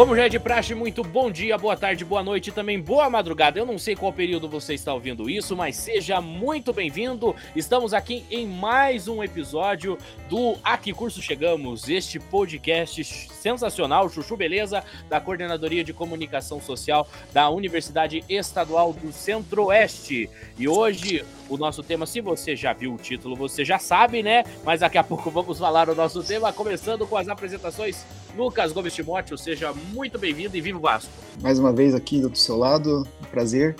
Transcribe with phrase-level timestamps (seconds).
[0.00, 3.10] Como já é de praxe, muito bom dia, boa tarde, boa noite e também boa
[3.10, 3.58] madrugada.
[3.58, 7.36] Eu não sei qual período você está ouvindo isso, mas seja muito bem-vindo.
[7.54, 14.38] Estamos aqui em mais um episódio do A Que Curso Chegamos, este podcast sensacional, Chuchu
[14.38, 20.30] Beleza, da Coordenadoria de Comunicação Social da Universidade Estadual do Centro-Oeste.
[20.58, 24.44] E hoje o nosso tema, se você já viu o título, você já sabe, né?
[24.64, 28.06] Mas daqui a pouco vamos falar o nosso tema, começando com as apresentações.
[28.36, 31.10] Lucas Gomes Timóteo, seja muito bem-vindo e viva o Vasco.
[31.42, 33.74] Mais uma vez aqui do seu lado, prazer.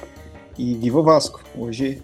[0.59, 1.41] E viva o Vasco.
[1.57, 2.03] Hoje,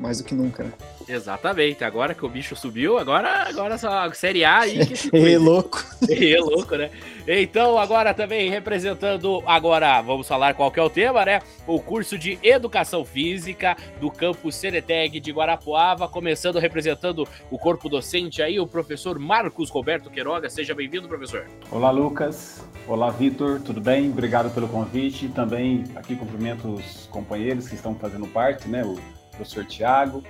[0.00, 0.72] mais do que nunca, né?
[1.08, 1.84] Exatamente.
[1.84, 5.84] Agora que o bicho subiu, agora, agora só Série A aí que se É louco.
[6.08, 6.90] É louco, né?
[7.26, 11.40] Então, agora também representando, agora vamos falar qual que é o tema, né?
[11.66, 18.42] O curso de Educação Física do campus Cereteg de Guarapuava, começando representando o corpo docente
[18.42, 20.50] aí, o professor Marcos Roberto Queiroga.
[20.50, 21.46] Seja bem-vindo, professor.
[21.70, 22.62] Olá, Lucas.
[22.86, 23.60] Olá, Vitor.
[23.60, 24.10] Tudo bem?
[24.10, 25.28] Obrigado pelo convite.
[25.28, 28.84] Também aqui cumprimento os companheiros que estão fazendo parte, né?
[28.84, 28.98] O
[29.30, 30.22] professor Tiago,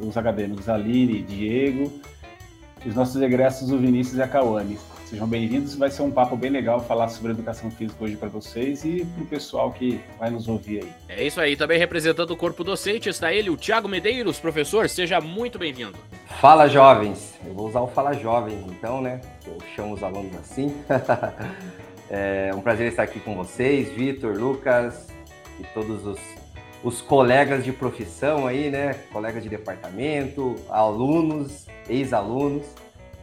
[0.00, 1.92] os acadêmicos Aline, Diego,
[2.84, 4.78] e os nossos egressos, o Vinícius e a Cauane.
[5.12, 8.82] Sejam bem-vindos, vai ser um papo bem legal falar sobre educação física hoje para vocês
[8.82, 10.92] e para o pessoal que vai nos ouvir aí.
[11.06, 15.20] É isso aí, também representando o corpo docente está ele, o Tiago Medeiros, professor, seja
[15.20, 15.98] muito bem-vindo.
[16.40, 19.20] Fala jovens, eu vou usar o Fala Jovens então, né?
[19.46, 20.74] Eu chamo os alunos assim.
[22.08, 25.08] é um prazer estar aqui com vocês, Vitor, Lucas
[25.60, 26.18] e todos os,
[26.82, 28.94] os colegas de profissão aí, né?
[29.12, 32.64] Colegas de departamento, alunos, ex-alunos.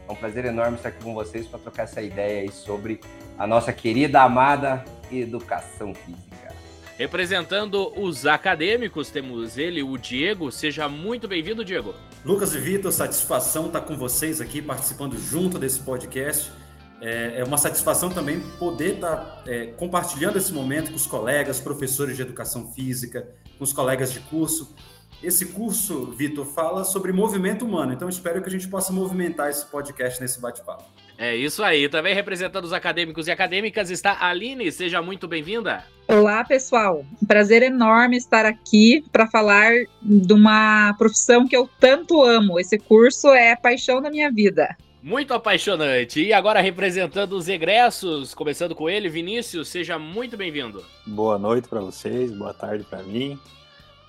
[0.08, 3.00] É um prazer enorme estar aqui com vocês para trocar essa ideia aí sobre
[3.38, 6.54] a nossa querida, amada educação física.
[6.98, 10.50] Representando os acadêmicos, temos ele, o Diego.
[10.52, 11.94] Seja muito bem-vindo, Diego.
[12.24, 16.52] Lucas e Vitor, satisfação estar com vocês aqui, participando junto desse podcast.
[17.00, 22.20] É uma satisfação também poder estar é, compartilhando esse momento com os colegas, professores de
[22.20, 23.26] educação física,
[23.60, 24.74] com os colegas de curso.
[25.22, 29.66] Esse curso, Vitor, fala sobre movimento humano, então espero que a gente possa movimentar esse
[29.66, 30.84] podcast nesse bate-papo.
[31.18, 31.86] É isso aí.
[31.86, 34.72] Também representando os acadêmicos e acadêmicas está a Aline.
[34.72, 35.84] Seja muito bem-vinda.
[36.08, 37.04] Olá, pessoal.
[37.22, 42.58] Um prazer enorme estar aqui para falar de uma profissão que eu tanto amo.
[42.58, 44.74] Esse curso é a paixão da minha vida.
[45.02, 46.22] Muito apaixonante.
[46.22, 50.84] E agora representando os egressos, começando com ele, Vinícius, seja muito bem-vindo.
[51.06, 53.38] Boa noite para vocês, boa tarde para mim.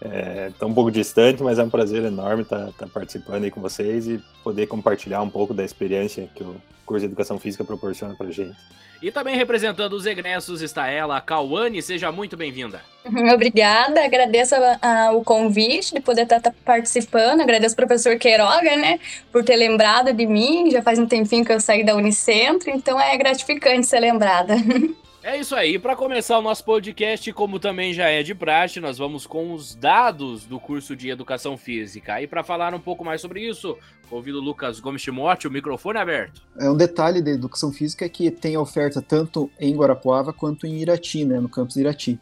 [0.03, 3.51] É, tá um pouco distante, mas é um prazer enorme estar tá, tá participando aí
[3.51, 7.63] com vocês e poder compartilhar um pouco da experiência que o curso de Educação Física
[7.63, 8.57] proporciona para gente.
[9.01, 12.81] E também representando os egressos está ela, a Cauane, seja muito bem-vinda.
[13.33, 18.15] Obrigada, agradeço a, a, o convite de poder estar tá, tá participando, agradeço ao professor
[18.17, 18.99] Queiroga, né,
[19.31, 22.99] por ter lembrado de mim, já faz um tempinho que eu saí da Unicentro, então
[22.99, 24.55] é gratificante ser lembrada.
[25.23, 25.77] É isso aí.
[25.77, 29.75] Para começar o nosso podcast, como também já é de praxe, nós vamos com os
[29.75, 32.19] dados do curso de Educação Física.
[32.19, 33.77] E para falar um pouco mais sobre isso,
[34.09, 36.41] convido o Lucas Gomes Timóteo, o microfone aberto.
[36.57, 40.79] É um detalhe da Educação Física é que tem oferta tanto em Guarapuava quanto em
[40.79, 42.19] Irati, né, no campus Irati.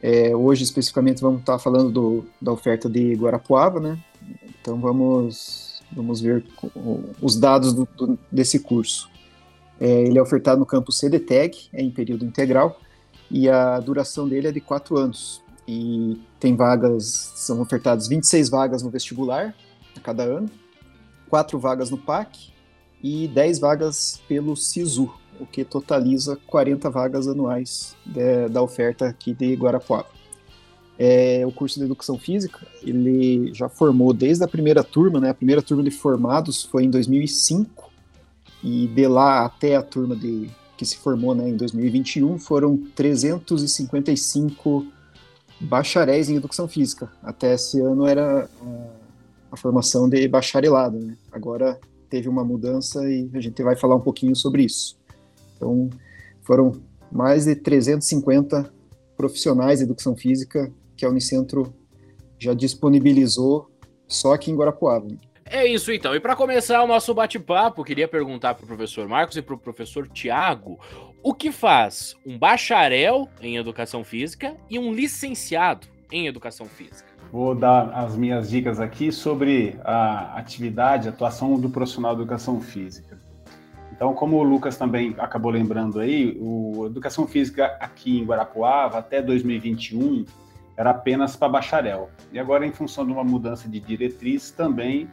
[0.00, 3.98] É, hoje, especificamente, vamos estar falando do, da oferta de Guarapuava, né?
[4.58, 6.42] Então, vamos, vamos ver
[7.20, 9.11] os dados do, do, desse curso.
[9.82, 12.80] É, ele é ofertado no campus CDTEG, é em período integral,
[13.28, 15.42] e a duração dele é de quatro anos.
[15.66, 19.52] E tem vagas, são ofertadas 26 vagas no vestibular
[19.96, 20.48] a cada ano,
[21.28, 22.52] quatro vagas no PAC
[23.02, 29.34] e 10 vagas pelo SISU, o que totaliza 40 vagas anuais de, da oferta aqui
[29.34, 30.06] de Guarapuava.
[30.96, 35.30] É, o curso de Educação Física, ele já formou desde a primeira turma, né?
[35.30, 37.91] A primeira turma de formados foi em 2005,
[38.62, 44.86] e de lá até a turma de, que se formou né, em 2021 foram 355
[45.60, 47.10] bacharéis em educação física.
[47.22, 48.86] Até esse ano era a,
[49.52, 50.98] a formação de bacharelado.
[50.98, 51.16] Né?
[51.30, 51.78] Agora
[52.08, 54.98] teve uma mudança e a gente vai falar um pouquinho sobre isso.
[55.56, 55.88] Então,
[56.42, 56.72] foram
[57.10, 58.72] mais de 350
[59.16, 61.72] profissionais de educação física que a Unicentro
[62.38, 63.70] já disponibilizou
[64.08, 65.06] só aqui em Guarapuava.
[65.44, 66.14] É isso então.
[66.14, 69.58] E para começar o nosso bate-papo, queria perguntar para o professor Marcos e para o
[69.58, 70.78] professor Tiago
[71.22, 77.10] o que faz um bacharel em educação física e um licenciado em educação física.
[77.32, 82.60] Vou dar as minhas dicas aqui sobre a atividade, a atuação do profissional de educação
[82.60, 83.18] física.
[83.90, 89.22] Então, como o Lucas também acabou lembrando aí, o educação física aqui em Guarapuava até
[89.22, 90.24] 2021
[90.76, 92.10] era apenas para bacharel.
[92.32, 95.08] E agora, em função de uma mudança de diretriz, também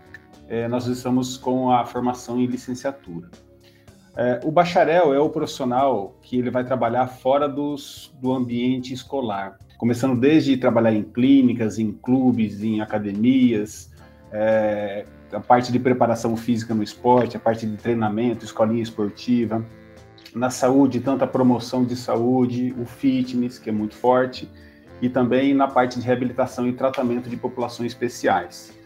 [0.49, 3.29] é, nós estamos com a formação em licenciatura.
[4.17, 9.59] É, o bacharel é o profissional que ele vai trabalhar fora dos, do ambiente escolar,
[9.77, 13.91] começando desde trabalhar em clínicas, em clubes, em academias,
[14.31, 19.63] é, a parte de preparação física no esporte, a parte de treinamento, escolinha esportiva,
[20.33, 24.49] na saúde, tanto a promoção de saúde, o fitness, que é muito forte,
[25.01, 28.78] e também na parte de reabilitação e tratamento de populações especiais.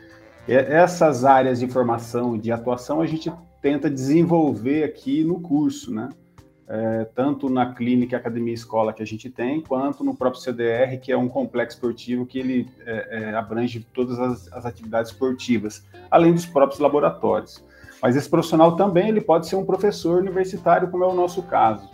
[0.48, 3.32] Essas áreas de formação e de atuação a gente
[3.62, 6.10] tenta desenvolver aqui no curso, né?
[6.68, 11.12] É, tanto na clínica academia escola que a gente tem, quanto no próprio CDR, que
[11.12, 16.34] é um complexo esportivo que ele é, é, abrange todas as, as, atividades esportivas, além
[16.34, 17.64] dos próprios laboratórios.
[18.02, 21.90] Mas esse profissional também ele pode ser um professor universitário, como é o nosso caso.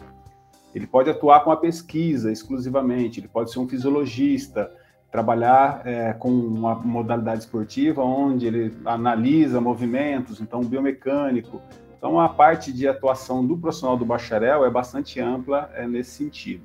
[0.74, 4.72] Ele pode atuar com a pesquisa exclusivamente, ele pode ser um fisiologista,
[5.12, 11.62] trabalhar é, com uma modalidade esportiva onde ele analisa movimentos, então biomecânico.
[11.98, 16.64] Então a parte de atuação do profissional do bacharel é bastante ampla é, nesse sentido.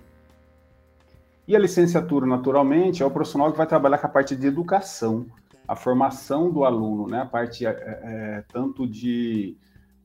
[1.46, 5.26] E a licenciatura, naturalmente, é o profissional que vai trabalhar com a parte de educação,
[5.68, 7.20] a formação do aluno, né?
[7.22, 9.56] a parte é, é, tanto de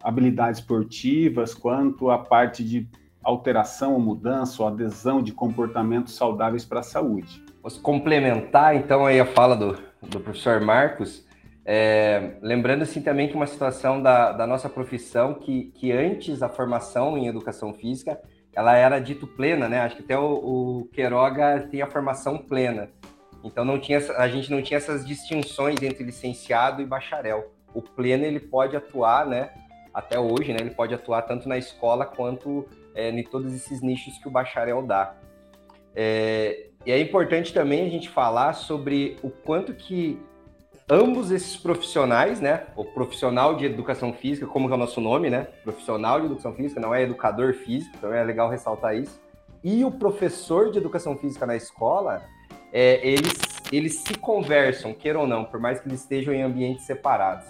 [0.02, 2.88] habilidades esportivas quanto a parte de
[3.24, 7.44] alteração ou mudança ou adesão de comportamentos saudáveis para a saúde.
[7.70, 11.24] Posso complementar, então, aí a fala do, do professor Marcos,
[11.64, 16.50] é, lembrando, assim, também que uma situação da, da nossa profissão, que, que antes a
[16.50, 18.20] formação em educação física,
[18.56, 19.82] ela era dito plena, né?
[19.82, 20.32] Acho que até o,
[20.80, 22.90] o Queiroga tem a formação plena.
[23.44, 27.54] Então, não tinha, a gente não tinha essas distinções entre licenciado e bacharel.
[27.72, 29.52] O pleno, ele pode atuar, né?
[29.94, 30.58] Até hoje, né?
[30.60, 34.82] Ele pode atuar tanto na escola quanto é, em todos esses nichos que o bacharel
[34.82, 35.16] dá.
[35.96, 40.20] É, e é importante também a gente falar sobre o quanto que
[40.90, 42.64] ambos esses profissionais, né?
[42.76, 45.48] O profissional de educação física, como é o nosso nome, né?
[45.64, 49.22] Profissional de educação física, não é educador físico, então é legal ressaltar isso.
[49.64, 52.24] E o professor de educação física na escola,
[52.72, 53.34] é, eles,
[53.72, 57.46] eles se conversam, queira ou não, por mais que eles estejam em ambientes separados.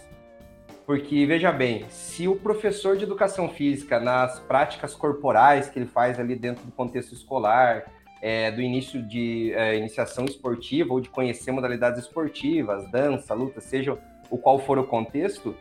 [0.86, 6.20] Porque, veja bem, se o professor de educação física, nas práticas corporais que ele faz
[6.20, 7.86] ali dentro do contexto escolar,
[8.22, 13.98] é, do início de é, iniciação esportiva ou de conhecer modalidades esportivas, dança, luta, seja
[14.30, 15.56] o qual for o contexto,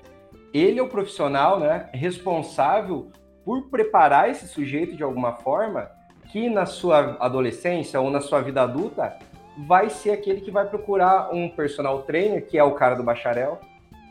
[0.52, 3.10] ele é o profissional né, responsável
[3.44, 5.90] por preparar esse sujeito de alguma forma
[6.30, 9.16] que na sua adolescência ou na sua vida adulta
[9.66, 13.58] vai ser aquele que vai procurar um personal trainer, que é o cara do bacharel,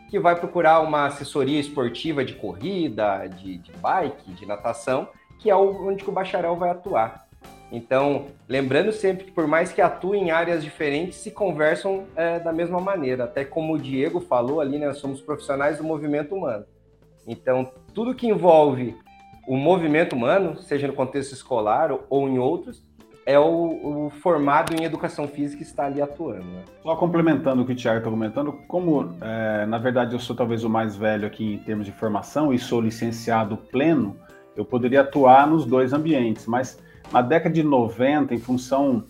[0.09, 5.07] que vai procurar uma assessoria esportiva de corrida, de, de bike, de natação,
[5.39, 7.26] que é onde o bacharel vai atuar.
[7.71, 12.53] Então, lembrando sempre que por mais que atuem em áreas diferentes, se conversam é, da
[12.53, 13.25] mesma maneira.
[13.25, 16.65] Até como o Diego falou ali, né, somos profissionais do movimento humano.
[17.27, 18.95] Então, tudo que envolve
[19.47, 22.85] o movimento humano, seja no contexto escolar ou em outros,
[23.25, 26.45] é o, o formado em educação física que está ali atuando.
[26.45, 26.63] Né?
[26.81, 30.63] Só complementando o que o Thiago está comentando, como é, na verdade eu sou talvez
[30.63, 34.15] o mais velho aqui em termos de formação e sou licenciado pleno,
[34.55, 36.81] eu poderia atuar nos dois ambientes, mas
[37.11, 39.05] na década de 90, em função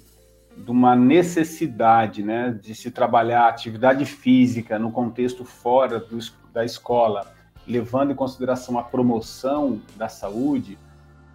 [0.56, 6.18] de uma necessidade né, de se trabalhar atividade física no contexto fora do,
[6.52, 7.32] da escola,
[7.68, 10.78] levando em consideração a promoção da saúde,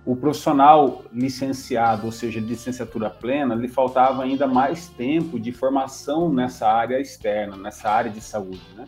[0.05, 6.67] o profissional licenciado, ou seja, licenciatura plena, lhe faltava ainda mais tempo de formação nessa
[6.67, 8.67] área externa, nessa área de saúde.
[8.77, 8.85] Né?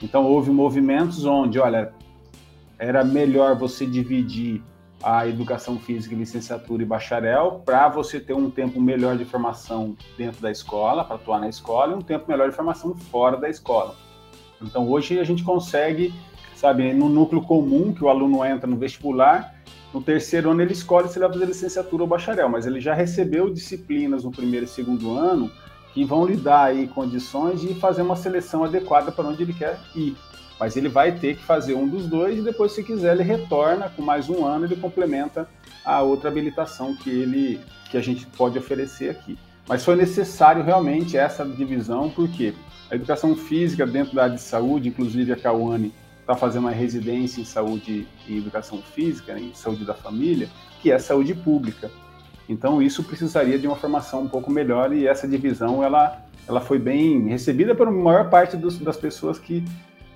[0.00, 1.92] Então, houve movimentos onde, olha,
[2.78, 4.62] era melhor você dividir
[5.02, 10.40] a educação física, licenciatura e bacharel, para você ter um tempo melhor de formação dentro
[10.42, 13.94] da escola, para atuar na escola, e um tempo melhor de formação fora da escola.
[14.60, 16.12] Então, hoje a gente consegue,
[16.56, 19.54] sabe, no núcleo comum que o aluno entra no vestibular,
[19.94, 22.92] no terceiro ano ele escolhe se ele vai fazer licenciatura ou bacharel, mas ele já
[22.92, 25.50] recebeu disciplinas no primeiro e segundo ano
[25.94, 29.80] que vão lhe dar aí condições de fazer uma seleção adequada para onde ele quer
[29.94, 30.14] ir.
[30.58, 33.88] Mas ele vai ter que fazer um dos dois e depois, se quiser, ele retorna
[33.88, 35.48] com mais um ano, ele complementa
[35.84, 37.60] a outra habilitação que ele
[37.90, 39.38] que a gente pode oferecer aqui.
[39.66, 42.54] Mas foi necessário realmente essa divisão, porque
[42.90, 47.40] a educação física dentro da área de saúde, inclusive a Cauane está fazendo uma residência
[47.40, 50.48] em saúde e educação física, em saúde da família,
[50.82, 51.90] que é saúde pública.
[52.48, 56.78] Então isso precisaria de uma formação um pouco melhor e essa divisão ela, ela foi
[56.78, 59.64] bem recebida pela maior parte dos, das pessoas que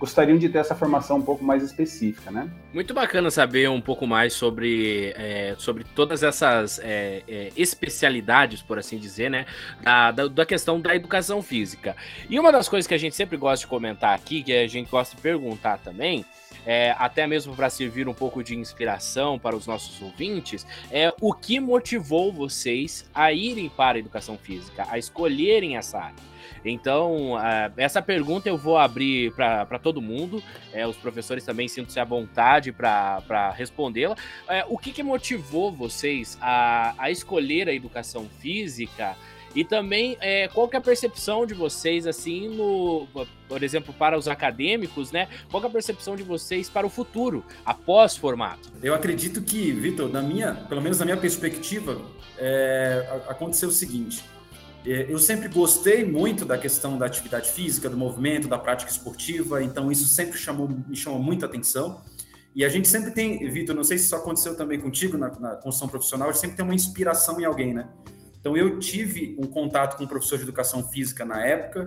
[0.03, 2.51] gostariam de ter essa formação um pouco mais específica, né?
[2.75, 8.81] Muito bacana saber um pouco mais sobre, é, sobre todas essas é, é, especialidades, por
[8.81, 9.47] assim dizer, né?
[9.81, 11.95] Da, da, da, questão da educação física.
[12.29, 14.91] E uma das coisas que a gente sempre gosta de comentar aqui, que a gente
[14.91, 16.27] gosta de perguntar também,
[16.67, 21.33] é, até mesmo para servir um pouco de inspiração para os nossos ouvintes, é o
[21.33, 26.32] que motivou vocês a irem para a educação física, a escolherem essa área.
[26.65, 30.43] Então, uh, essa pergunta eu vou abrir para todo mundo.
[30.73, 34.17] É, os professores também sintam-se à vontade para respondê-la.
[34.49, 39.17] É, o que, que, motivou vocês a, a escolher a educação física?
[39.55, 43.07] E também, é, qual que é a percepção de vocês, assim, no,
[43.47, 45.29] por exemplo, para os acadêmicos, né?
[45.51, 48.71] Qual é a percepção de vocês para o futuro, após formato?
[48.83, 52.01] Eu acredito que, Vitor, na minha, pelo menos na minha perspectiva,
[52.39, 54.25] é, aconteceu o seguinte.
[54.85, 59.63] É, eu sempre gostei muito da questão da atividade física, do movimento, da prática esportiva,
[59.63, 62.03] então isso sempre chamou, me chamou muita atenção.
[62.55, 65.51] E a gente sempre tem, Vitor, não sei se isso aconteceu também contigo na, na
[65.57, 67.89] construção profissional, a gente sempre tem uma inspiração em alguém, né?
[68.39, 71.87] Então eu tive um contato com um professor de educação física na época,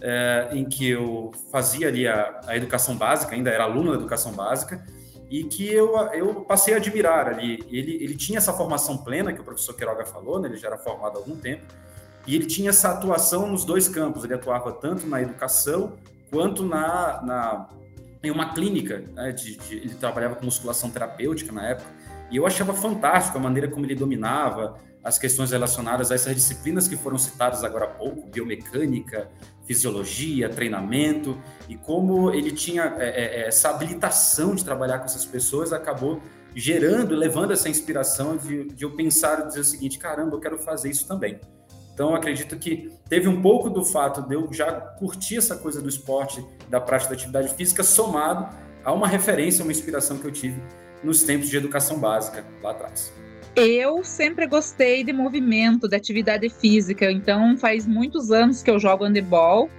[0.00, 4.32] é, em que eu fazia ali a, a, educação básica, ainda era aluno da educação
[4.32, 4.84] básica,
[5.30, 7.64] e que eu, eu passei a admirar ali.
[7.70, 10.48] Ele, ele tinha essa formação plena que o professor Queiroga falou, né?
[10.48, 11.64] ele já era formado há algum tempo,
[12.26, 14.24] e ele tinha essa atuação nos dois campos.
[14.24, 15.96] Ele atuava tanto na educação
[16.30, 17.68] quanto na, na
[18.22, 19.04] em uma clínica.
[19.14, 21.88] Né, de, de, ele trabalhava com musculação terapêutica na época.
[22.30, 26.88] E eu achava fantástico a maneira como ele dominava as questões relacionadas a essas disciplinas
[26.88, 29.30] que foram citadas agora há pouco, biomecânica,
[29.64, 35.24] fisiologia, treinamento, e como ele tinha é, é, é essa habilitação de trabalhar com essas
[35.24, 36.20] pessoas, acabou
[36.56, 40.58] gerando, levando essa inspiração de, de eu pensar e dizer o seguinte, caramba, eu quero
[40.58, 41.38] fazer isso também.
[41.96, 45.88] Então, acredito que teve um pouco do fato de eu já curtir essa coisa do
[45.88, 48.46] esporte, da prática da atividade física, somado
[48.84, 50.60] a uma referência, uma inspiração que eu tive
[51.02, 53.10] nos tempos de educação básica lá atrás.
[53.56, 59.06] Eu sempre gostei de movimento, de atividade física, então faz muitos anos que eu jogo
[59.06, 59.70] handebol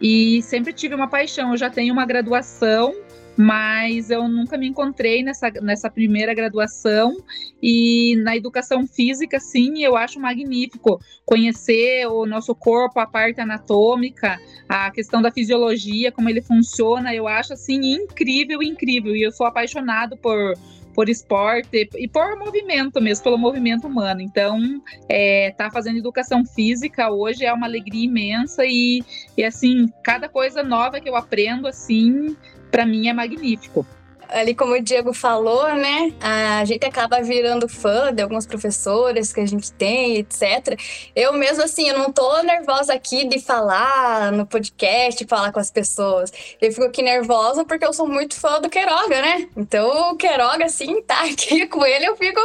[0.00, 1.52] e sempre tive uma paixão.
[1.52, 2.92] Eu já tenho uma graduação
[3.36, 7.16] mas eu nunca me encontrei nessa, nessa primeira graduação.
[7.62, 14.38] E na educação física, sim, eu acho magnífico conhecer o nosso corpo, a parte anatômica,
[14.68, 19.46] a questão da fisiologia, como ele funciona, eu acho assim incrível, incrível, e eu sou
[19.46, 20.54] apaixonado por
[20.94, 24.20] por esporte e por movimento mesmo, pelo movimento humano.
[24.20, 29.02] Então, é, tá fazendo educação física hoje é uma alegria imensa e,
[29.36, 32.36] e assim, cada coisa nova que eu aprendo, assim,
[32.74, 33.86] para mim é magnífico
[34.34, 39.40] ali como o Diego falou, né, a gente acaba virando fã de alguns professores que
[39.40, 40.78] a gente tem, etc.
[41.14, 45.70] Eu mesmo, assim, eu não tô nervosa aqui de falar no podcast, falar com as
[45.70, 46.32] pessoas.
[46.60, 49.48] Eu fico aqui nervosa porque eu sou muito fã do Queiroga, né?
[49.56, 52.40] Então, o Queiroga, assim, tá aqui com ele, eu fico,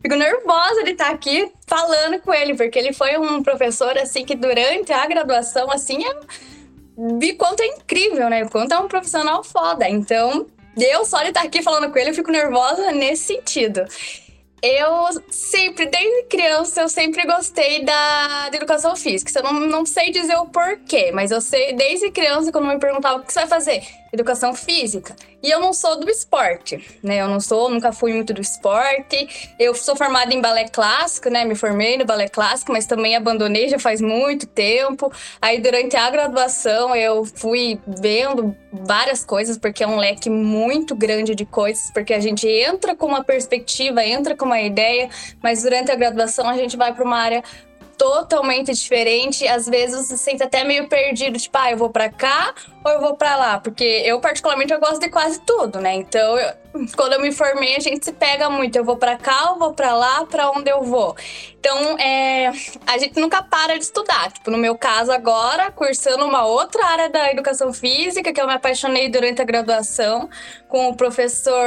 [0.00, 4.24] fico nervosa de estar tá aqui falando com ele, porque ele foi um professor, assim,
[4.24, 6.53] que durante a graduação, assim, é
[7.18, 8.46] vi quanto é incrível, né?
[8.48, 9.88] Quanto é um profissional foda.
[9.88, 10.46] Então,
[10.76, 13.84] eu só de estar aqui falando com ele, eu fico nervosa nesse sentido.
[14.62, 19.30] Eu sempre, desde criança, eu sempre gostei da, da educação física.
[19.38, 23.18] Eu não, não sei dizer o porquê, mas eu sei, desde criança, quando me perguntava
[23.18, 23.82] o que você vai fazer,
[24.14, 25.14] educação física.
[25.42, 27.20] E eu não sou do esporte, né?
[27.20, 29.52] Eu não sou, nunca fui muito do esporte.
[29.58, 31.44] Eu sou formada em balé clássico, né?
[31.44, 35.12] Me formei no balé clássico, mas também abandonei já faz muito tempo.
[35.42, 41.34] Aí durante a graduação eu fui vendo várias coisas, porque é um leque muito grande
[41.34, 45.10] de coisas, porque a gente entra com uma perspectiva, entra com uma ideia,
[45.42, 47.42] mas durante a graduação a gente vai para uma área
[47.96, 49.46] totalmente diferente.
[49.46, 52.92] Às vezes você se sente até meio perdido, tipo, ah, eu vou para cá ou
[52.92, 55.94] eu vou para lá, porque eu particularmente eu gosto de quase tudo, né?
[55.94, 56.52] Então, eu,
[56.96, 59.72] quando eu me formei, a gente se pega muito, eu vou para cá, eu vou
[59.72, 61.16] para lá, para onde eu vou.
[61.58, 62.48] Então, é,
[62.86, 64.30] a gente nunca para de estudar.
[64.32, 68.52] Tipo, no meu caso agora, cursando uma outra área da educação física, que eu me
[68.52, 70.28] apaixonei durante a graduação,
[70.68, 71.64] com o professor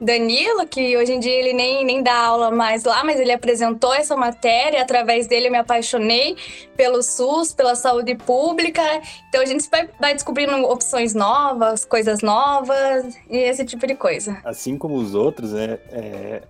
[0.00, 3.92] Danilo, que hoje em dia ele nem, nem dá aula mais lá, mas ele apresentou
[3.92, 6.36] essa matéria, através dele eu me apaixonei
[6.76, 8.82] pelo SUS, pela saúde pública.
[9.28, 14.38] Então, a gente vai, descobrindo opções novas, coisas novas e esse tipo de coisa.
[14.44, 15.78] Assim como os outros, né?
[15.90, 16.42] É,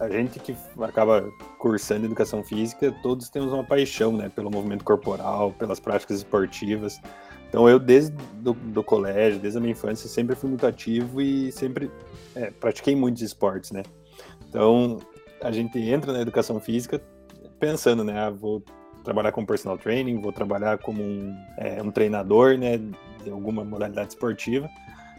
[0.00, 4.30] a gente que acaba cursando educação física, todos temos uma paixão, né?
[4.34, 6.98] Pelo movimento corporal, pelas práticas esportivas.
[7.50, 11.50] Então eu, desde do, do colégio, desde a minha infância, sempre fui muito ativo e
[11.52, 11.90] sempre
[12.34, 13.82] é, pratiquei muitos esportes, né?
[14.48, 14.98] Então
[15.42, 17.02] a gente entra na educação física
[17.60, 18.18] pensando, né?
[18.18, 18.64] Ah, vou
[19.04, 22.78] trabalhar como personal training, vou trabalhar como um, é, um treinador, né,
[23.22, 24.68] de alguma modalidade esportiva.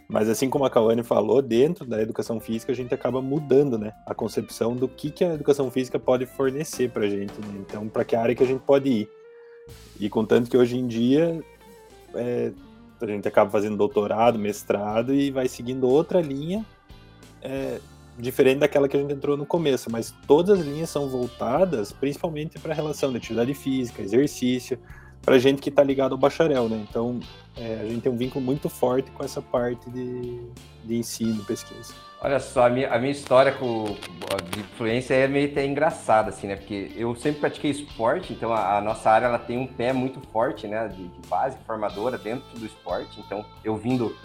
[0.08, 3.94] Mas assim como a Kawane falou, dentro da educação física a gente acaba mudando, né,
[4.06, 7.34] a concepção do que, que a educação física pode fornecer para a gente.
[7.40, 7.62] Né?
[7.62, 9.10] Então, para que área que a gente pode ir.
[10.00, 11.42] E contanto que hoje em dia
[12.14, 12.52] é,
[13.00, 16.66] a gente acaba fazendo doutorado, mestrado e vai seguindo outra linha
[17.42, 17.80] é,
[18.22, 22.60] diferente daquela que a gente entrou no começo, mas todas as linhas são voltadas principalmente
[22.60, 24.80] para a relação de atividade física, exercício,
[25.22, 26.86] para gente que está ligado ao bacharel, né?
[26.90, 27.20] Então
[27.56, 30.40] é, a gente tem um vínculo muito forte com essa parte de,
[30.84, 31.94] de ensino, pesquisa.
[32.24, 33.86] Olha só, a minha, a minha história com,
[34.52, 36.56] de influência é meio até engraçada, assim, né?
[36.56, 40.22] Porque eu sempre pratiquei esporte, então a, a nossa área ela tem um pé muito
[40.32, 40.88] forte, né?
[40.88, 43.20] De, de, base formadora dentro do esporte.
[43.20, 44.16] Então, eu vindo,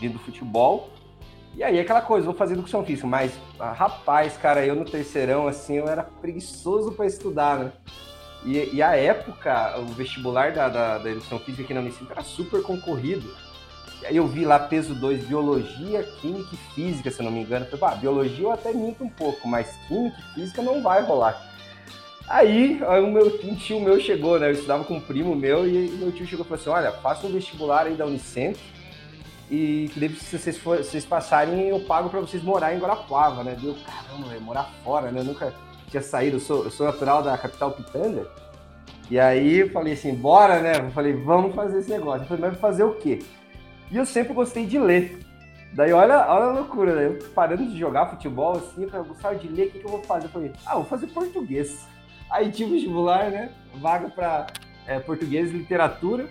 [0.00, 0.88] vindo do futebol,
[1.54, 5.46] e aí aquela coisa, vou fazer educação física, mas ah, rapaz, cara, eu no terceirão,
[5.46, 7.72] assim, eu era preguiçoso para estudar, né?
[8.44, 12.24] E, e, a época, o vestibular da, da, da educação física aqui na Unicentro era
[12.24, 13.32] super concorrido.
[14.00, 17.66] E aí eu vi lá peso 2, biologia, química e física, se não me engano.
[17.70, 21.02] Eu falei, ah, biologia eu até minto um pouco, mas química e física não vai
[21.02, 21.40] rolar.
[22.28, 24.48] Aí, o meu um tio meu chegou, né?
[24.48, 27.26] Eu estudava com um primo meu e meu tio chegou e falou assim: olha, faça
[27.26, 28.60] um vestibular aí da Unicentro
[29.54, 33.54] e se vocês, for, vocês passarem, eu pago para vocês morar em Guarapuava, né?
[33.60, 35.20] Deu, caramba, morar fora, né?
[35.20, 35.52] Eu nunca
[35.90, 38.26] tinha saído, eu sou, eu sou natural da capital Pitanga.
[39.10, 40.78] E aí eu falei assim, bora, né?
[40.78, 42.22] Eu falei, vamos fazer esse negócio.
[42.22, 43.18] Eu falei, mas fazer o quê?
[43.90, 45.20] E eu sempre gostei de ler.
[45.74, 47.06] Daí olha, olha a loucura, né?
[47.08, 50.02] Eu parando de jogar futebol, assim, eu gostava de ler, o que, que eu vou
[50.02, 50.26] fazer?
[50.26, 51.86] Eu falei, ah, vou fazer português.
[52.30, 53.52] Aí tive vestibular, né?
[53.74, 54.46] Vaga para
[54.86, 56.26] é, português e literatura.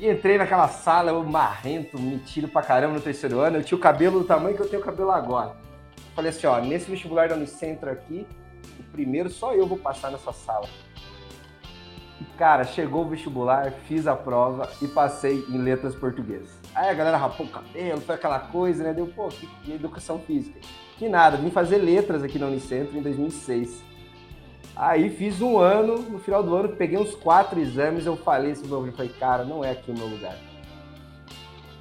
[0.00, 3.56] E entrei naquela sala, eu marrento, metido pra caramba no terceiro ano.
[3.56, 5.56] Eu tinha o cabelo do tamanho que eu tenho o cabelo agora.
[6.14, 8.24] Falei assim, ó, nesse vestibular da Unicentro aqui,
[8.78, 10.68] o primeiro só eu vou passar nessa sala.
[12.20, 16.50] E, cara, chegou o vestibular, fiz a prova e passei em letras portuguesas.
[16.76, 18.92] Aí a galera rapou o cabelo, foi aquela coisa, né?
[18.92, 20.60] Deu, pô, que, educação física.
[20.96, 23.82] Que nada, vim fazer letras aqui na Unicentro em 2006.
[24.78, 28.70] Aí fiz um ano, no final do ano peguei uns quatro exames, eu falei assim,
[28.70, 30.36] eu falei, cara, não é aqui o meu lugar.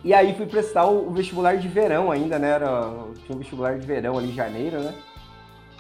[0.04, 2.50] E aí fui prestar o, vestibular de verão ainda, né?
[2.50, 2.90] Era,
[3.24, 4.96] tinha um vestibular de verão ali em janeiro, né?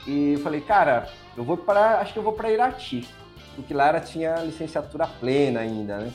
[0.05, 3.07] E falei, cara, eu vou para, acho que eu vou para Irati,
[3.55, 6.13] porque lá era, tinha licenciatura plena ainda, né?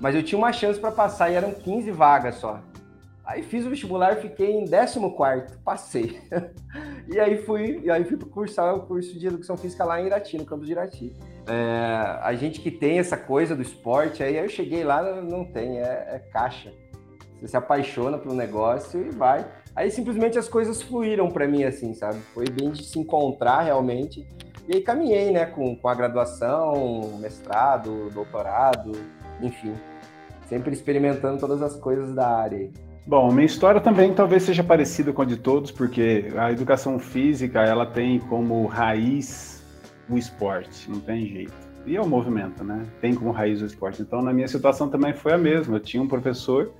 [0.00, 2.60] Mas eu tinha uma chance para passar e eram 15 vagas só.
[3.28, 6.18] Aí fiz o vestibular, fiquei em 14 passei.
[7.06, 10.38] e aí fui, e aí fui cursar o curso de Educação Física lá em Irati,
[10.38, 11.12] no campus de Irati.
[11.46, 15.78] É, a gente que tem essa coisa do esporte, aí eu cheguei lá, não tem,
[15.78, 16.72] é, é caixa.
[17.38, 19.46] Você se apaixona pelo negócio e vai.
[19.76, 22.20] Aí simplesmente as coisas fluíram para mim, assim, sabe?
[22.32, 24.26] Foi bem de se encontrar realmente.
[24.66, 28.92] E aí caminhei, né, com, com a graduação, mestrado, doutorado,
[29.42, 29.74] enfim.
[30.46, 32.87] Sempre experimentando todas as coisas da área.
[33.08, 37.62] Bom, minha história também talvez seja parecida com a de todos, porque a educação física
[37.62, 39.64] ela tem como raiz
[40.10, 41.54] o esporte, não tem jeito.
[41.86, 42.84] E é o movimento, né?
[43.00, 44.02] Tem como raiz o esporte.
[44.02, 45.76] Então, na minha situação também foi a mesma.
[45.76, 46.70] Eu tinha um professor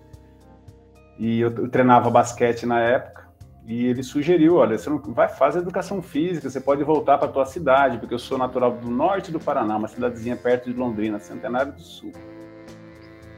[1.19, 3.27] e eu, treinava basquete na época
[3.67, 7.47] e ele sugeriu, olha, você não vai fazer educação física, você pode voltar para tua
[7.47, 11.73] cidade, porque eu sou natural do norte do Paraná, uma cidadezinha perto de Londrina, Centenário
[11.73, 12.12] do Sul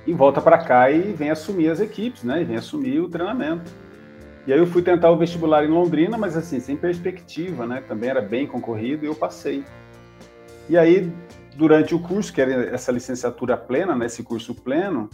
[0.07, 2.41] e volta para cá e vem assumir as equipes, né?
[2.41, 3.71] E vem assumir o treinamento.
[4.47, 7.83] E aí eu fui tentar o vestibular em Londrina, mas assim, sem perspectiva, né?
[7.87, 9.65] Também era bem concorrido e eu passei.
[10.69, 11.13] E aí,
[11.57, 14.07] durante o curso, que era essa licenciatura plena, né?
[14.07, 15.11] Esse curso pleno,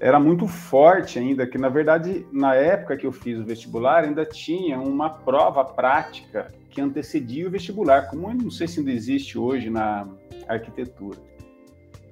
[0.00, 4.24] era muito forte ainda, que na verdade, na época que eu fiz o vestibular, ainda
[4.24, 9.36] tinha uma prova prática que antecedia o vestibular, como eu não sei se ainda existe
[9.36, 10.06] hoje na
[10.46, 11.27] arquitetura.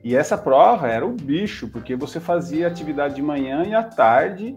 [0.03, 4.57] E essa prova era o bicho, porque você fazia atividade de manhã e à tarde,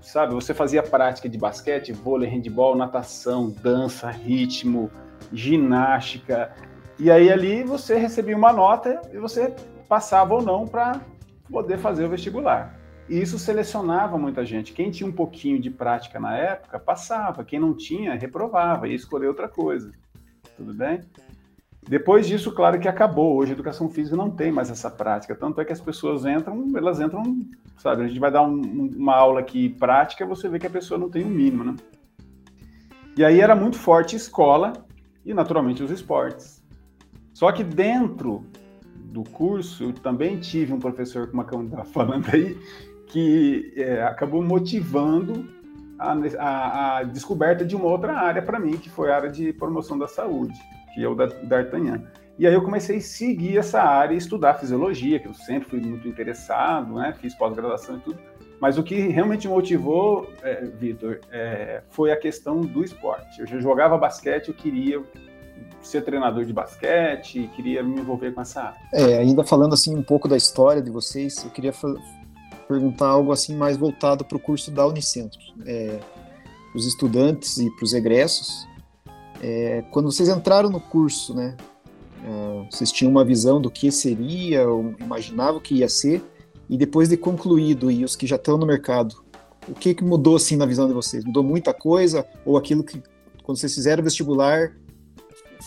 [0.00, 0.34] sabe?
[0.34, 4.90] Você fazia prática de basquete, vôlei, handball, natação, dança, ritmo,
[5.32, 6.54] ginástica.
[6.98, 9.54] E aí ali você recebia uma nota e você
[9.88, 11.00] passava ou não para
[11.50, 12.78] poder fazer o vestibular.
[13.08, 14.72] E isso selecionava muita gente.
[14.72, 17.44] Quem tinha um pouquinho de prática na época, passava.
[17.44, 19.92] Quem não tinha, reprovava e escolheu outra coisa.
[20.56, 21.00] Tudo bem?
[21.88, 23.36] Depois disso, claro que acabou.
[23.36, 25.34] Hoje a educação física não tem mais essa prática.
[25.34, 27.22] Tanto é que as pessoas entram, elas entram,
[27.76, 28.04] sabe?
[28.04, 31.10] A gente vai dar um, uma aula aqui prática, você vê que a pessoa não
[31.10, 31.76] tem o um mínimo, né?
[33.16, 34.72] E aí era muito forte escola
[35.24, 36.64] e, naturalmente, os esportes.
[37.32, 38.46] Só que dentro
[38.96, 42.58] do curso, eu também tive um professor, como a Câmara estava falando aí,
[43.08, 45.46] que é, acabou motivando
[45.98, 49.52] a, a, a descoberta de uma outra área para mim, que foi a área de
[49.52, 50.58] promoção da saúde
[50.94, 52.02] que é o da D'Artagnan.
[52.38, 55.80] E aí eu comecei a seguir essa área e estudar fisiologia, que eu sempre fui
[55.80, 57.14] muito interessado, né?
[57.20, 58.18] Fiz pós-graduação e tudo.
[58.60, 63.40] Mas o que realmente motivou, é, Vitor, é, foi a questão do esporte.
[63.40, 65.02] Eu já jogava basquete, eu queria
[65.82, 68.80] ser treinador de basquete, queria me envolver com essa área.
[68.92, 71.72] É, ainda falando assim um pouco da história de vocês, eu queria
[72.66, 75.40] perguntar algo assim mais voltado para o curso da Unicentro.
[75.66, 76.00] É,
[76.74, 78.66] os estudantes e para os egressos,
[79.42, 81.56] é, quando vocês entraram no curso, né,
[82.24, 86.22] é, vocês tinham uma visão do que seria, ou imaginavam que ia ser,
[86.68, 89.22] e depois de concluído, e os que já estão no mercado,
[89.68, 91.24] o que, que mudou assim na visão de vocês?
[91.24, 92.26] Mudou muita coisa?
[92.44, 93.02] Ou aquilo que,
[93.42, 94.72] quando vocês fizeram o vestibular,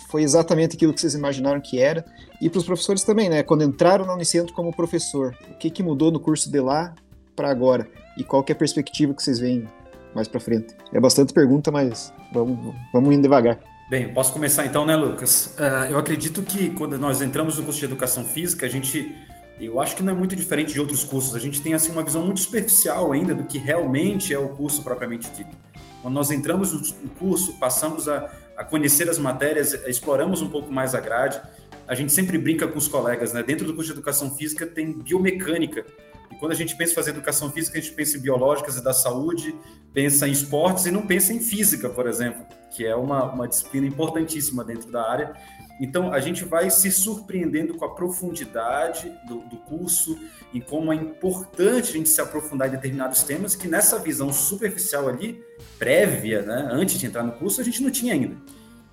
[0.09, 2.05] foi exatamente aquilo que vocês imaginaram que era?
[2.41, 3.43] E para os professores também, né?
[3.43, 6.93] Quando entraram na Unicentro como professor, o que, que mudou no curso de lá
[7.35, 7.87] para agora?
[8.17, 9.67] E qual que é a perspectiva que vocês veem
[10.13, 10.75] mais para frente?
[10.93, 13.59] É bastante pergunta, mas vamos, vamos indo devagar.
[13.89, 15.55] Bem, posso começar então, né, Lucas?
[15.57, 19.15] Uh, eu acredito que quando nós entramos no curso de Educação Física, a gente
[19.59, 21.35] eu acho que não é muito diferente de outros cursos.
[21.35, 24.83] A gente tem assim uma visão muito superficial ainda do que realmente é o curso
[24.83, 25.55] propriamente dito.
[26.01, 30.93] Quando nós entramos no curso, passamos a, a conhecer as matérias, exploramos um pouco mais
[30.93, 31.41] a grade.
[31.87, 33.41] A gente sempre brinca com os colegas, né?
[33.41, 35.85] Dentro do curso de educação física tem biomecânica.
[36.31, 38.83] E quando a gente pensa em fazer educação física, a gente pensa em biológicas e
[38.83, 39.55] da saúde,
[39.93, 43.87] pensa em esportes e não pensa em física, por exemplo, que é uma, uma disciplina
[43.87, 45.33] importantíssima dentro da área
[45.79, 50.17] então, a gente vai se surpreendendo com a profundidade do, do, curso
[50.51, 55.07] e como é importante a gente se aprofundar em determinados temas que nessa visão superficial
[55.07, 55.43] ali,
[55.77, 58.35] prévia, né, antes de entrar no curso, a gente não tinha ainda.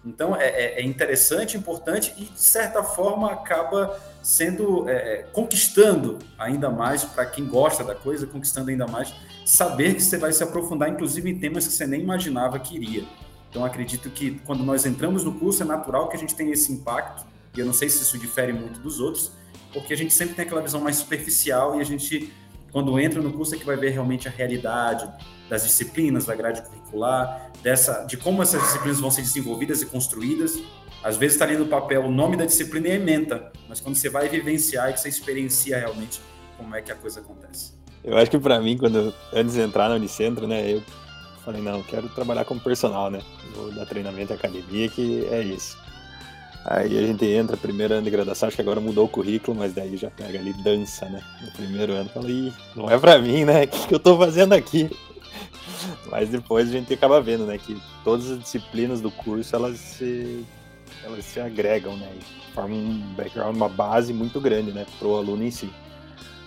[0.04, 6.18] Então, é, é, é interessante, importante e, de certa forma, acaba sendo, é, é conquistando
[6.38, 9.14] ainda mais, para quem gosta da coisa, conquistando ainda mais,
[9.46, 13.04] saber que você vai se aprofundar, inclusive, em temas que você nem imaginava que iria.
[13.48, 16.70] Então, acredito que quando nós entramos no curso, é natural que a gente tenha esse
[16.70, 17.24] impacto,
[17.56, 19.32] e eu não sei se isso difere muito dos outros,
[19.72, 22.32] porque a gente sempre tem aquela visão mais superficial e a gente,
[22.72, 25.08] quando entra no curso, é que vai ver realmente a realidade
[25.48, 30.58] das disciplinas, da grade curricular, dessa, de como essas disciplinas vão ser desenvolvidas e construídas.
[31.02, 34.08] Às vezes está ali no papel o nome da disciplina e ementa, mas quando você
[34.08, 36.20] vai vivenciar e você experiencia realmente
[36.56, 37.72] como é que a coisa acontece.
[38.02, 40.82] Eu acho que para mim, quando antes de entrar na Unicentro, né, eu
[41.44, 43.20] Falei, não, quero trabalhar como personal, né?
[43.54, 45.76] Vou dar treinamento em academia, que é isso.
[46.64, 49.74] Aí a gente entra, primeiro ano de graduação, acho que agora mudou o currículo, mas
[49.74, 51.22] daí já pega ali dança, né?
[51.42, 53.64] No primeiro ano, falei, não é pra mim, né?
[53.64, 54.90] O que, que eu tô fazendo aqui?
[56.10, 57.58] Mas depois a gente acaba vendo, né?
[57.58, 60.44] Que todas as disciplinas do curso, elas se,
[61.02, 62.10] elas se agregam, né?
[62.18, 64.86] E formam um background, uma base muito grande, né?
[64.98, 65.70] Pro aluno em si.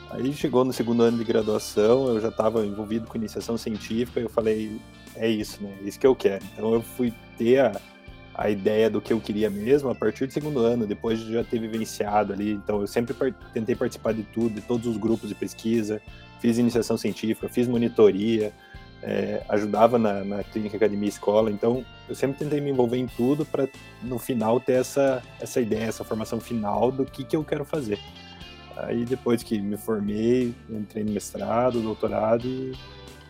[0.10, 4.30] Aí chegou no segundo ano de graduação, eu já estava envolvido com iniciação científica, eu
[4.30, 4.80] falei,
[5.15, 5.78] é isso, né?
[5.84, 6.43] É isso que eu quero.
[6.54, 7.80] Então eu fui ter a,
[8.34, 11.43] a ideia do que eu queria mesmo a partir do segundo ano, depois de já
[11.43, 12.52] ter vivenciado ali.
[12.52, 16.02] Então eu sempre par tentei participar de tudo, de todos os grupos de pesquisa,
[16.39, 18.54] fiz iniciação científica, fiz monitoria,
[19.02, 21.52] é, ajudava na, na, clínica academia escola.
[21.52, 23.68] Então eu sempre tentei me envolver em tudo para
[24.02, 28.00] no final ter essa, essa ideia, essa formação final do que, que eu quero fazer.
[28.76, 32.74] Aí depois que me formei, entrei no mestrado, doutorado e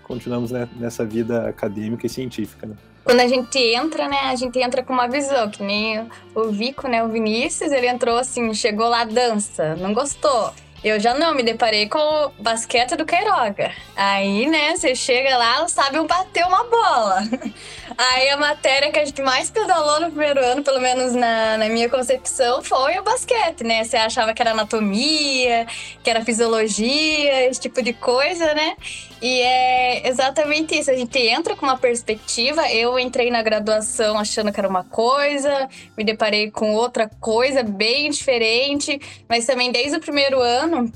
[0.04, 2.76] continuamos nessa vida acadêmica e científica, né?
[3.04, 6.90] Quando a gente entra, né, a gente entra com uma visão, que nem o Vico,
[6.90, 10.54] né, o Vinícius, ele entrou assim, chegou lá, dança, não gostou.
[10.84, 13.72] Eu já não, me deparei com o basquete do Queiroga.
[13.96, 17.24] Aí, né, você chega lá, sabe bater uma bola.
[17.98, 21.68] Aí a matéria que a gente mais pedalou no primeiro ano, pelo menos na, na
[21.68, 23.84] minha concepção, foi o basquete, né?
[23.84, 25.66] Você achava que era anatomia,
[26.04, 28.76] que era fisiologia, esse tipo de coisa, né?
[29.22, 30.92] E é exatamente isso.
[30.92, 32.70] A gente entra com uma perspectiva.
[32.72, 38.12] Eu entrei na graduação achando que era uma coisa, me deparei com outra coisa bem
[38.12, 40.92] diferente, mas também desde o primeiro ano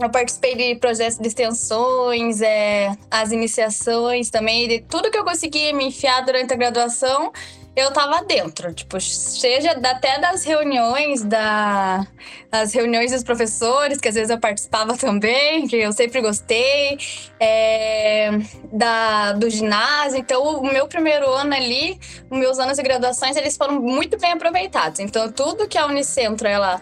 [0.00, 5.74] eu participei de projetos de extensões, é, as iniciações também, de tudo que eu conseguia
[5.74, 7.32] me enfiar durante a graduação,
[7.78, 12.06] eu tava dentro, tipo, seja até das reuniões, da,
[12.50, 16.98] das reuniões dos professores, que às vezes eu participava também, que eu sempre gostei,
[17.38, 18.30] é,
[18.72, 20.18] da, do ginásio.
[20.18, 21.98] Então, o meu primeiro ano ali,
[22.30, 25.00] os meus anos de graduações, eles foram muito bem aproveitados.
[25.00, 26.80] Então, tudo que a Unicentro, ela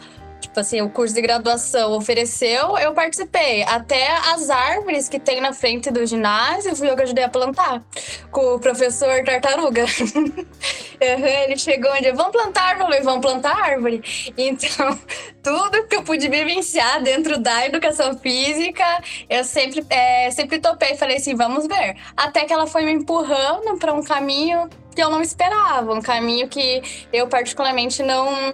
[0.61, 3.63] assim, o curso de graduação ofereceu, eu participei.
[3.65, 7.83] Até as árvores que tem na frente do ginásio, fui eu que ajudei a plantar.
[8.31, 9.85] Com o professor Tartaruga.
[11.01, 14.33] Ele chegou onde vamos plantar árvore, vamos plantar árvore.
[14.37, 14.99] Então,
[15.43, 18.85] tudo que eu pude vivenciar dentro da educação física,
[19.29, 20.97] eu sempre, é, sempre topei.
[20.97, 21.97] Falei assim, vamos ver.
[22.17, 25.93] Até que ela foi me empurrando para um caminho que eu não esperava.
[25.93, 28.53] Um caminho que eu particularmente não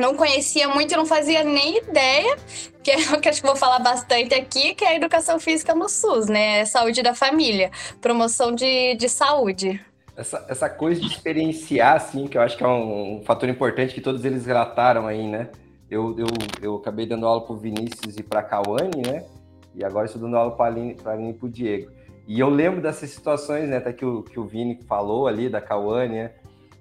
[0.00, 2.36] não conhecia muito, não fazia nem ideia,
[2.82, 5.74] que é o que acho que vou falar bastante aqui, que é a educação física
[5.74, 6.64] no SUS, né?
[6.64, 9.80] Saúde da família, promoção de, de saúde.
[10.16, 13.94] Essa, essa coisa de experienciar, assim, que eu acho que é um, um fator importante
[13.94, 15.48] que todos eles relataram aí, né?
[15.90, 16.26] Eu, eu,
[16.62, 19.24] eu acabei dando aula para o Vinícius e para a Cauane, né?
[19.74, 20.92] e agora estou dando aula para a Aline
[21.30, 21.90] e para o Diego.
[22.26, 25.60] E eu lembro dessas situações, né, até que o, que o Vini falou ali, da
[25.60, 26.30] Cauane, né,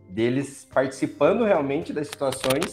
[0.07, 2.65] deles participando realmente das situações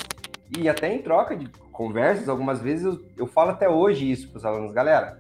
[0.57, 4.39] e até em troca de conversas, algumas vezes eu, eu falo até hoje isso para
[4.39, 5.19] os alunos, galera,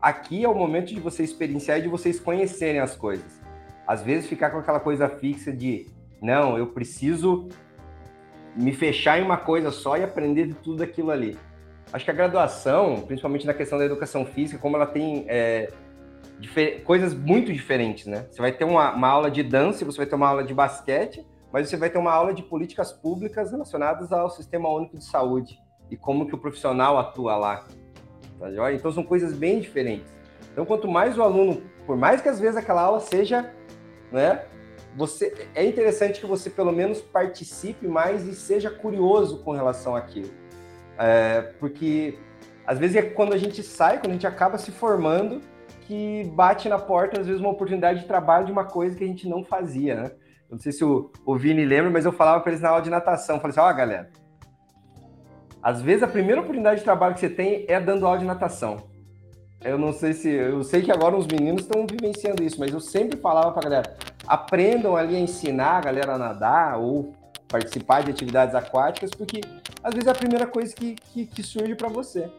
[0.00, 3.40] aqui é o momento de vocês experienciar e de vocês conhecerem as coisas.
[3.86, 5.86] Às vezes ficar com aquela coisa fixa de,
[6.22, 7.48] não, eu preciso
[8.56, 11.36] me fechar em uma coisa só e aprender de tudo aquilo ali.
[11.92, 15.72] Acho que a graduação, principalmente na questão da educação física, como ela tem é,
[16.84, 18.26] coisas muito diferentes, né?
[18.30, 21.26] Você vai ter uma, uma aula de dança, você vai ter uma aula de basquete,
[21.52, 25.58] mas você vai ter uma aula de políticas públicas relacionadas ao Sistema Único de Saúde
[25.90, 27.66] e como que o profissional atua lá.
[28.38, 30.10] Tá então são coisas bem diferentes.
[30.52, 33.52] Então quanto mais o aluno, por mais que às vezes aquela aula seja,
[34.10, 34.44] né,
[34.96, 40.30] você é interessante que você pelo menos participe mais e seja curioso com relação àquilo.
[40.98, 42.18] É, porque
[42.66, 45.40] às vezes é quando a gente sai, quando a gente acaba se formando,
[45.90, 49.06] que bate na porta, às vezes, uma oportunidade de trabalho de uma coisa que a
[49.08, 50.12] gente não fazia, né?
[50.50, 52.82] Eu não sei se o, o Vini lembra, mas eu falava para eles na aula
[52.82, 54.10] de natação, eu falei assim, ó, oh, galera,
[55.62, 58.88] às vezes a primeira oportunidade de trabalho que você tem é dando aula de natação.
[59.62, 60.28] Eu não sei se.
[60.28, 63.96] Eu sei que agora os meninos estão vivenciando isso, mas eu sempre falava para galera:
[64.26, 67.14] aprendam ali a ensinar a galera a nadar ou
[67.46, 69.42] participar de atividades aquáticas, porque
[69.82, 72.30] às vezes é a primeira coisa que, que, que surge para você.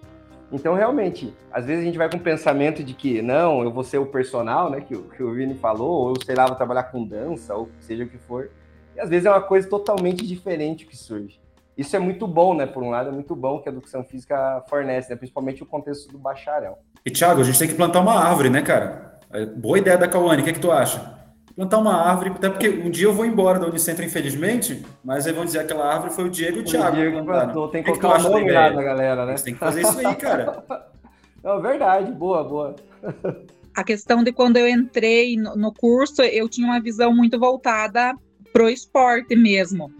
[0.51, 3.83] Então, realmente, às vezes a gente vai com o pensamento de que, não, eu vou
[3.83, 7.05] ser o personal, né, que, que o Vini falou, ou sei lá, vou trabalhar com
[7.05, 8.49] dança, ou seja o que for.
[8.95, 11.39] E às vezes é uma coisa totalmente diferente que surge.
[11.77, 12.65] Isso é muito bom, né?
[12.65, 15.15] Por um lado, é muito bom que a educação física fornece, né?
[15.15, 16.79] principalmente o contexto do bacharel.
[17.05, 19.19] E, Thiago, a gente tem que plantar uma árvore, né, cara?
[19.31, 21.20] É boa ideia da Cauane, o que, é que tu acha?
[21.55, 25.33] Plantar uma árvore, até porque um dia eu vou embora da Unicentro, infelizmente, mas aí
[25.33, 26.95] vão dizer que aquela árvore foi o Diego e o Thiago.
[26.95, 29.37] O Diego plantou, tem que, que colocar o nome lá da galera, né?
[29.37, 30.63] Você tem que fazer isso aí, cara.
[31.43, 32.75] Não, verdade, boa, boa.
[33.75, 38.15] A questão de quando eu entrei no, no curso, eu tinha uma visão muito voltada
[38.53, 39.91] pro esporte mesmo.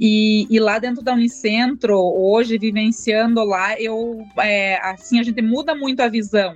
[0.00, 5.74] E, e, lá dentro da Unicentro, hoje, vivenciando lá, eu, é, assim, a gente muda
[5.74, 6.54] muito a visão.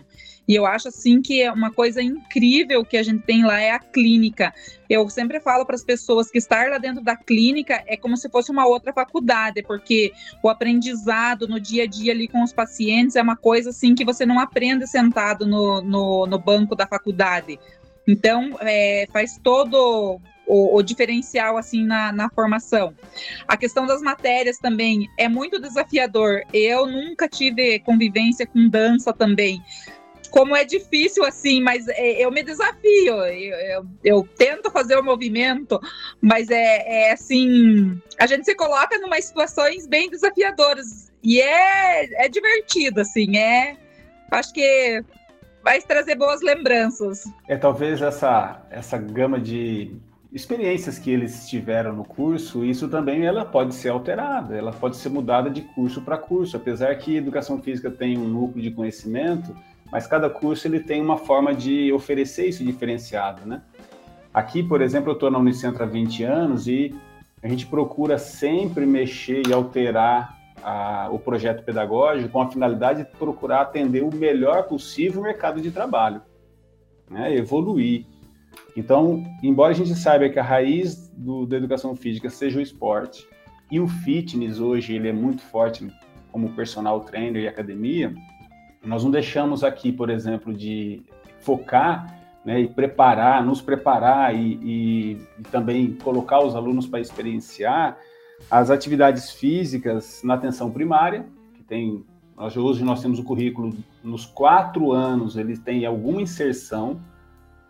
[0.53, 3.71] E eu acho assim que é uma coisa incrível que a gente tem lá é
[3.71, 4.53] a clínica.
[4.87, 8.29] Eu sempre falo para as pessoas que estar lá dentro da clínica é como se
[8.29, 10.13] fosse uma outra faculdade, porque
[10.43, 14.05] o aprendizado no dia a dia ali com os pacientes é uma coisa assim que
[14.05, 17.59] você não aprende sentado no, no, no banco da faculdade.
[18.07, 22.95] Então, é, faz todo o, o, diferencial assim na, na formação.
[23.49, 26.43] A questão das matérias também é muito desafiador.
[26.53, 29.63] Eu nunca tive convivência com dança também,
[30.33, 35.05] como é difícil assim, mas é, eu me desafio, eu, eu, eu, tento fazer o
[35.05, 35.79] movimento,
[36.23, 42.29] mas é, é assim, a gente se coloca em situações bem desafiadoras e é, é
[42.31, 43.77] divertido, assim, é,
[44.31, 45.05] acho que
[45.63, 47.25] vai trazer boas lembranças.
[47.47, 49.95] É talvez essa, essa gama de
[50.33, 55.11] experiências que eles tiveram no curso, isso também ela pode ser alterada, ela pode ser
[55.11, 59.55] mudada de curso para curso, apesar que educação física tem um núcleo de conhecimento,
[59.93, 63.61] mas cada curso ele tem uma forma de oferecer isso diferenciado, né?
[64.33, 66.95] Aqui, por exemplo, eu estou na Unicentro há 20 anos e
[67.43, 73.11] a gente procura sempre mexer e alterar a, o projeto pedagógico com a finalidade de
[73.19, 76.23] procurar atender o melhor possível o mercado de trabalho,
[77.11, 77.37] né?
[77.37, 78.07] evoluir.
[78.75, 83.29] Então, embora a gente saiba que a raiz do, da educação física seja o esporte
[83.71, 85.87] e o fitness hoje ele é muito forte
[86.31, 88.15] como personal trainer e academia,
[88.85, 91.03] nós não deixamos aqui, por exemplo, de
[91.41, 97.97] focar né, e preparar, nos preparar e, e, e também colocar os alunos para experienciar
[98.51, 102.05] as atividades físicas na atenção primária, que tem,
[102.37, 107.01] nós, hoje nós temos o currículo nos quatro anos, ele tem alguma inserção,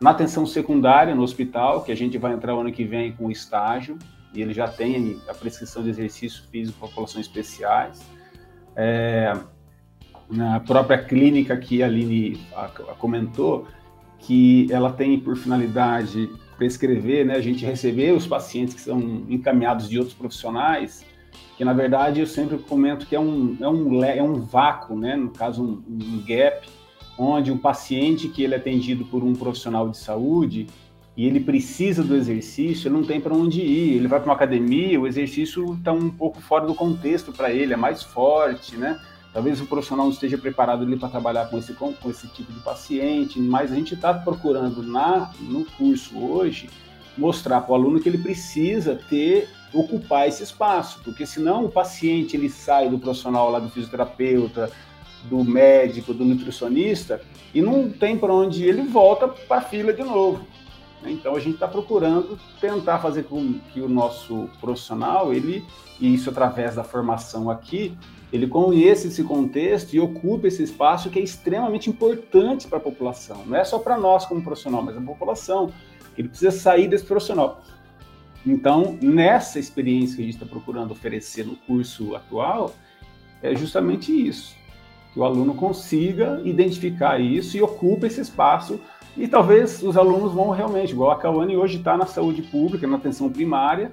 [0.00, 3.26] na atenção secundária no hospital, que a gente vai entrar o ano que vem com
[3.26, 3.98] o estágio,
[4.34, 8.02] e ele já tem a prescrição de exercício físico para populações especiais.
[8.74, 9.32] É,
[10.32, 12.40] na própria clínica que a Aline
[12.98, 13.66] comentou,
[14.18, 19.88] que ela tem por finalidade prescrever, né, a gente receber os pacientes que são encaminhados
[19.88, 21.04] de outros profissionais,
[21.56, 25.16] que na verdade eu sempre comento que é um, é um, é um vácuo, né,
[25.16, 26.66] no caso um, um gap,
[27.18, 30.66] onde um paciente que ele é atendido por um profissional de saúde
[31.14, 34.34] e ele precisa do exercício, ele não tem para onde ir, ele vai para uma
[34.34, 38.98] academia, o exercício está um pouco fora do contexto para ele, é mais forte, né?
[39.32, 42.60] Talvez o profissional não esteja preparado ali para trabalhar com esse, com, esse tipo de
[42.60, 46.68] paciente, mas a gente está procurando na, no curso hoje
[47.16, 52.36] mostrar para o aluno que ele precisa ter, ocupar esse espaço, porque senão o paciente
[52.36, 54.70] ele sai do profissional lá do fisioterapeuta
[55.24, 57.20] do médico, do nutricionista,
[57.54, 60.44] e não tem para onde ele volta para a fila de novo.
[61.04, 65.64] Então a gente está procurando tentar fazer com que o nosso profissional, ele,
[66.00, 67.96] e isso através da formação aqui,
[68.32, 73.44] ele conheça esse contexto e ocupe esse espaço que é extremamente importante para a população.
[73.44, 75.70] Não é só para nós como profissional, mas a população.
[76.16, 77.62] Ele precisa sair desse profissional.
[78.44, 82.74] Então, nessa experiência que a gente está procurando oferecer no curso atual,
[83.42, 84.56] é justamente isso.
[85.12, 88.80] Que o aluno consiga identificar isso e ocupe esse espaço.
[89.16, 92.96] E talvez os alunos vão realmente, igual a Cauane hoje está na saúde pública, na
[92.96, 93.92] atenção primária,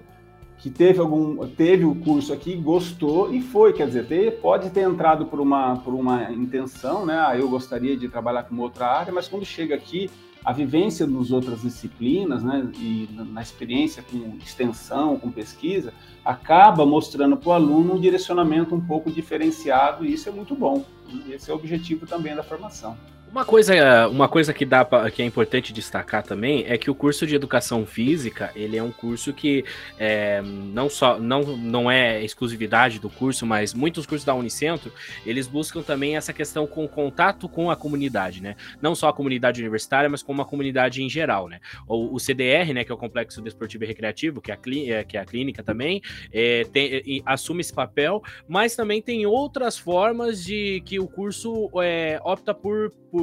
[0.58, 4.82] que teve algum teve o curso aqui, gostou e foi, quer dizer, ter, pode ter
[4.82, 7.18] entrado por uma por uma intenção, né?
[7.18, 10.10] Ah, eu gostaria de trabalhar com outra área, mas quando chega aqui,
[10.44, 17.36] a vivência nas outras disciplinas, né, e na experiência com extensão, com pesquisa, acaba mostrando
[17.36, 20.86] para o aluno um direcionamento um pouco diferenciado e isso é muito bom.
[21.30, 22.98] Esse é o objetivo também da formação.
[23.32, 26.96] Uma coisa, uma coisa que dá pra, que é importante destacar também é que o
[26.96, 29.64] curso de educação física ele é um curso que
[30.00, 34.92] é, não só não, não é exclusividade do curso, mas muitos cursos da Unicentro
[35.24, 38.56] eles buscam também essa questão com contato com a comunidade, né?
[38.82, 41.60] Não só a comunidade universitária, mas com uma comunidade em geral, né?
[41.88, 45.04] O, o CDR, né, que é o Complexo Desportivo e Recreativo, que é a, é,
[45.04, 46.02] que é a clínica também,
[46.34, 52.20] é, tem, assume esse papel, mas também tem outras formas de que o curso é,
[52.24, 53.19] opta por por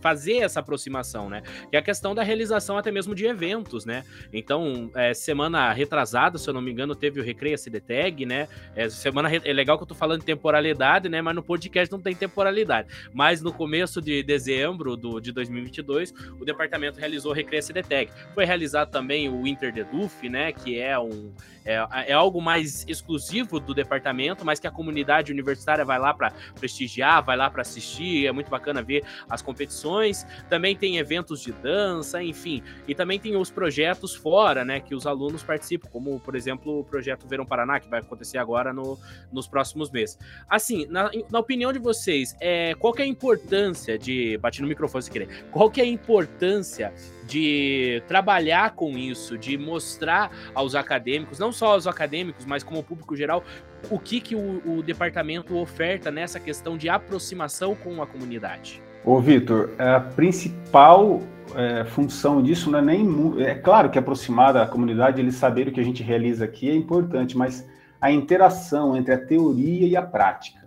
[0.00, 1.42] fazer essa aproximação, né?
[1.72, 4.04] É a questão da realização até mesmo de eventos, né?
[4.32, 8.48] Então, é, semana retrasada, se eu não me engano, teve o Recreia CDTag, né?
[8.74, 11.20] É, semana é legal que eu tô falando de temporalidade, né?
[11.20, 12.88] Mas no podcast não tem temporalidade.
[13.12, 18.10] Mas no começo de dezembro do, de 2022, o departamento realizou o Recreia CDTag.
[18.34, 20.52] Foi realizado também o Inter Deduf, né?
[20.52, 21.32] Que é um
[21.64, 26.32] é, é algo mais exclusivo do departamento, mas que a comunidade universitária vai lá para
[26.58, 28.26] prestigiar, vai lá para assistir.
[28.26, 30.26] É muito bacana ver as competições.
[30.48, 32.62] Também tem eventos de dança, enfim.
[32.86, 34.80] E também tem os projetos fora, né?
[34.80, 38.72] Que os alunos participam, como, por exemplo, o projeto Verão Paraná, que vai acontecer agora
[38.72, 38.98] no,
[39.32, 40.18] nos próximos meses.
[40.48, 44.38] Assim, na, na opinião de vocês, é, qual que é a importância de.
[44.38, 45.44] Bati no microfone se querer.
[45.50, 46.92] Qual que é a importância
[47.26, 53.14] de trabalhar com isso, de mostrar aos acadêmicos, não só aos acadêmicos, mas como público
[53.14, 53.44] geral,
[53.88, 58.82] o que, que o, o departamento oferta nessa questão de aproximação com a comunidade?
[59.04, 61.20] Ô, Vitor, a principal
[61.54, 63.06] é, função disso não é nem.
[63.42, 66.74] É claro que aproximar da comunidade, eles saberem o que a gente realiza aqui é
[66.74, 67.66] importante, mas
[68.00, 70.60] a interação entre a teoria e a prática.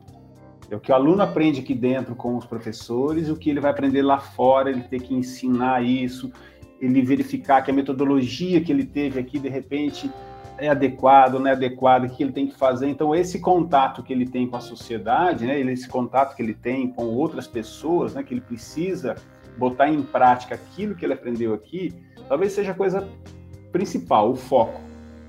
[0.70, 3.72] É o que o aluno aprende aqui dentro com os professores, o que ele vai
[3.72, 6.32] aprender lá fora, ele ter que ensinar isso,
[6.82, 10.10] ele verificar que a metodologia que ele teve aqui, de repente,
[10.58, 12.88] é adequado, não é adequado, o que ele tem que fazer.
[12.88, 16.88] Então, esse contato que ele tem com a sociedade, né, esse contato que ele tem
[16.88, 19.16] com outras pessoas, né, que ele precisa
[19.58, 21.94] botar em prática aquilo que ele aprendeu aqui,
[22.28, 23.08] talvez seja a coisa
[23.72, 24.82] principal, o foco.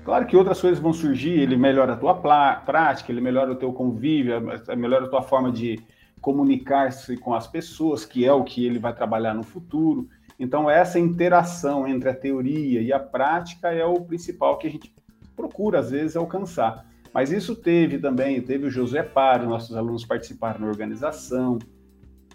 [0.03, 3.73] Claro que outras coisas vão surgir, ele melhora a tua prática, ele melhora o teu
[3.73, 4.39] convívio,
[4.77, 5.79] melhora a tua forma de
[6.21, 10.07] comunicar-se com as pessoas, que é o que ele vai trabalhar no futuro.
[10.39, 14.93] Então, essa interação entre a teoria e a prática é o principal que a gente
[15.35, 16.85] procura, às vezes, alcançar.
[17.13, 21.57] Mas isso teve também, teve o Josué Paro, nossos alunos participaram na organização.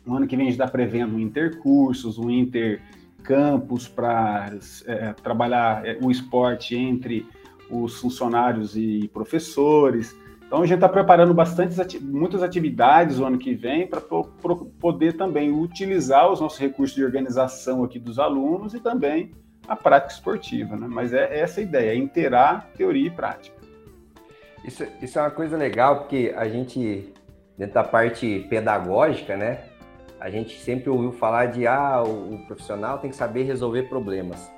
[0.06, 5.86] No ano que vem a gente está prevendo um intercursos, um intercampus para é, trabalhar
[5.86, 7.26] é, o esporte entre
[7.70, 10.16] os funcionários e professores.
[10.46, 15.52] Então a gente está preparando bastante muitas atividades o ano que vem para poder também
[15.52, 19.30] utilizar os nossos recursos de organização aqui dos alunos e também
[19.66, 20.86] a prática esportiva, né?
[20.88, 23.56] Mas é essa a ideia, é inteirar teoria e prática.
[24.64, 27.12] Isso, isso é uma coisa legal, porque a gente,
[27.56, 29.64] dentro da parte pedagógica, né?
[30.20, 34.50] A gente sempre ouviu falar de, ah, o, o profissional tem que saber resolver problemas.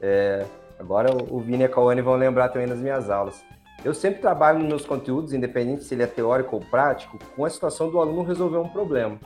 [0.00, 0.44] É,
[0.78, 3.44] agora o Vini e a Cauane vão lembrar também nas minhas aulas.
[3.84, 7.50] Eu sempre trabalho nos meus conteúdos, independente se ele é teórico ou prático, com a
[7.50, 9.18] situação do aluno resolver um problema.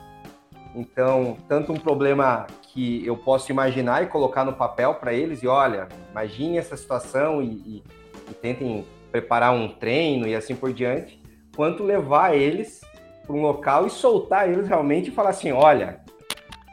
[0.78, 5.48] Então, tanto um problema que eu posso imaginar e colocar no papel para eles, e
[5.48, 7.84] olha, imagine essa situação e, e,
[8.30, 11.20] e, tentem preparar um treino e assim por diante,
[11.56, 12.80] quanto levar eles
[13.26, 15.98] para um local e soltar eles realmente e falar assim: olha,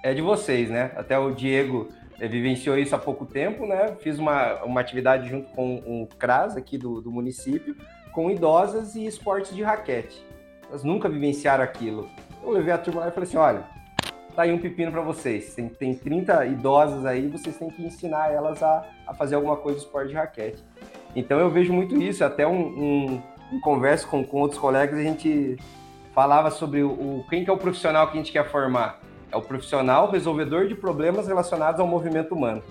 [0.04, 0.92] é de vocês, né?
[0.96, 1.90] Até o Diego
[2.20, 3.96] ele vivenciou isso há pouco tempo, né?
[4.02, 7.76] Fiz uma, uma atividade junto com o CRAS aqui do, do município,
[8.14, 10.24] com idosas e esportes de raquete.
[10.70, 12.08] Elas nunca vivenciaram aquilo.
[12.44, 13.75] Eu levei a turma lá e falei assim: olha,
[14.36, 15.56] tá aí um pepino para vocês.
[15.56, 19.80] Tem, tem 30 idosas aí, vocês têm que ensinar elas a, a fazer alguma coisa
[19.80, 20.64] de esporte de raquete.
[21.16, 23.22] Então eu vejo muito isso, até um, um,
[23.54, 25.58] um converso com, com outros colegas, a gente
[26.14, 29.00] falava sobre o, o, quem que é o profissional que a gente quer formar.
[29.32, 32.62] É o profissional resolvedor de problemas relacionados ao movimento humano.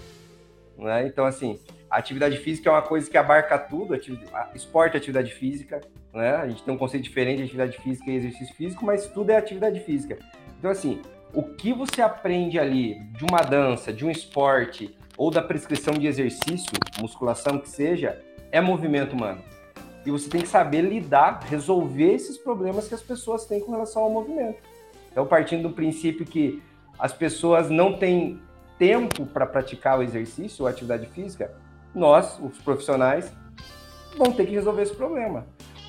[0.79, 1.07] Né?
[1.07, 1.59] Então, assim,
[1.91, 5.81] a atividade física é uma coisa que abarca tudo, atividade, esporte é atividade física,
[6.13, 6.37] né?
[6.37, 9.37] A gente tem um conceito diferente de atividade física e exercício físico, mas tudo é
[9.37, 10.19] atividade física.
[10.59, 11.03] Então, assim,
[11.35, 16.07] o que você aprende ali de uma dança, de um esporte ou da prescrição de
[16.07, 18.23] exercício, musculação que seja,
[18.53, 19.43] é movimento humano.
[20.07, 24.03] E você tem que saber lidar, resolver esses problemas que as pessoas têm com relação
[24.03, 24.59] ao movimento.
[25.11, 26.63] Então, partindo do princípio que
[26.99, 28.41] as pessoas não têm
[28.79, 31.53] tempo para praticar o exercício ou atividade física,
[31.95, 33.33] nós, os profissionais,
[34.17, 35.47] vamos ter que resolver esse problema.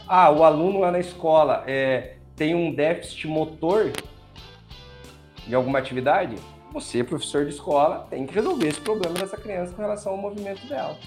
[0.07, 3.91] Ah, o aluno lá na escola é, tem um déficit motor
[5.47, 6.35] de alguma atividade,
[6.71, 10.67] você, professor de escola, tem que resolver esse problema dessa criança com relação ao movimento
[10.67, 10.97] dela.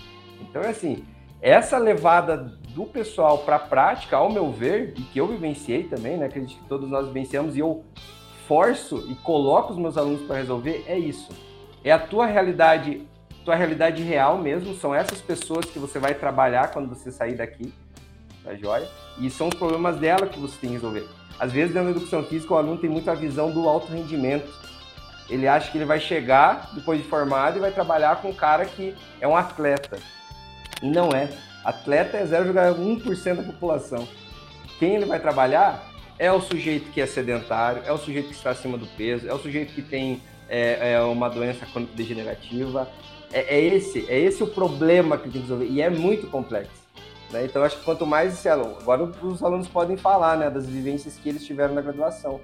[0.41, 1.05] Então, é assim,
[1.41, 6.17] essa levada do pessoal para a prática, ao meu ver, e que eu vivenciei também,
[6.17, 7.85] né, acredito que todos nós vivenciamos, e eu
[8.47, 11.29] forço e coloco os meus alunos para resolver, é isso.
[11.85, 13.07] É a tua realidade,
[13.45, 17.73] tua realidade real mesmo, são essas pessoas que você vai trabalhar quando você sair daqui,
[18.43, 18.89] tá joia?
[19.21, 21.18] E são os problemas dela que você tem que resolver.
[21.39, 24.49] Às vezes, dentro da educação física, o aluno tem muita visão do alto rendimento.
[25.29, 28.65] Ele acha que ele vai chegar depois de formado e vai trabalhar com um cara
[28.65, 29.99] que é um atleta.
[30.83, 31.29] E não é.
[31.65, 34.09] Atleta é 0,1% da população.
[34.79, 38.51] Quem ele vai trabalhar é o sujeito que é sedentário, é o sujeito que está
[38.51, 42.89] acima do peso, é o sujeito que tem é, é uma doença crônica degenerativa.
[43.33, 45.67] É, é, esse, é esse o problema que tem que resolver.
[45.67, 46.78] E é muito complexo.
[47.31, 47.45] Né?
[47.45, 48.77] Então, acho que quanto mais esse aluno.
[48.81, 52.41] Agora, os alunos podem falar né, das vivências que eles tiveram na graduação.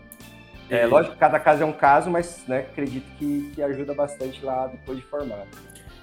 [0.69, 4.45] É, lógico que cada caso é um caso, mas né, acredito que, que ajuda bastante
[4.45, 5.49] lá depois de formado.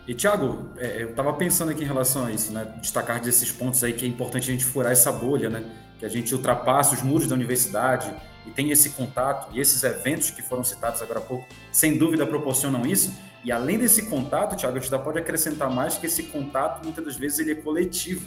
[0.07, 2.65] E, Thiago, é, eu estava pensando aqui em relação a isso, né?
[2.81, 5.63] Destacar desses pontos aí que é importante a gente furar essa bolha, né?
[5.99, 8.11] Que a gente ultrapasse os muros da universidade
[8.45, 12.25] e tem esse contato e esses eventos que foram citados agora há pouco, sem dúvida
[12.25, 13.13] proporcionam isso.
[13.43, 17.05] E além desse contato, Thiago, a gente ainda pode acrescentar mais que esse contato, muitas
[17.05, 18.25] das vezes, ele é coletivo.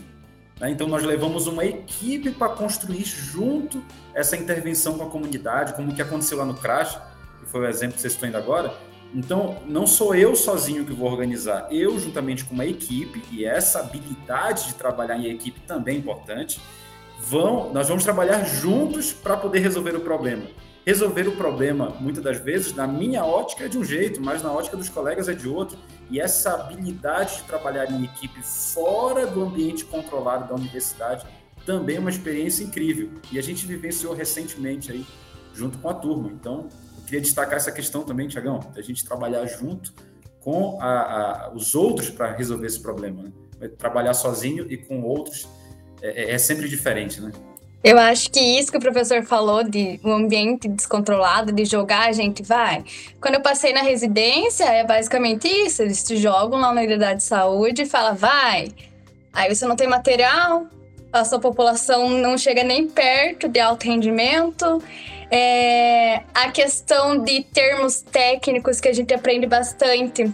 [0.61, 0.71] Né?
[0.71, 3.83] Então, nós levamos uma equipe para construir junto
[4.15, 6.99] essa intervenção com a comunidade, como o que aconteceu lá no Crash,
[7.41, 8.75] que foi o exemplo que vocês estão indo agora.
[9.15, 13.81] Então, não sou eu sozinho que vou organizar, eu juntamente com uma equipe, e essa
[13.81, 16.61] habilidade de trabalhar em equipe também é importante,
[17.21, 20.45] vão, nós vamos trabalhar juntos para poder resolver o problema.
[20.87, 24.53] Resolver o problema, muitas das vezes, na minha ótica é de um jeito, mas na
[24.53, 25.79] ótica dos colegas é de outro.
[26.11, 31.27] E essa habilidade de trabalhar em equipe fora do ambiente controlado da universidade
[31.65, 33.11] também é uma experiência incrível.
[33.33, 35.07] E a gente vivenciou recentemente aí,
[35.55, 36.31] junto com a turma.
[36.31, 36.69] Então,
[36.99, 39.95] eu queria destacar essa questão também, Tiagão, da gente trabalhar junto
[40.41, 43.33] com a, a, os outros para resolver esse problema.
[43.59, 43.69] Né?
[43.69, 45.49] Trabalhar sozinho e com outros
[46.03, 47.33] é, é, é sempre diferente, né?
[47.85, 52.13] Eu acho que isso que o professor falou de um ambiente descontrolado, de jogar, a
[52.13, 52.83] gente vai.
[53.21, 55.83] Quando eu passei na residência, é basicamente isso.
[55.83, 58.73] Eles te jogam lá na unidade de saúde e falam, vai.
[59.35, 60.67] Aí você não tem material,
[61.13, 64.83] a sua população não chega nem perto de alto rendimento.
[65.31, 70.33] É, a questão de termos técnicos que a gente aprende bastante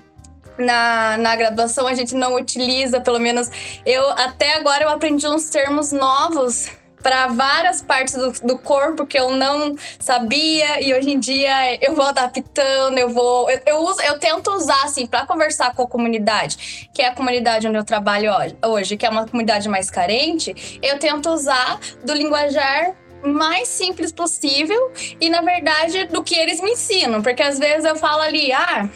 [0.56, 3.50] na, na graduação a gente não utiliza, pelo menos
[3.84, 6.68] eu até agora eu aprendi uns termos novos
[7.02, 11.94] para várias partes do, do, corpo que eu não sabia e hoje em dia eu
[11.94, 15.86] vou adaptando, eu vou eu, eu uso, eu tento usar assim para conversar com a
[15.86, 18.30] comunidade, que é a comunidade onde eu trabalho
[18.66, 24.92] hoje, que é uma comunidade mais carente, eu tento usar do linguajar mais simples possível
[25.20, 28.88] e na verdade do que eles me ensinam, porque às vezes eu falo ali, ah,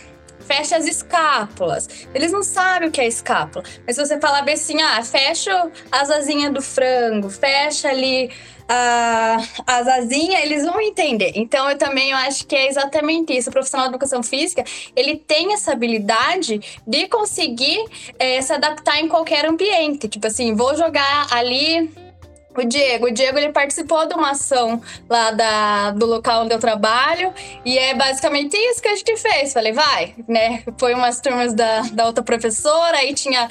[0.46, 1.88] fecha as escápulas.
[2.14, 3.64] Eles não sabem o que é escápula.
[3.86, 8.30] Mas se você falar bem assim, ah, fecha as asinhas do frango, fecha ali
[8.68, 9.36] a,
[9.66, 11.32] as asinhas, eles vão entender.
[11.34, 13.50] Então, eu também eu acho que é exatamente isso.
[13.50, 14.64] O profissional de educação física,
[14.96, 17.84] ele tem essa habilidade de conseguir
[18.18, 20.08] é, se adaptar em qualquer ambiente.
[20.08, 21.90] Tipo assim, vou jogar ali
[22.56, 23.06] o Diego.
[23.06, 27.32] O Diego ele participou de uma ação lá da, do local onde eu trabalho
[27.64, 29.52] e é basicamente isso que a gente fez.
[29.52, 30.62] Falei, vai, né?
[30.78, 33.48] Foi umas turmas da, da outra professora, aí tinha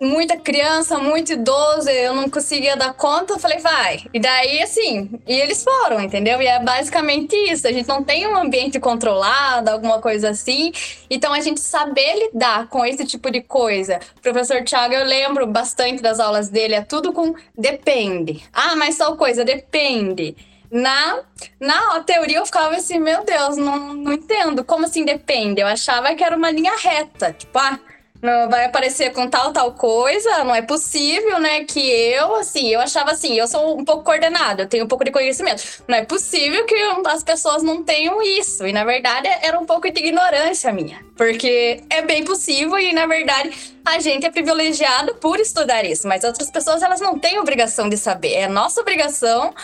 [0.00, 4.00] muita criança, muito idoso, eu não conseguia dar conta, eu falei, vai.
[4.14, 6.40] E daí, assim, e eles foram, entendeu?
[6.40, 7.68] E é basicamente isso.
[7.68, 10.72] A gente não tem um ambiente controlado, alguma coisa assim.
[11.10, 14.00] Então, a gente saber lidar com esse tipo de coisa.
[14.16, 18.42] O professor Thiago, eu lembro bastante das aulas dele, é tudo com depende.
[18.52, 20.34] Ah, mas tal coisa, depende.
[20.70, 21.18] Na,
[21.58, 24.64] na teoria eu ficava assim, meu Deus, não, não entendo.
[24.64, 25.60] Como assim depende?
[25.60, 27.32] Eu achava que era uma linha reta.
[27.32, 27.78] Tipo, ah,
[28.22, 31.64] vai aparecer com tal, tal coisa, não é possível, né?
[31.64, 35.04] Que eu, assim, eu achava assim, eu sou um pouco coordenada, eu tenho um pouco
[35.04, 35.62] de conhecimento.
[35.88, 36.74] Não é possível que
[37.06, 38.66] as pessoas não tenham isso.
[38.66, 41.02] E na verdade era um pouco de ignorância minha.
[41.16, 43.50] Porque é bem possível e na verdade
[43.84, 46.06] a gente é privilegiado por estudar isso.
[46.06, 48.34] Mas outras pessoas, elas não têm obrigação de saber.
[48.34, 49.54] É nossa obrigação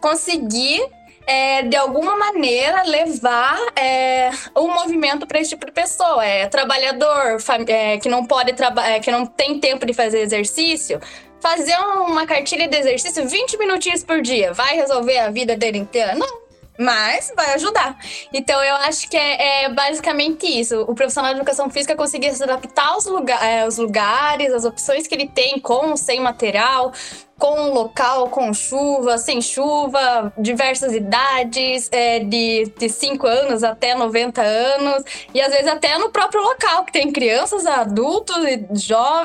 [0.00, 0.82] conseguir
[1.26, 6.24] é, de alguma maneira, levar é, um movimento para esse tipo de pessoa.
[6.24, 11.00] É trabalhador é, que não pode trabalhar, é, que não tem tempo de fazer exercício.
[11.40, 16.14] Fazer uma cartilha de exercício 20 minutinhos por dia vai resolver a vida dele inteira?
[16.14, 16.46] Não.
[16.78, 17.98] Mas vai ajudar.
[18.32, 20.82] Então, eu acho que é, é basicamente isso.
[20.82, 25.14] O profissional de educação física conseguir se adaptar aos, lugar, é, lugares, as opções que
[25.14, 26.92] ele tem com ou sem material,
[27.38, 34.40] com local, com chuva, sem chuva, diversas idades, é, de, de 5 anos até 90
[34.40, 38.36] anos, e às vezes até no próprio local, que tem crianças, adultos,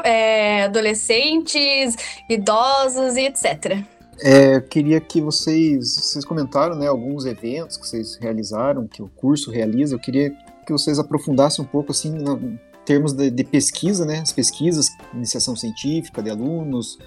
[0.03, 1.95] é, adolescentes,
[2.30, 3.78] idosos e etc.
[4.20, 9.07] É, eu queria que vocês, vocês comentaram, né, alguns eventos que vocês realizaram, que o
[9.07, 10.32] curso realiza, eu queria
[10.66, 15.55] que vocês aprofundassem um pouco, assim, em termos de, de pesquisa, né, as pesquisas, iniciação
[15.55, 16.99] científica de alunos,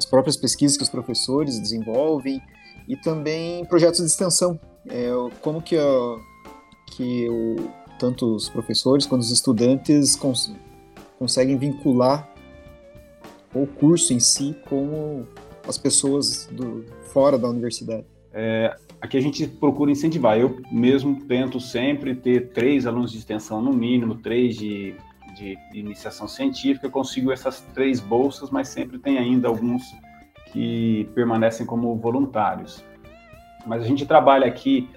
[0.00, 2.40] as próprias pesquisas que os professores desenvolvem
[2.88, 4.58] e também projetos de extensão.
[4.88, 5.10] É,
[5.42, 6.16] como que, a,
[6.86, 7.56] que o,
[7.98, 10.54] tanto os professores quanto os estudantes cons,
[11.18, 12.26] conseguem vincular
[13.54, 15.26] o curso em si com
[15.68, 18.06] as pessoas do, fora da universidade.
[18.32, 20.38] É, aqui a gente procura incentivar.
[20.38, 24.94] Eu mesmo tento sempre ter três alunos de extensão no mínimo, três de
[25.40, 29.82] de, iniciação científica, consigo essas três bolsas, mas sempre tem ainda alguns
[30.52, 32.84] que permanecem como voluntários.
[33.66, 34.88] Mas a gente trabalha aqui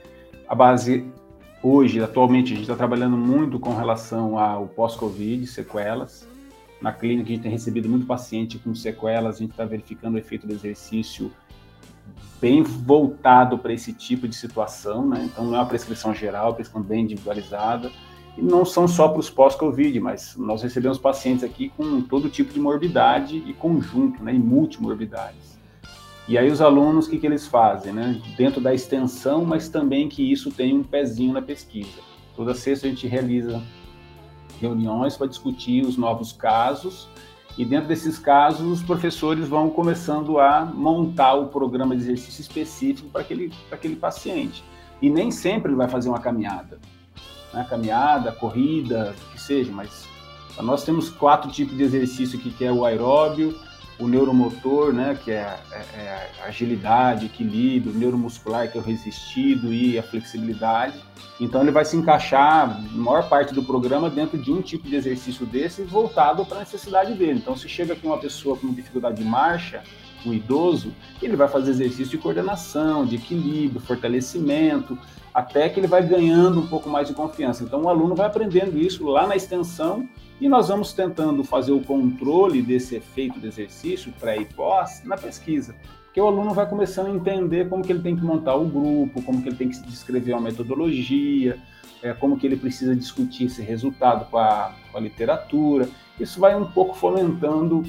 [0.47, 1.05] a base
[1.61, 6.27] hoje, atualmente, a gente está trabalhando muito com relação ao pós-Covid, sequelas.
[6.81, 10.17] Na clínica, a gente tem recebido muito paciente com sequelas, a gente está verificando o
[10.17, 11.31] efeito do exercício
[12.41, 15.23] bem voltado para esse tipo de situação, né?
[15.31, 17.89] Então, não é uma prescrição geral, é uma prescrição bem individualizada.
[18.37, 22.59] Não são só para os pós-Covid, mas nós recebemos pacientes aqui com todo tipo de
[22.59, 25.59] morbidade e conjunto, né, e multimorbidades.
[26.27, 27.93] E aí os alunos, o que, que eles fazem?
[27.93, 28.19] Né?
[28.37, 31.99] Dentro da extensão, mas também que isso tem um pezinho na pesquisa.
[32.35, 33.61] Toda sexta a gente realiza
[34.59, 37.07] reuniões para discutir os novos casos
[37.57, 43.09] e dentro desses casos os professores vão começando a montar o programa de exercício específico
[43.09, 44.63] para aquele, para aquele paciente.
[45.01, 46.79] E nem sempre ele vai fazer uma caminhada
[47.53, 50.07] né, caminhada, corrida, o que seja, mas
[50.61, 53.57] nós temos quatro tipos de exercício aqui, que é o aeróbio,
[53.99, 59.97] o neuromotor, né, que é, é, é agilidade, equilíbrio, neuromuscular, que é o resistido e
[59.97, 60.95] a flexibilidade.
[61.39, 64.95] Então ele vai se encaixar, a maior parte do programa, dentro de um tipo de
[64.95, 67.39] exercício desse voltado para a necessidade dele.
[67.39, 69.83] Então se chega aqui uma pessoa com dificuldade de marcha,
[70.25, 74.97] um idoso, ele vai fazer exercício de coordenação, de equilíbrio, fortalecimento,
[75.33, 77.63] até que ele vai ganhando um pouco mais de confiança.
[77.63, 80.07] Então, o aluno vai aprendendo isso lá na extensão
[80.39, 85.17] e nós vamos tentando fazer o controle desse efeito do exercício, pré e pós, na
[85.17, 85.75] pesquisa.
[86.05, 89.21] Porque o aluno vai começando a entender como que ele tem que montar o grupo,
[89.23, 91.57] como que ele tem que descrever uma metodologia,
[92.03, 95.89] é, como que ele precisa discutir esse resultado com a, com a literatura.
[96.19, 97.83] Isso vai um pouco fomentando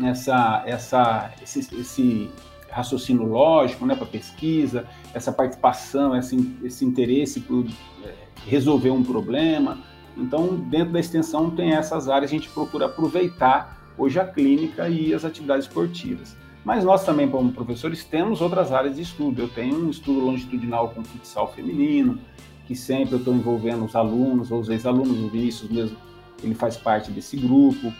[0.00, 2.30] essa, essa, esse, esse
[2.74, 7.64] raciocínio lógico né, para pesquisa, essa participação, esse, esse interesse por
[8.04, 8.14] é,
[8.46, 9.78] resolver um problema.
[10.16, 15.14] Então, dentro da extensão tem essas áreas, a gente procura aproveitar hoje a clínica e
[15.14, 16.36] as atividades esportivas.
[16.64, 19.42] Mas nós também, como professores, temos outras áreas de estudo.
[19.42, 22.18] Eu tenho um estudo longitudinal com futsal feminino,
[22.66, 25.96] que sempre eu estou envolvendo os alunos ou os ex-alunos, o Vinícius mesmo,
[26.42, 27.92] ele faz parte desse grupo.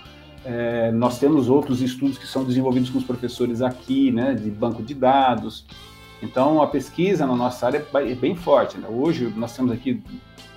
[0.44, 4.82] É, nós temos outros estudos que são desenvolvidos com os professores aqui, né, de banco
[4.82, 5.66] de dados.
[6.22, 8.78] Então, a pesquisa na nossa área é bem forte.
[8.78, 8.86] Né?
[8.88, 10.02] Hoje, nós temos aqui,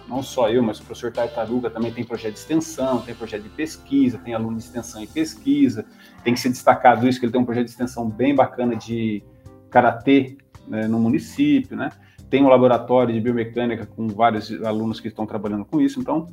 [0.08, 3.50] não só eu, mas o professor Tartaruga também tem projeto de extensão, tem projeto de
[3.50, 5.86] pesquisa, tem aluno de extensão e pesquisa.
[6.24, 9.24] Tem que ser destacado isso, que ele tem um projeto de extensão bem bacana de
[9.70, 11.90] karatê né, no município, né?
[12.30, 16.00] Tem um laboratório de biomecânica com vários alunos que estão trabalhando com isso.
[16.00, 16.28] Então,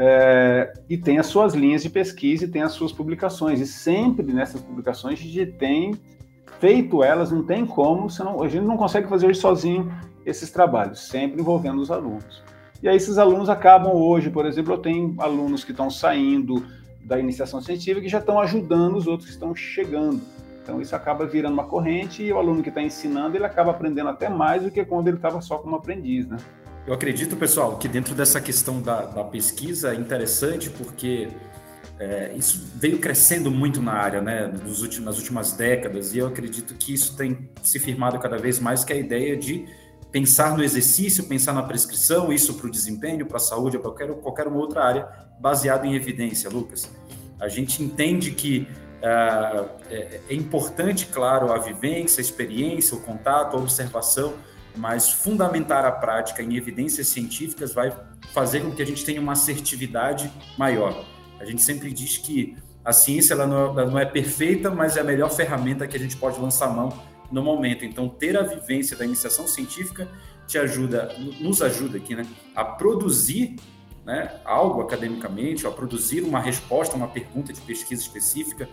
[0.00, 3.60] é, e tem as suas linhas de pesquisa e tem as suas publicações.
[3.60, 5.92] E sempre nessas publicações a gente tem
[6.60, 9.92] feito elas, não tem como, senão, a gente não consegue fazer sozinho
[10.24, 12.42] esses trabalhos, sempre envolvendo os alunos.
[12.80, 16.64] E aí esses alunos acabam hoje, por exemplo, eu tenho alunos que estão saindo
[17.04, 20.20] da iniciação científica que já estão ajudando os outros que estão chegando.
[20.62, 24.10] Então isso acaba virando uma corrente e o aluno que está ensinando ele acaba aprendendo
[24.10, 26.36] até mais do que quando ele estava só como aprendiz, né?
[26.88, 31.28] Eu acredito, pessoal, que dentro dessa questão da, da pesquisa é interessante porque
[32.00, 36.28] É, isso veio crescendo muito na área, né, nos últimos, nas últimas décadas, e eu
[36.28, 39.66] acredito que isso tem se firmado cada vez mais, que é a ideia de
[40.12, 44.14] pensar no exercício, pensar na prescrição, isso para o desempenho, para a saúde, para qualquer,
[44.22, 45.08] qualquer uma outra área,
[45.40, 46.88] baseado em evidência, Lucas.
[47.40, 48.68] A gente entende que
[49.02, 54.34] uh, é, é importante, claro, a vivência, a experiência, o contato, a observação,
[54.78, 57.94] mas fundamentar a prática em evidências científicas vai
[58.32, 61.04] fazer com que a gente tenha uma assertividade maior.
[61.40, 65.00] A gente sempre diz que a ciência ela não, ela não é perfeita, mas é
[65.00, 66.90] a melhor ferramenta que a gente pode lançar mão
[67.30, 67.84] no momento.
[67.84, 70.08] Então, ter a vivência da iniciação científica
[70.46, 73.56] te ajuda, nos ajuda aqui, né, a produzir
[74.06, 78.66] né, algo academicamente, a produzir uma resposta, uma pergunta de pesquisa específica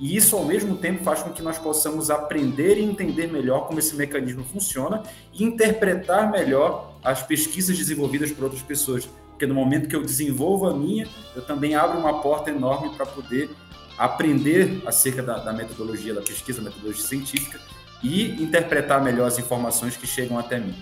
[0.00, 3.80] e isso, ao mesmo tempo, faz com que nós possamos aprender e entender melhor como
[3.80, 9.08] esse mecanismo funciona e interpretar melhor as pesquisas desenvolvidas por outras pessoas.
[9.30, 13.06] Porque no momento que eu desenvolvo a minha, eu também abro uma porta enorme para
[13.06, 13.50] poder
[13.96, 17.60] aprender acerca da, da, metodologia da pesquisa, metodologia científica
[18.00, 20.76] e interpretar melhor as informações que chegam até mim.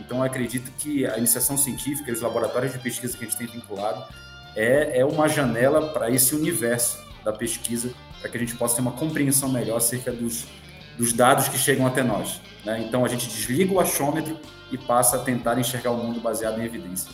[0.00, 4.04] Então, acredito que a iniciação científica os laboratórios de pesquisa que a gente tem vinculado
[4.54, 8.82] é, é uma janela para esse universo da pesquisa para que a gente possa ter
[8.82, 10.46] uma compreensão melhor acerca dos,
[10.96, 12.40] dos dados que chegam até nós.
[12.64, 12.84] Né?
[12.86, 14.38] Então a gente desliga o achômetro
[14.70, 17.10] e passa a tentar enxergar o mundo baseado em evidência.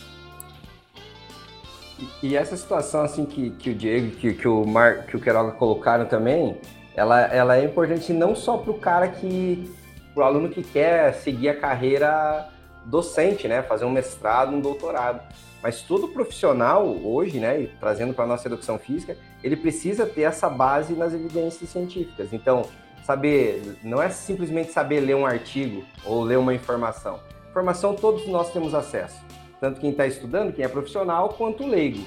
[2.21, 5.53] E, essa situação assim que, que o Diego, que, que o Mar, que o Queiroga
[5.53, 6.59] colocaram também,
[6.95, 9.71] ela, ela é importante não só para o cara que,
[10.13, 12.49] para o aluno que quer seguir a carreira
[12.85, 15.21] docente, né, fazer um mestrado, um doutorado,
[15.61, 20.49] mas todo profissional hoje, né, trazendo para a nossa educação física, ele precisa ter essa
[20.49, 22.31] base nas evidências científicas.
[22.31, 22.63] Então,
[23.03, 27.19] saber, não é simplesmente saber ler um artigo ou ler uma informação.
[27.49, 29.19] Informação todos nós temos acesso,
[29.59, 32.05] tanto quem está estudando, quem é profissional, quanto leigo,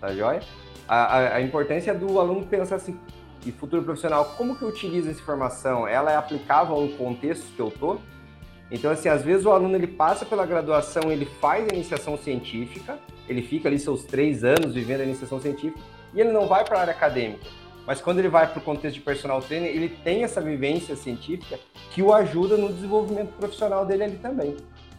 [0.00, 0.40] tá joia?
[0.86, 2.98] A, a, a importância do aluno pensar assim,
[3.44, 5.88] e futuro profissional, como que eu utilizo essa informação?
[5.88, 8.00] Ela é aplicável ao contexto que eu estou?
[8.72, 12.98] Então, assim, às vezes o aluno ele passa pela graduação, ele faz a iniciação científica,
[13.28, 15.78] ele fica ali seus três anos vivendo a iniciação científica
[16.14, 17.44] e ele não vai para a área acadêmica.
[17.86, 21.58] Mas quando ele vai para o contexto de personal trainer, ele tem essa vivência científica
[21.90, 24.56] que o ajuda no desenvolvimento profissional dele ali também.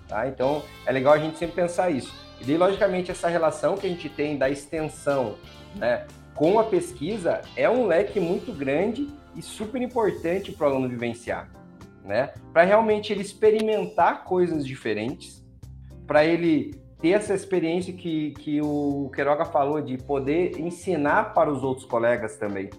[0.07, 0.28] Tá?
[0.28, 2.13] Então, é legal a gente sempre pensar isso.
[2.39, 5.36] E daí, logicamente, essa relação que a gente tem da extensão
[5.76, 6.05] né,
[6.36, 11.62] com a pesquisa é um leque muito grande e super importante para o aluno vivenciar
[12.04, 12.34] né?
[12.51, 15.43] Para realmente ele experimentar coisas diferentes,
[16.06, 21.64] para ele ter essa experiência que, que o Queiroga falou de poder ensinar para os
[21.64, 22.70] outros colegas também.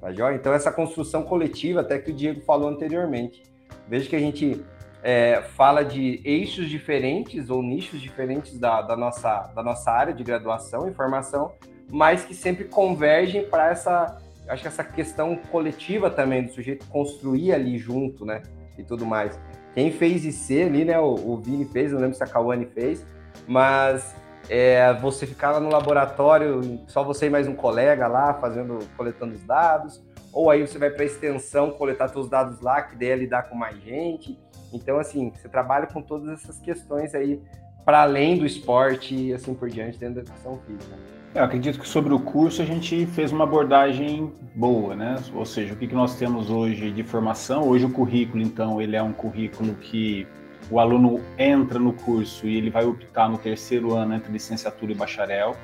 [0.00, 0.36] Tá joia?
[0.36, 3.42] Então, essa construção coletiva, até que o Diego falou anteriormente.
[3.88, 4.64] Veja que a gente
[5.02, 10.22] é, fala de eixos diferentes ou nichos diferentes da, da, nossa, da nossa área de
[10.22, 11.52] graduação e formação,
[11.90, 17.52] mas que sempre convergem para essa, acho que essa questão coletiva também do sujeito construir
[17.52, 18.42] ali junto, né?
[18.78, 19.38] E tudo mais.
[19.74, 20.98] Quem fez IC ali, né?
[20.98, 23.04] O, o Vini fez, não lembro se a Kawane fez,
[23.46, 24.14] mas
[24.48, 29.34] é, você ficar lá no laboratório, só você e mais um colega lá fazendo, coletando
[29.34, 30.02] os dados,
[30.32, 33.48] ou aí você vai para a extensão coletar seus dados lá, que daí é lidar
[33.48, 34.38] com mais gente.
[34.72, 37.40] Então, assim, você trabalha com todas essas questões aí
[37.84, 40.96] para além do esporte e assim por diante dentro da educação física.
[41.36, 45.16] Eu acredito que sobre o curso a gente fez uma abordagem boa, né?
[45.34, 47.68] Ou seja, o que, nós temos hoje de formação?
[47.68, 50.26] Hoje o currículo, então, ele é um currículo que
[50.70, 54.94] o aluno entra no curso e ele vai optar no terceiro ano entre licenciatura e
[54.94, 55.54] bacharel.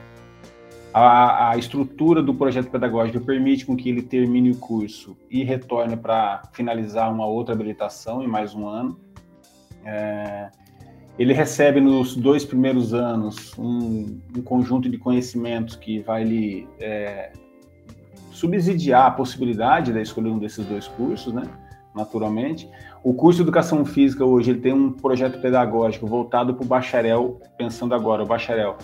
[0.92, 5.96] A, a estrutura do projeto pedagógico permite com que ele termine o curso e retorne
[5.96, 9.00] para finalizar uma outra habilitação em mais um ano.
[9.86, 10.50] É,
[11.18, 17.32] ele recebe nos dois primeiros anos um, um conjunto de conhecimentos que vai lhe é,
[18.30, 21.42] subsidiar a possibilidade da escolha um desses dois cursos, né?
[21.94, 22.68] Naturalmente.
[23.04, 27.40] O curso de Educação Física hoje ele tem um projeto pedagógico voltado para o bacharel,
[27.58, 28.78] pensando agora, o bacharel,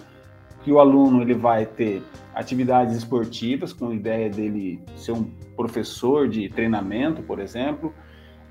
[0.62, 2.02] que o aluno ele vai ter
[2.34, 5.24] atividades esportivas, com a ideia dele ser um
[5.56, 7.94] professor de treinamento, por exemplo,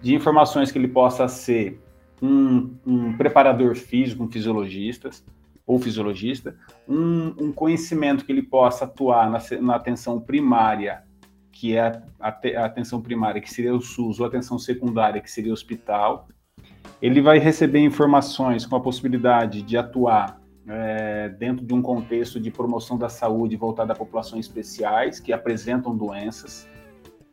[0.01, 1.79] de informações que ele possa ser
[2.21, 5.09] um, um preparador físico, um fisiologista
[5.65, 6.55] ou fisiologista,
[6.87, 11.03] um, um, conhecimento que ele possa atuar na, na atenção primária,
[11.51, 15.29] que é a, a, atenção primária, que seria o SUS, ou a atenção secundária, que
[15.29, 16.29] seria o hospital.
[17.01, 22.49] Ele vai receber informações com a possibilidade de atuar é, dentro de um contexto de
[22.49, 26.67] promoção da saúde voltada a populações especiais que apresentam doenças,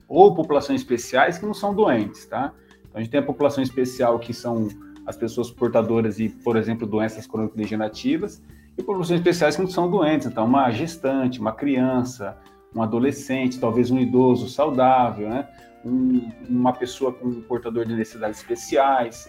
[0.09, 2.53] ou populações especiais que não são doentes, tá?
[2.95, 4.69] Então, a gente tem a população especial, que são
[5.05, 8.41] as pessoas portadoras de, por exemplo, doenças crônico-degenerativas,
[8.79, 10.29] e populações especiais que não são doentes.
[10.29, 12.39] Então, uma gestante, uma criança,
[12.73, 15.49] um adolescente, talvez um idoso saudável, né?
[15.85, 19.29] Um, uma pessoa com um portador de necessidades especiais.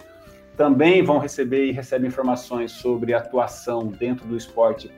[0.55, 4.91] Também vão receber e recebem informações sobre atuação dentro do esporte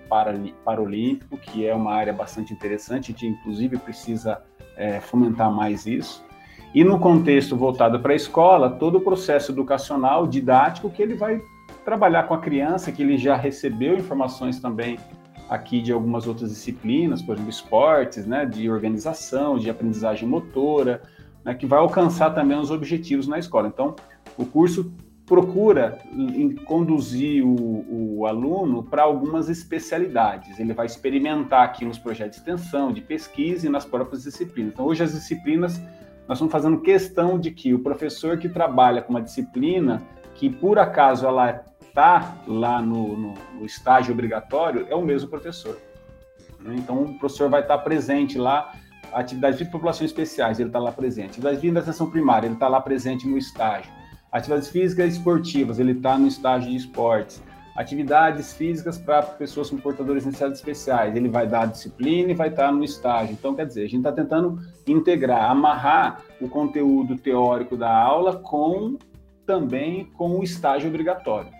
[0.65, 4.41] paralímpico, que é uma área bastante interessante, a gente inclusive precisa
[4.75, 6.26] é, fomentar mais isso.
[6.73, 11.41] E no contexto voltado para a escola, todo o processo educacional, didático, que ele vai
[11.83, 14.99] trabalhar com a criança, que ele já recebeu informações também
[15.49, 21.01] aqui de algumas outras disciplinas, por exemplo, esportes, né, de organização, de aprendizagem motora,
[21.43, 23.69] né, que vai alcançar também os objetivos na escola.
[23.69, 23.95] Então,
[24.37, 24.91] o curso
[25.25, 25.99] procura
[26.65, 30.57] conduzir o, o aluno para algumas especialidades.
[30.57, 34.73] Ele vai experimentar aqui nos projetos de extensão, de pesquisa e nas próprias disciplinas.
[34.73, 35.81] Então, hoje as disciplinas,
[36.27, 40.03] nós estamos fazendo questão de que o professor que trabalha com uma disciplina,
[40.35, 45.77] que por acaso ela está lá no, no, no, estágio obrigatório é o mesmo professor.
[46.59, 46.75] Né?
[46.77, 48.73] Então, o professor vai estar presente lá,
[49.13, 51.29] atividades de populações especiais, ele está lá presente.
[51.29, 53.91] Atividades de atenção primária, ele está lá presente no estágio.
[54.31, 57.41] Atividades físicas e esportivas, ele está no estágio de esportes.
[57.77, 62.49] Atividades físicas para pessoas com portadores de necessidades especiais, ele vai dar disciplina e vai
[62.49, 63.33] estar no estágio.
[63.33, 68.97] Então, quer dizer, a gente está tentando integrar, amarrar o conteúdo teórico da aula com
[69.45, 71.51] também com o estágio obrigatório.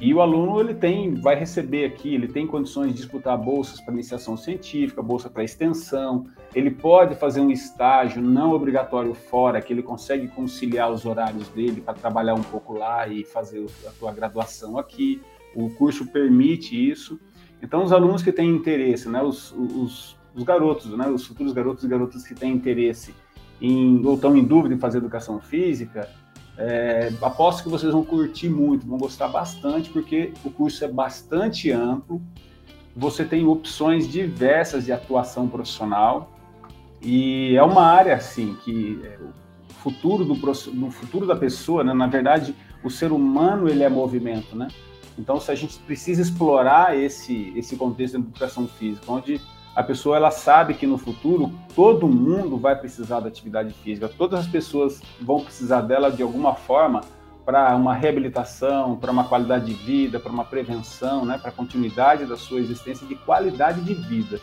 [0.00, 3.94] E o aluno ele tem, vai receber aqui, ele tem condições de disputar bolsas para
[3.94, 6.26] iniciação científica, bolsa para extensão.
[6.52, 11.80] Ele pode fazer um estágio não obrigatório fora, que ele consegue conciliar os horários dele
[11.80, 15.22] para trabalhar um pouco lá e fazer a sua graduação aqui.
[15.54, 17.18] O curso permite isso.
[17.62, 21.84] Então, os alunos que têm interesse, né, os, os, os garotos, né, os futuros garotos
[21.84, 23.14] e garotas que têm interesse
[23.60, 26.08] em, ou estão em dúvida em fazer educação física,
[26.56, 31.70] é, aposto que vocês vão curtir muito, vão gostar bastante, porque o curso é bastante
[31.70, 32.22] amplo.
[32.94, 36.32] Você tem opções diversas de atuação profissional
[37.02, 42.06] e é uma área assim que é, o futuro do futuro da pessoa, né, na
[42.06, 44.68] verdade, o ser humano ele é movimento, né?
[45.18, 49.40] Então, se a gente precisa explorar esse esse contexto da educação física, onde
[49.74, 54.40] a pessoa ela sabe que no futuro todo mundo vai precisar da atividade física, todas
[54.40, 57.02] as pessoas vão precisar dela de alguma forma
[57.44, 62.24] para uma reabilitação, para uma qualidade de vida, para uma prevenção, né, para a continuidade
[62.24, 64.40] da sua existência de qualidade de vida.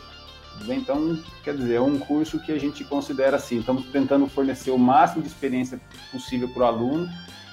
[0.68, 4.78] Então, quer dizer, é um curso que a gente considera assim, estamos tentando fornecer o
[4.78, 5.80] máximo de experiência
[6.12, 7.08] possível para o aluno.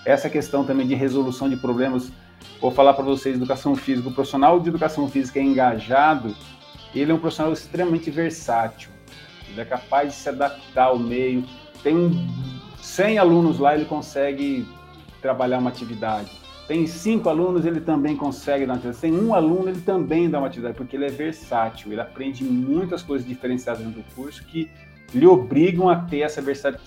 [0.05, 2.11] Essa questão também de resolução de problemas,
[2.59, 6.35] vou falar para vocês, educação física, o profissional de educação física é engajado
[6.93, 8.89] ele é um profissional extremamente versátil.
[9.49, 11.43] Ele é capaz de se adaptar ao meio.
[11.83, 12.27] Tem
[12.81, 14.67] 100 alunos lá, ele consegue
[15.21, 16.31] trabalhar uma atividade.
[16.67, 19.01] Tem cinco alunos, ele também consegue dar uma atividade.
[19.01, 21.91] Tem um aluno, ele também dá uma atividade, porque ele é versátil.
[21.91, 24.69] Ele aprende muitas coisas diferenciadas dentro do curso que
[25.13, 26.41] lhe obrigam a ter essa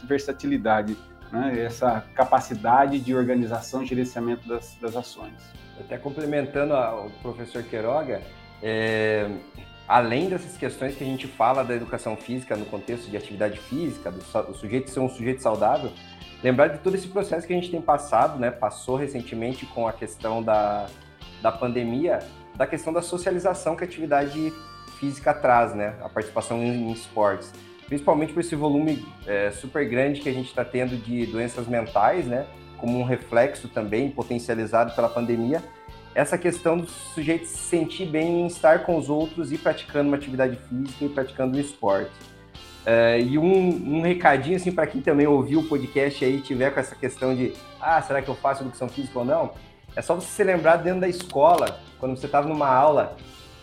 [0.05, 0.97] versatilidade,
[1.33, 1.65] né?
[1.65, 5.35] essa capacidade de organização e gerenciamento das, das ações.
[5.81, 8.21] Até complementando o professor Queiroga,
[8.63, 9.29] é,
[9.89, 14.11] além dessas questões que a gente fala da educação física no contexto de atividade física,
[14.11, 15.91] do, do sujeito ser um sujeito saudável,
[16.43, 18.51] lembrar de todo esse processo que a gente tem passado, né?
[18.51, 20.87] Passou recentemente com a questão da,
[21.41, 22.19] da pandemia,
[22.55, 24.53] da questão da socialização que a atividade
[24.99, 25.97] física traz, né?
[26.03, 27.53] A participação em, em esportes.
[27.93, 32.27] Principalmente por esse volume é, super grande que a gente está tendo de doenças mentais,
[32.27, 32.47] né?
[32.79, 35.63] Como um reflexo também potencializado pela pandemia
[36.15, 40.17] essa questão do sujeito se sentir bem em estar com os outros e praticando uma
[40.17, 42.11] atividade física e praticando um esporte.
[42.87, 46.81] Uh, e um, um, recadinho assim para quem também ouviu o podcast aí tiver com
[46.81, 49.53] essa questão de ah será que eu faço educação física ou não
[49.95, 53.17] é só você se lembrar dentro da escola quando você estava numa aula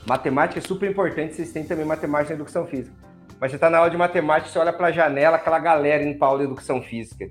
[0.08, 3.09] matemática é super importante vocês têm também matemática na educação física
[3.40, 6.18] mas você está na aula de matemática você olha para a janela aquela galera indo
[6.18, 7.30] para de educação física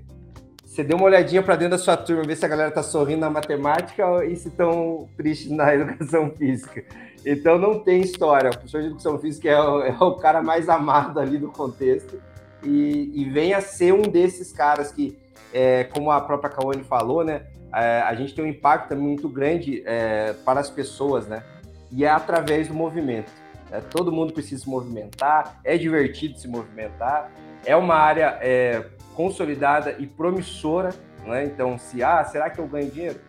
[0.69, 3.21] você deu uma olhadinha para dentro da sua turma, ver se a galera tá sorrindo
[3.21, 6.85] na matemática e se estão tristes na educação física.
[7.25, 8.51] Então não tem história.
[8.51, 12.21] O professor de educação física é o, é o cara mais amado ali do contexto
[12.63, 15.17] e, e vem a ser um desses caras que,
[15.51, 19.81] é, como a própria Kawane falou, né, é, a gente tem um impacto muito grande
[19.87, 21.43] é, para as pessoas, né?
[21.91, 23.31] E é através do movimento.
[23.71, 27.31] É, todo mundo precisa se movimentar, é divertido se movimentar,
[27.65, 30.89] é uma área é, consolidada e promissora,
[31.25, 31.45] né?
[31.45, 33.19] Então, se ah, será que eu ganho dinheiro?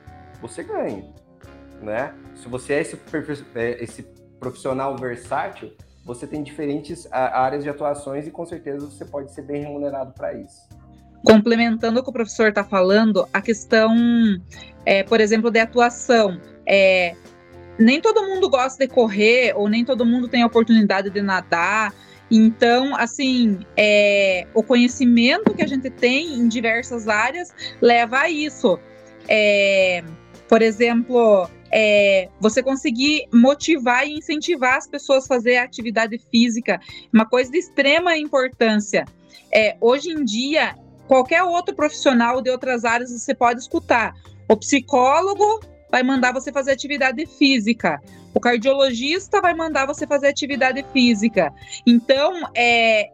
[0.41, 1.05] Você ganha,
[1.83, 2.15] né?
[2.37, 2.99] Se você é esse,
[3.55, 4.03] é, esse
[4.39, 5.73] profissional versátil,
[6.05, 10.33] você tem diferentes áreas de atuações e com certeza você pode ser bem remunerado para
[10.33, 10.69] isso.
[11.25, 13.95] Complementando o que o professor está falando, a questão,
[14.87, 16.41] é, por exemplo, de atuação.
[16.67, 17.15] É,
[17.81, 21.95] nem todo mundo gosta de correr, ou nem todo mundo tem a oportunidade de nadar.
[22.31, 28.79] Então, assim, é, o conhecimento que a gente tem em diversas áreas leva a isso.
[29.27, 30.05] É,
[30.47, 36.79] por exemplo, é, você conseguir motivar e incentivar as pessoas a fazer atividade física,
[37.13, 39.07] uma coisa de extrema importância.
[39.51, 40.77] É, hoje em dia,
[41.09, 44.15] qualquer outro profissional de outras áreas você pode escutar.
[44.49, 45.61] O psicólogo
[45.91, 48.01] vai mandar você fazer atividade física.
[48.33, 51.53] O cardiologista vai mandar você fazer atividade física.
[51.87, 53.11] Então, é,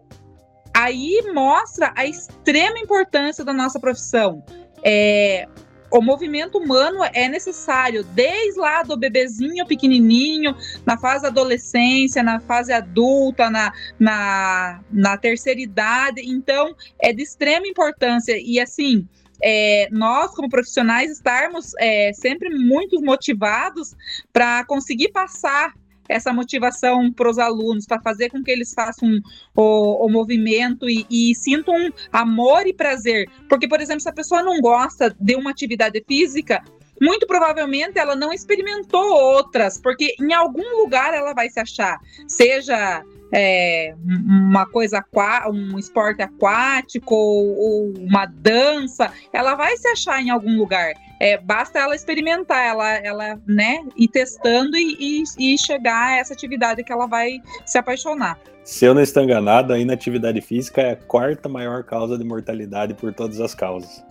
[0.75, 4.45] aí mostra a extrema importância da nossa profissão.
[4.83, 5.49] É,
[5.91, 10.55] o movimento humano é necessário desde lá do bebezinho pequenininho,
[10.85, 16.21] na fase da adolescência, na fase adulta, na, na, na terceira idade.
[16.25, 18.37] Então, é de extrema importância.
[18.39, 19.09] E assim,
[19.43, 23.95] é, nós, como profissionais, estarmos é, sempre muito motivados
[24.33, 25.73] para conseguir passar
[26.09, 29.21] essa motivação para os alunos, para fazer com que eles façam
[29.55, 31.75] o, o movimento e, e, sintam
[32.13, 33.29] amor e prazer.
[33.49, 36.63] Porque, por exemplo, se a pessoa não gosta de uma atividade física,
[37.01, 43.05] muito provavelmente ela não experimentou outras, porque em algum lugar ela vai se achar, seja
[43.39, 45.05] é, uma coisa,
[45.53, 50.95] um esporte aquático ou, ou, uma dança, ela vai se achar em algum lugar.
[51.21, 56.33] É, basta ela experimentar, ela, ela né, ir testando e, e, e chegar a essa
[56.33, 58.39] atividade que ela vai se apaixonar.
[58.65, 62.95] Se eu não estou enganado, a inatividade física é a quarta maior causa de mortalidade
[62.95, 64.03] por todas as causas.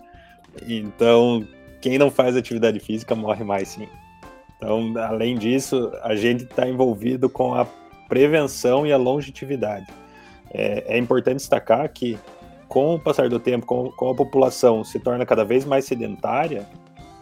[0.68, 1.46] Então,
[1.80, 3.88] quem não faz atividade física morre mais sim.
[4.56, 7.66] Então, além disso, a gente está envolvido com a
[8.08, 9.86] prevenção e a longevidade.
[10.50, 12.18] É, é, importante destacar que,
[12.68, 16.66] com o passar do tempo, com, com, a população se torna cada vez mais sedentária,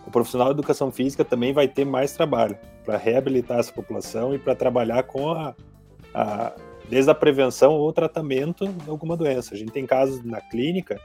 [0.06, 4.38] o profissional de educação física também vai ter mais trabalho para reabilitar essa população e
[4.38, 5.54] para trabalhar com a,
[6.14, 6.52] a,
[6.88, 9.54] desde a prevenção ou tratamento de alguma doença.
[9.54, 11.00] A gente tem casos na clínica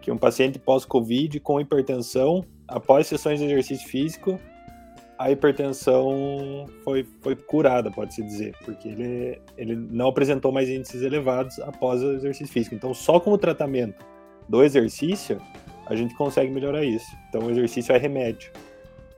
[0.00, 4.38] que um paciente pós-Covid com hipertensão, após sessões de exercício físico,
[5.18, 11.58] a hipertensão foi, foi curada, pode-se dizer, porque ele, ele não apresentou mais índices elevados
[11.60, 12.74] após o exercício físico.
[12.74, 14.04] Então, só com o tratamento
[14.48, 15.40] do exercício,
[15.86, 17.06] a gente consegue melhorar isso.
[17.28, 18.50] Então, o exercício é remédio.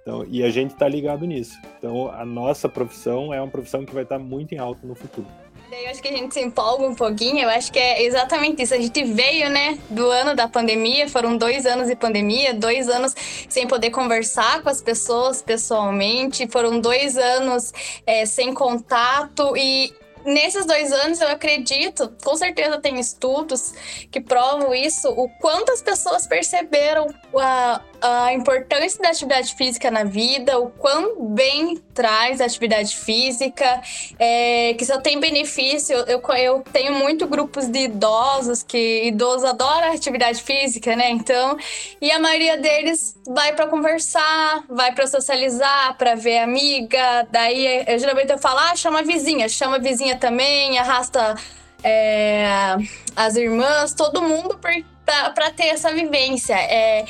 [0.03, 1.59] Então, e a gente está ligado nisso.
[1.79, 4.95] Então, a nossa profissão é uma profissão que vai estar tá muito em alta no
[4.95, 5.27] futuro.
[5.69, 8.73] Daí acho que a gente se empolga um pouquinho, eu acho que é exatamente isso.
[8.73, 13.15] A gente veio, né, do ano da pandemia, foram dois anos de pandemia, dois anos
[13.49, 17.73] sem poder conversar com as pessoas pessoalmente, foram dois anos
[18.07, 19.57] é, sem contato.
[19.57, 19.93] E
[20.25, 23.73] nesses dois anos, eu acredito, com certeza tem estudos
[24.11, 27.07] que provam isso, o quanto as pessoas perceberam
[27.37, 33.81] a, a importância da atividade física na vida, o quão bem traz a atividade física,
[34.19, 35.97] é, que só tem benefício.
[36.07, 41.11] Eu, eu tenho muito grupos de idosos que idosos adoram atividade física, né?
[41.11, 41.57] Então,
[42.01, 47.27] e a maioria deles vai para conversar, vai para socializar, para ver amiga.
[47.31, 51.35] Daí, eu, geralmente eu falo, ah, chama a vizinha, chama a vizinha também, arrasta
[51.83, 52.77] é,
[53.15, 56.55] as irmãs, todo mundo para ter essa vivência.
[56.55, 57.05] É,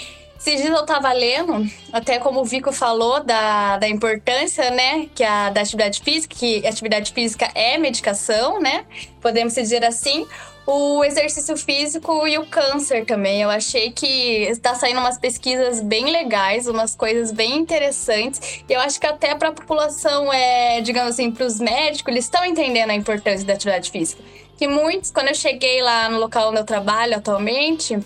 [0.46, 5.24] esses dias eu tava lendo, até como o Vico falou, da, da importância, né, que
[5.24, 8.84] a, da atividade física, que atividade física é medicação, né,
[9.20, 10.24] podemos dizer assim,
[10.64, 13.42] o exercício físico e o câncer também.
[13.42, 18.64] Eu achei que está saindo umas pesquisas bem legais, umas coisas bem interessantes.
[18.68, 22.24] E eu acho que até para a população, é, digamos assim, para os médicos, eles
[22.24, 24.20] estão entendendo a importância da atividade física.
[24.58, 27.96] Que muitos, quando eu cheguei lá no local onde eu trabalho atualmente,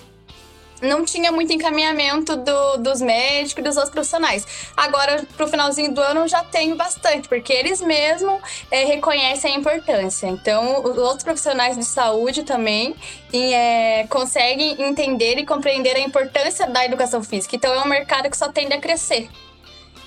[0.80, 4.46] não tinha muito encaminhamento do, dos médicos e dos outros profissionais.
[4.76, 10.26] Agora, pro finalzinho do ano, já tenho bastante, porque eles mesmos é, reconhecem a importância.
[10.26, 12.94] Então, os outros profissionais de saúde também
[13.32, 17.56] e, é, conseguem entender e compreender a importância da educação física.
[17.56, 19.28] Então, é um mercado que só tende a crescer.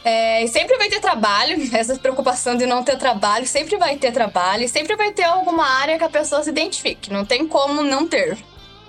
[0.06, 4.68] É, sempre vai ter trabalho, essa preocupação de não ter trabalho, sempre vai ter trabalho,
[4.68, 8.38] sempre vai ter alguma área que a pessoa se identifique, não tem como não ter.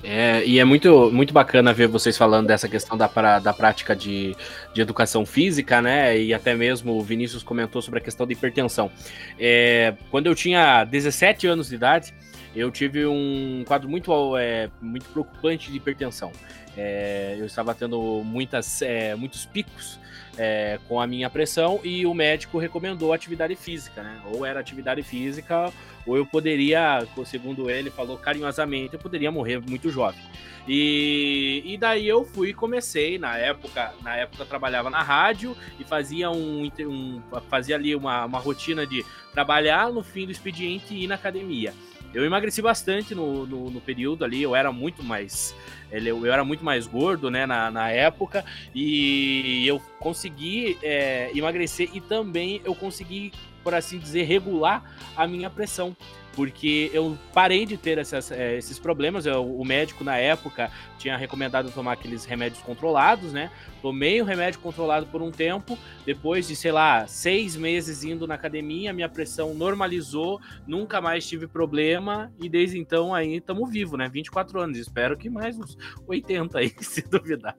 [0.06, 3.96] É, e é muito, muito bacana ver vocês falando dessa questão da, pra, da prática
[3.96, 4.36] de,
[4.74, 6.18] de educação física, né?
[6.18, 8.90] E até mesmo o Vinícius comentou sobre a questão da hipertensão.
[9.38, 12.14] É, quando eu tinha 17 anos de idade,
[12.54, 16.30] eu tive um quadro muito, é, muito preocupante de hipertensão.
[16.76, 19.98] É, eu estava tendo muitas, é, muitos picos
[20.38, 24.20] é, com a minha pressão e o médico recomendou atividade física, né?
[24.32, 25.72] Ou era atividade física,
[26.06, 30.20] ou eu poderia, segundo ele falou carinhosamente, eu poderia morrer muito jovem.
[30.66, 35.84] E, e daí eu fui e comecei na época, na época trabalhava na rádio e
[35.84, 41.04] fazia um, um fazia ali uma, uma rotina de trabalhar no fim do expediente e
[41.04, 41.74] ir na academia.
[42.14, 45.54] Eu emagreci bastante no, no, no período ali, eu era muito mais.
[45.90, 48.44] Eu era muito mais gordo, né, na, na época,
[48.74, 54.82] e eu consegui é, emagrecer e também eu consegui, por assim dizer, regular
[55.16, 55.96] a minha pressão
[56.34, 59.26] porque eu parei de ter essas, é, esses problemas.
[59.26, 63.50] Eu, o médico, na época, tinha recomendado tomar aqueles remédios controlados, né?
[63.80, 65.78] Tomei o remédio controlado por um tempo.
[66.04, 71.46] Depois de, sei lá, seis meses indo na academia, minha pressão normalizou, nunca mais tive
[71.46, 72.32] problema.
[72.40, 74.08] E desde então aí estamos vivos, né?
[74.08, 74.78] 24 anos.
[74.78, 75.76] Espero que mais uns
[76.06, 77.56] 80 aí, se duvidar.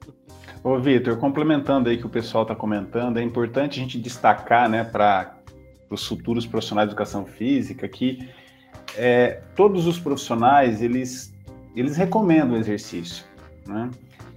[0.62, 4.84] Ô, Vitor, complementando aí que o pessoal está comentando, é importante a gente destacar, né,
[4.84, 5.36] para
[5.88, 8.28] os futuros profissionais de educação física que
[8.96, 11.34] é, todos os profissionais eles,
[11.74, 13.24] eles recomendam o exercício,
[13.66, 13.90] né?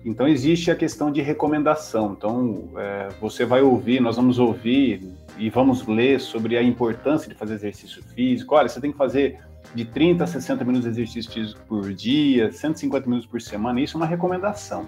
[0.06, 2.16] Então existe a questão de recomendação.
[2.18, 5.02] Então é, você vai ouvir, nós vamos ouvir
[5.38, 8.56] e vamos ler sobre a importância de fazer exercício físico.
[8.56, 9.40] Olha, você tem que fazer
[9.76, 13.82] de 30 a 60 minutos de exercício físico por dia, 150 minutos por semana.
[13.82, 14.88] Isso é uma recomendação.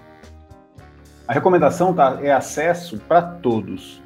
[1.26, 4.01] A recomendação tá, é acesso para todos.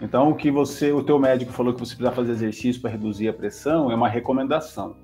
[0.00, 3.28] Então, o que você, o teu médico falou que você precisa fazer exercício para reduzir
[3.28, 4.96] a pressão é uma recomendação.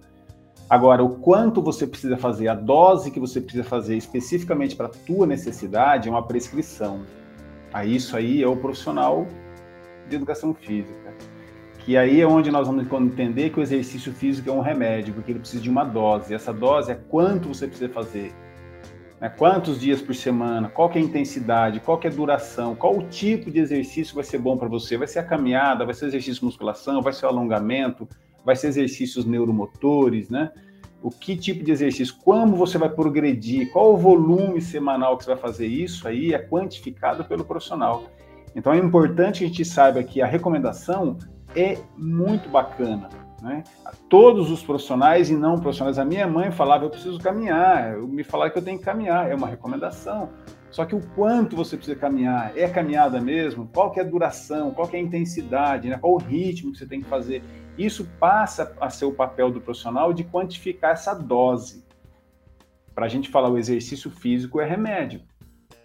[0.68, 4.90] Agora, o quanto você precisa fazer, a dose que você precisa fazer especificamente para a
[4.90, 7.02] tua necessidade é uma prescrição.
[7.72, 9.26] Aí isso aí é o profissional
[10.08, 11.14] de educação física.
[11.80, 15.30] Que aí é onde nós vamos entender que o exercício físico é um remédio, porque
[15.30, 16.32] ele precisa de uma dose.
[16.32, 18.34] E essa dose é quanto você precisa fazer
[19.20, 19.28] né?
[19.28, 20.68] Quantos dias por semana?
[20.68, 21.80] Qual é a intensidade?
[21.80, 22.74] Qual é a duração?
[22.74, 24.96] Qual o tipo de exercício vai ser bom para você?
[24.96, 25.84] Vai ser a caminhada?
[25.84, 27.02] Vai ser exercício de musculação?
[27.02, 28.08] Vai ser o alongamento?
[28.44, 30.52] Vai ser exercícios neuromotores, né?
[31.02, 32.16] O que tipo de exercício?
[32.24, 33.70] Como você vai progredir?
[33.72, 35.66] Qual o volume semanal que você vai fazer?
[35.66, 38.04] Isso aí é quantificado pelo profissional.
[38.54, 41.18] Então é importante que a gente saiba que a recomendação
[41.54, 43.08] é muito bacana.
[43.42, 43.62] Né?
[44.08, 45.98] Todos os profissionais e não profissionais.
[45.98, 49.30] A minha mãe falava, eu preciso caminhar, eu me falava que eu tenho que caminhar,
[49.30, 50.30] é uma recomendação.
[50.70, 53.68] Só que o quanto você precisa caminhar, é caminhada mesmo?
[53.72, 55.96] Qual que é a duração, qual que é a intensidade, né?
[55.98, 57.42] qual o ritmo que você tem que fazer?
[57.78, 61.84] Isso passa a ser o papel do profissional de quantificar essa dose.
[62.94, 65.22] Para a gente falar o exercício físico é remédio.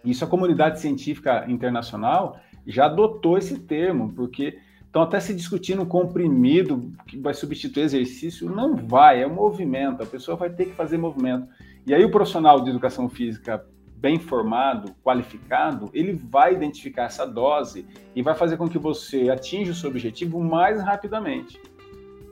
[0.04, 4.58] Isso a comunidade científica internacional já adotou esse termo, porque
[4.92, 10.04] então, até se discutir no comprimido que vai substituir exercício, não vai, é um movimento,
[10.04, 11.48] a pessoa vai ter que fazer movimento.
[11.88, 13.66] E aí, o profissional de educação física
[13.96, 19.72] bem formado, qualificado, ele vai identificar essa dose e vai fazer com que você atinja
[19.72, 21.58] o seu objetivo mais rapidamente.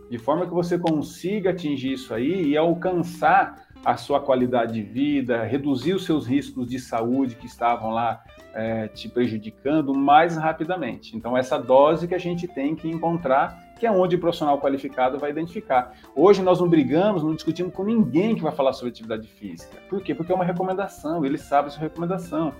[0.09, 5.43] De forma que você consiga atingir isso aí e alcançar a sua qualidade de vida,
[5.43, 8.21] reduzir os seus riscos de saúde que estavam lá
[8.53, 11.15] é, te prejudicando mais rapidamente.
[11.15, 15.17] Então, essa dose que a gente tem que encontrar, que é onde o profissional qualificado
[15.17, 15.93] vai identificar.
[16.13, 19.77] Hoje nós não brigamos, não discutimos com ninguém que vai falar sobre atividade física.
[19.89, 20.13] Por quê?
[20.13, 22.53] Porque é uma recomendação, ele sabe sua recomendação.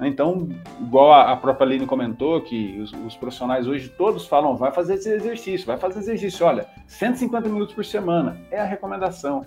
[0.00, 0.48] Então,
[0.80, 5.08] igual a própria Aline comentou, que os, os, profissionais hoje todos falam, vai fazer esse
[5.08, 9.46] exercício, vai fazer exercício, olha, 150 minutos por semana, é a recomendação.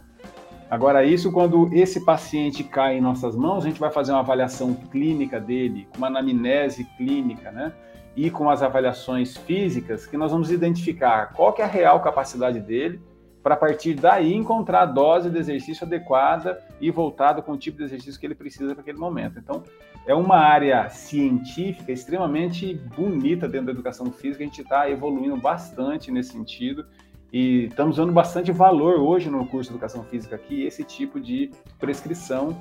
[0.70, 4.74] Agora, isso quando esse paciente cai em nossas mãos, a gente vai fazer uma avaliação
[4.74, 7.72] clínica dele, uma anamnese clínica, né?
[8.16, 12.60] E com as avaliações físicas, que nós vamos identificar qual que é a real capacidade
[12.60, 13.00] dele,
[13.44, 17.78] para a partir daí encontrar a dose de exercício adequada e voltada com o tipo
[17.78, 19.38] de exercício que ele precisa para aquele momento.
[19.38, 19.62] Então,
[20.08, 26.10] é uma área científica extremamente bonita dentro da educação física, a gente está evoluindo bastante
[26.10, 26.88] nesse sentido
[27.36, 31.52] e estamos dando bastante valor hoje no curso de Educação Física aqui, esse tipo de
[31.78, 32.58] prescrição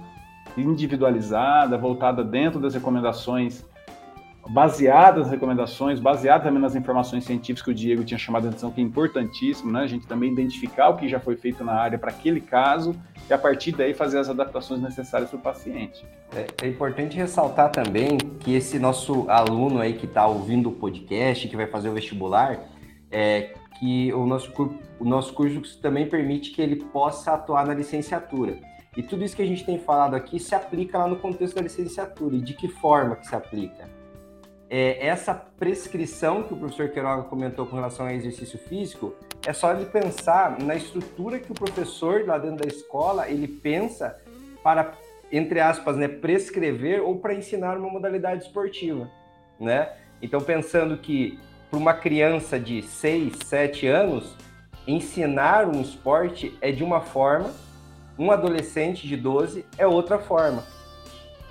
[0.56, 3.64] individualizada, voltada dentro das recomendações,
[4.48, 8.72] baseada nas recomendações, baseada também nas informações científicas que o Diego tinha chamado a atenção,
[8.72, 9.82] que é importantíssimo, né?
[9.82, 12.96] A gente também identificar o que já foi feito na área para aquele caso
[13.30, 16.04] e a partir daí fazer as adaptações necessárias para o paciente.
[16.34, 21.46] É, é, importante ressaltar também que esse nosso aluno aí que está ouvindo o podcast,
[21.46, 22.58] que vai fazer o vestibular,
[23.08, 23.54] é,
[23.84, 24.50] que o nosso,
[24.98, 28.56] o nosso curso também permite que ele possa atuar na licenciatura.
[28.96, 31.60] E tudo isso que a gente tem falado aqui se aplica lá no contexto da
[31.60, 32.36] licenciatura.
[32.36, 33.86] E de que forma que se aplica?
[34.70, 39.14] É, essa prescrição que o professor Queiroga comentou com relação ao exercício físico,
[39.46, 44.18] é só ele pensar na estrutura que o professor lá dentro da escola, ele pensa
[44.62, 44.94] para,
[45.30, 49.10] entre aspas, né, prescrever ou para ensinar uma modalidade esportiva,
[49.60, 49.92] né?
[50.22, 51.38] Então, pensando que
[51.74, 54.36] para uma criança de 6, 7 anos,
[54.86, 57.52] ensinar um esporte é de uma forma,
[58.16, 60.62] um adolescente de 12 é outra forma,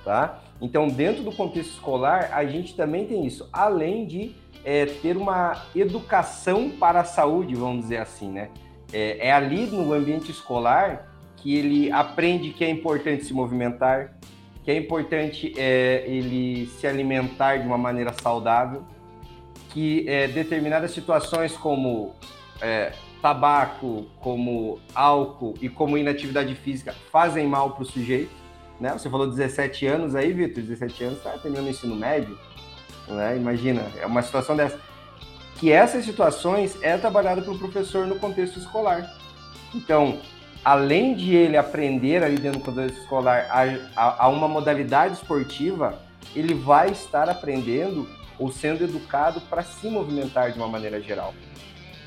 [0.05, 0.41] tá?
[0.61, 5.65] Então, dentro do contexto escolar, a gente também tem isso, além de é, ter uma
[5.75, 8.49] educação para a saúde, vamos dizer assim, né?
[8.93, 14.13] É, é ali no ambiente escolar que ele aprende que é importante se movimentar,
[14.63, 18.85] que é importante é, ele se alimentar de uma maneira saudável,
[19.73, 22.13] que é, determinadas situações como
[22.61, 28.31] é, tabaco, como álcool e como inatividade física fazem mal para o sujeito.
[28.79, 28.91] Né?
[28.93, 32.37] Você falou 17 anos aí, Vitor, 17 anos, está terminando o ensino médio.
[33.07, 33.35] Né?
[33.35, 34.79] Imagina, é uma situação dessa.
[35.59, 39.09] Que essas situações é trabalhada pelo professor no contexto escolar.
[39.73, 40.19] Então,
[40.63, 43.63] além de ele aprender ali dentro do contexto escolar a,
[43.95, 45.97] a, a uma modalidade esportiva,
[46.35, 48.07] ele vai estar aprendendo
[48.37, 51.33] ou sendo educado para se movimentar de uma maneira geral.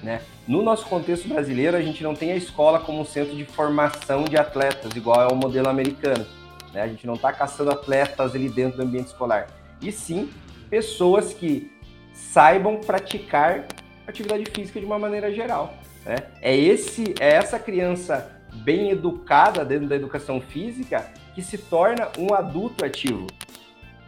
[0.02, 0.20] Né?
[0.46, 4.24] No nosso contexto brasileiro, a gente não tem a escola como um centro de formação
[4.24, 6.26] de atletas, igual é o modelo americano.
[6.72, 6.82] Né?
[6.82, 9.46] A gente não está caçando atletas ali dentro do ambiente escolar.
[9.80, 10.30] E sim,
[10.68, 11.72] pessoas que
[12.12, 13.66] saibam praticar
[14.06, 15.74] atividade física de uma maneira geral.
[16.04, 16.16] Né?
[16.40, 22.32] É, esse, é essa criança bem educada dentro da educação física que se torna um
[22.32, 23.26] adulto ativo.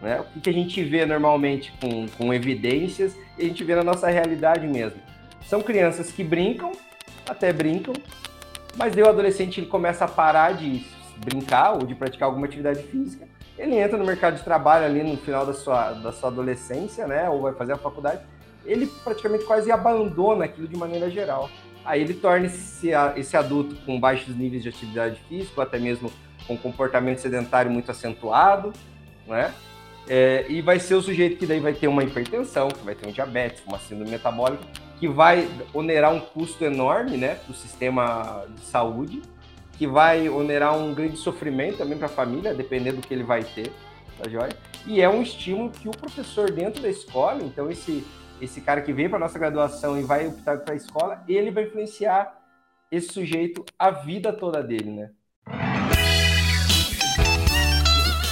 [0.01, 0.25] Né?
[0.37, 4.09] O que a gente vê normalmente com, com evidências e a gente vê na nossa
[4.09, 5.01] realidade mesmo.
[5.47, 6.73] São crianças que brincam,
[7.29, 7.95] até brincam,
[8.77, 10.85] mas daí o adolescente ele começa a parar de
[11.25, 13.27] brincar ou de praticar alguma atividade física.
[13.59, 17.29] Ele entra no mercado de trabalho ali no final da sua, da sua adolescência, né?
[17.29, 18.23] Ou vai fazer a faculdade.
[18.65, 21.51] Ele praticamente quase abandona aquilo de maneira geral.
[21.85, 26.13] Aí ele torna esse, esse adulto com baixos níveis de atividade física, ou até mesmo
[26.47, 28.73] com comportamento sedentário muito acentuado,
[29.27, 29.53] né?
[30.09, 33.07] É, e vai ser o sujeito que daí vai ter uma hipertensão, que vai ter
[33.07, 34.65] um diabetes, uma síndrome metabólica,
[34.99, 39.21] que vai onerar um custo enorme né, para o sistema de saúde,
[39.73, 43.45] que vai onerar um grande sofrimento também para a família, dependendo do que ele vai
[43.45, 43.71] ter,
[44.21, 44.57] tá joia?
[44.87, 48.05] E é um estímulo que o professor dentro da escola, então esse,
[48.41, 51.65] esse cara que vem para nossa graduação e vai optar para a escola, ele vai
[51.65, 52.35] influenciar
[52.91, 55.11] esse sujeito a vida toda dele, né?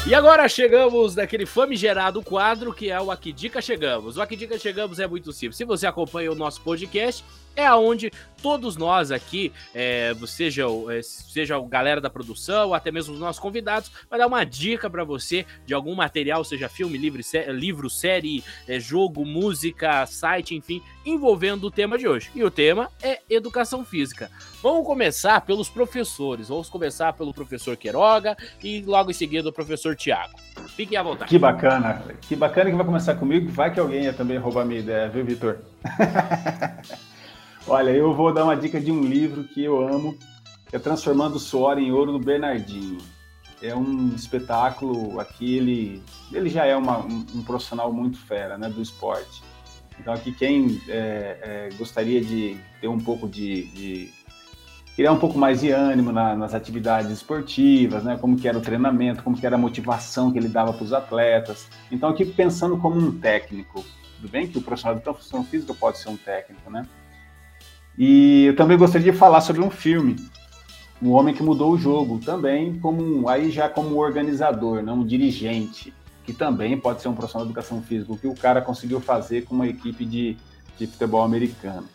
[0.09, 4.17] E agora chegamos naquele famigerado quadro que é o Aqui Dica Chegamos.
[4.17, 5.57] O Aqui Dica Chegamos é muito simples.
[5.57, 7.25] Se você acompanha o nosso podcast,
[7.57, 13.15] é aonde todos nós aqui, é, seja, é, seja o galera da produção, até mesmo
[13.15, 17.23] os nossos convidados, vai dar uma dica para você de algum material, seja filme, livro,
[17.23, 22.31] sé livro série, é, jogo, música, site, enfim, envolvendo o tema de hoje.
[22.35, 24.31] E o tema é educação física.
[24.63, 26.49] Vamos começar pelos professores.
[26.49, 30.39] Vamos começar pelo professor Queiroga e logo em seguida o professor Tiago.
[30.77, 31.29] Fiquem à vontade.
[31.29, 32.03] Que bacana.
[32.21, 33.51] Que bacana que vai começar comigo.
[33.51, 35.59] Vai que alguém ia também roubar minha ideia, viu, Vitor?
[37.69, 40.17] Olha, eu vou dar uma dica de um livro que eu amo,
[40.71, 42.99] que é Transformando o Suor em Ouro do Bernardinho.
[43.61, 48.69] É um espetáculo, aqui ele, ele já é uma, um, um, profissional muito fera né,
[48.69, 49.43] do esporte.
[49.99, 51.39] Então aqui quem é,
[51.73, 54.13] é, gostaria de ter um pouco de, de
[54.95, 58.17] criar um pouco mais de ânimo na, nas atividades esportivas, né?
[58.17, 60.93] Como que era o treinamento, como que era a motivação que ele dava para os
[60.93, 61.69] atletas.
[61.91, 63.85] Então aqui pensando como um técnico,
[64.17, 66.87] tudo bem que o profissional de função física pode ser um técnico, né?
[67.99, 70.17] E eu também gostaria de falar sobre um filme,
[71.01, 75.93] O Homem que Mudou o Jogo, também como aí já como organizador, não um dirigente,
[76.25, 79.45] que também pode ser um profissional de educação física, o que o cara conseguiu fazer
[79.45, 80.37] com uma equipe de,
[80.79, 81.87] de futebol americano.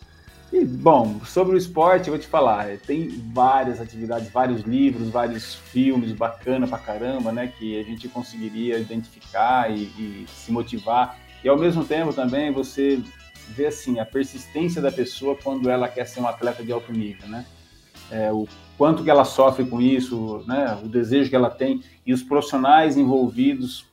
[0.52, 5.56] E, bom, sobre o esporte, eu vou te falar, tem várias atividades, vários livros, vários
[5.56, 11.18] filmes bacana pra caramba, né, que a gente conseguiria identificar e, e se motivar.
[11.42, 13.02] E ao mesmo tempo também você
[13.52, 17.28] ver assim a persistência da pessoa quando ela quer ser um atleta de alto nível,
[17.28, 17.46] né?
[18.10, 18.48] É, o
[18.78, 20.80] quanto que ela sofre com isso, né?
[20.84, 23.86] O desejo que ela tem e os profissionais envolvidos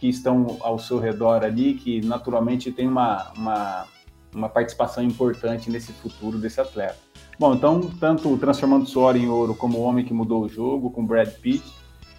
[0.00, 3.86] que estão ao seu redor ali, que naturalmente tem uma, uma,
[4.34, 6.96] uma participação importante nesse futuro desse atleta.
[7.38, 11.04] Bom, então, tanto Transformando Suor em Ouro como O Homem que Mudou o Jogo, com
[11.04, 11.64] Brad Pitt,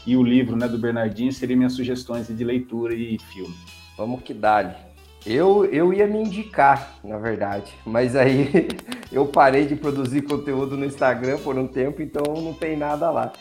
[0.05, 3.53] e o livro né, do Bernardinho seriam minhas sugestões de leitura e filme.
[3.97, 4.90] Vamos que dá
[5.25, 8.67] eu, eu ia me indicar, na verdade, mas aí
[9.11, 13.31] eu parei de produzir conteúdo no Instagram por um tempo, então não tem nada lá.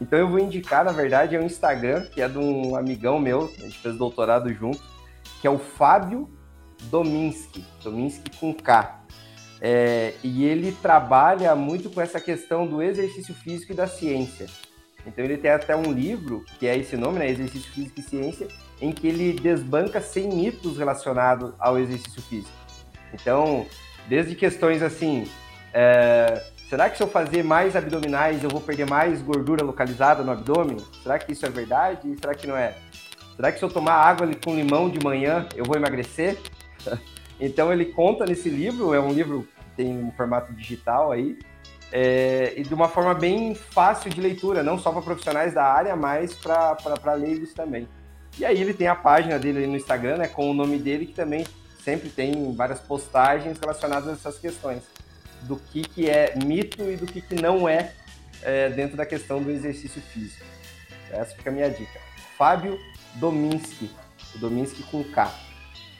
[0.00, 3.52] Então eu vou indicar, na verdade, é um Instagram que é de um amigão meu,
[3.58, 4.80] a gente fez doutorado junto,
[5.40, 6.28] que é o Fábio
[6.84, 9.00] Dominski, Dominski com K.
[9.62, 14.46] É, e ele trabalha muito com essa questão do exercício físico e da ciência.
[15.06, 18.48] Então ele tem até um livro, que é esse nome, né, Exercício Físico e Ciência,
[18.80, 22.50] em que ele desbanca 100 mitos relacionados ao exercício físico.
[23.12, 23.66] Então,
[24.08, 25.26] desde questões assim,
[25.72, 30.32] é, será que se eu fazer mais abdominais eu vou perder mais gordura localizada no
[30.32, 30.78] abdômen?
[31.02, 32.16] Será que isso é verdade?
[32.20, 32.74] Será que não é?
[33.36, 36.38] Será que se eu tomar água com limão de manhã eu vou emagrecer?
[37.38, 41.38] então ele conta nesse livro, é um livro que tem um formato digital aí,
[41.92, 45.96] é, e de uma forma bem fácil de leitura, não só para profissionais da área,
[45.96, 47.88] mas para leigos também.
[48.40, 51.12] E aí ele tem a página dele no Instagram, né, com o nome dele, que
[51.12, 51.46] também
[51.84, 54.82] sempre tem várias postagens relacionadas a essas questões
[55.42, 57.92] do que, que é mito e do que, que não é,
[58.40, 60.42] é dentro da questão do exercício físico.
[61.10, 62.00] Essa fica a minha dica.
[62.38, 62.80] Fábio
[63.16, 63.90] Dominski,
[64.36, 65.30] Dominski com K.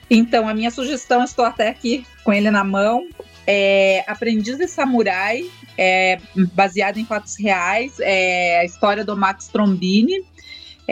[0.09, 3.07] Então, a minha sugestão, estou até aqui com ele na mão,
[3.45, 5.47] é Aprendiz de Samurai,
[5.77, 6.19] é,
[6.53, 10.25] baseado em fatos reais, é a história do Max Trombini,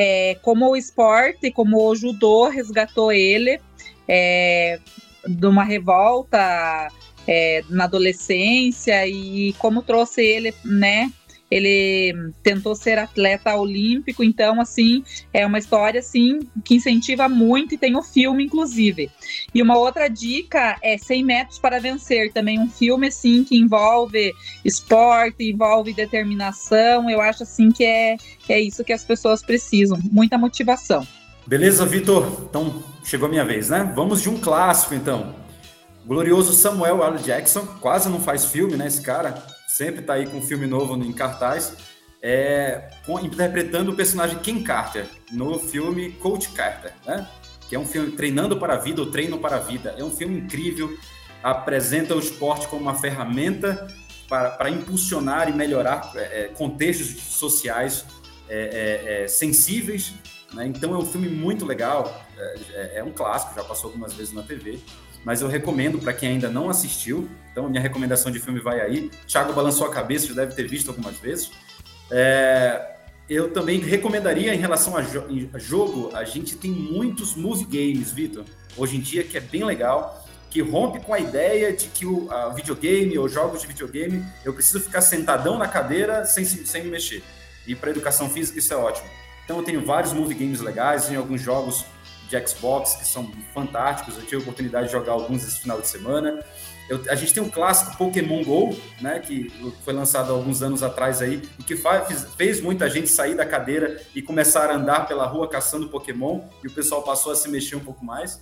[0.01, 3.59] é, como o esporte, como o judô resgatou ele
[4.07, 4.80] é,
[5.27, 6.89] de uma revolta
[7.27, 11.11] é, na adolescência e como trouxe ele, né,
[11.49, 15.03] ele tentou ser atleta olímpico, então assim,
[15.34, 19.09] é uma história assim que incentiva muito e tem o um filme inclusive.
[19.53, 24.34] E uma outra dica é 100 metros para vencer, também um filme assim que envolve
[24.63, 27.09] esporte, envolve determinação.
[27.09, 28.17] Eu acho assim que é
[28.47, 31.07] é isso que as pessoas precisam, muita motivação.
[31.45, 32.45] Beleza, Vitor?
[32.49, 33.91] Então, chegou a minha vez, né?
[33.95, 35.35] Vamos de um clássico então.
[36.05, 37.19] Glorioso Samuel L.
[37.19, 39.43] Jackson, quase não faz filme, né, esse cara?
[39.80, 41.73] Sempre está aí com um filme novo em cartaz,
[42.22, 42.89] é,
[43.23, 47.26] interpretando o personagem Ken Carter no filme Coach Carter, né?
[47.69, 49.95] Que é um filme treinando para a vida ou treino para a vida.
[49.97, 50.97] É um filme incrível,
[51.41, 53.88] apresenta o esporte como uma ferramenta
[54.27, 58.06] para, para impulsionar e melhorar é, é contextos sociais
[58.49, 60.14] é, é, é, sensíveis.
[60.53, 60.68] Né?
[60.68, 62.22] Então é um filme muito legal,
[62.95, 64.77] é, um clássico, já passou algumas vezes na TV
[65.23, 67.30] mas eu recomendo para quem ainda não assistiu.
[67.51, 69.09] Então, minha recomendação de filme vai aí.
[69.27, 71.51] Thiago balançou a cabeça, já deve ter visto algumas vezes.
[72.11, 72.95] É,
[73.30, 75.23] eu também recomendaria em relação a, jo
[75.53, 78.43] a, jogo, a gente tem muitos movie games, Vitor,
[78.76, 82.27] hoje em dia, que é bem legal, que rompe com a ideia de que o
[82.55, 87.21] videogame ou jogos de videogame, eu preciso ficar sentadão na cadeira sem, sem me mexer.
[87.67, 89.07] E para educação física isso é ótimo.
[89.45, 91.85] Então eu tenho vários movie games legais, em alguns jogos
[92.27, 94.15] de Xbox que são fantásticos.
[94.15, 96.43] Eu tive a oportunidade de jogar alguns esse final de semana.
[96.90, 99.53] Eu, a gente tem um clássico Pokémon Go, né, que
[99.86, 104.02] foi lançado alguns anos atrás aí, e que faz, fez muita gente sair da cadeira
[104.16, 107.76] e começar a andar pela rua caçando Pokémon, e o pessoal passou a se mexer
[107.76, 108.41] um pouco mais.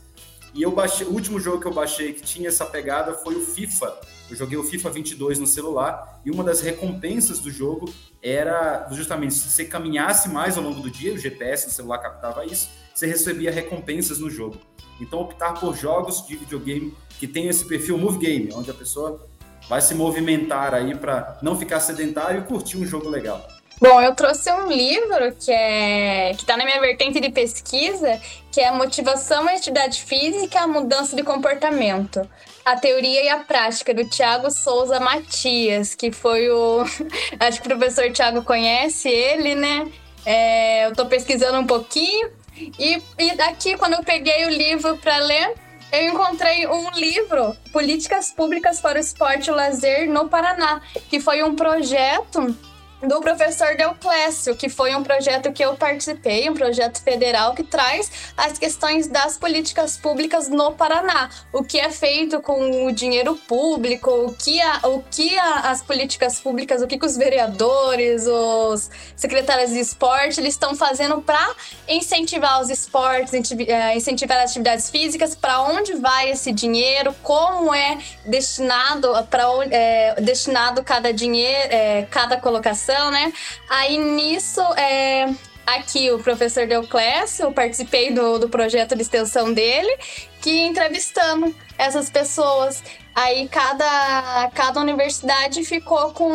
[0.53, 3.45] E eu baixei, o último jogo que eu baixei que tinha essa pegada foi o
[3.45, 3.94] FIFA.
[4.30, 7.94] Eu joguei o FIFA 22 no celular e uma das recompensas do jogo
[8.24, 12.45] era justamente se você caminhasse mais ao longo do dia, o GPS do celular captava
[12.45, 14.57] isso, você recebia recompensas no jogo.
[14.99, 19.28] Então, optar por jogos de videogame que tem esse perfil Move Game, onde a pessoa
[19.68, 23.45] vai se movimentar aí para não ficar sedentário e curtir um jogo legal.
[23.80, 28.19] Bom, eu trouxe um livro que é que está na minha vertente de pesquisa,
[28.52, 32.28] que é Motivação e Atividade Física, a Mudança de Comportamento.
[32.65, 36.84] A Teoria e a Prática, do Tiago Souza Matias, que foi o.
[37.40, 39.88] Acho que o professor Tiago conhece ele, né?
[40.26, 42.32] É, eu estou pesquisando um pouquinho.
[42.79, 45.53] E, e daqui, quando eu peguei o livro para ler,
[45.91, 51.19] eu encontrei um livro, Políticas Públicas para o Esporte e o Lazer no Paraná, que
[51.19, 52.55] foi um projeto
[53.02, 58.11] do professor Deoclésio, que foi um projeto que eu participei, um projeto federal que traz
[58.36, 64.10] as questões das políticas públicas no Paraná, o que é feito com o dinheiro público,
[64.10, 68.90] o que, a, o que a, as políticas públicas, o que, que os vereadores, os
[69.15, 71.56] secretários de esporte, eles estão fazendo para
[71.88, 77.99] incentivar os esportes, eh, incentivar as atividades físicas, para onde vai esse dinheiro, como é
[78.26, 83.34] destinado para é, destinado cada dinheiro, é, cada colocação né?
[83.69, 85.34] Aí nisso, é,
[85.65, 89.97] aqui o professor Deuclésio, eu participei do, do projeto de extensão dele,
[90.41, 92.84] que entrevistando essas pessoas.
[93.18, 96.30] Aí cada, cada universidade ficou com,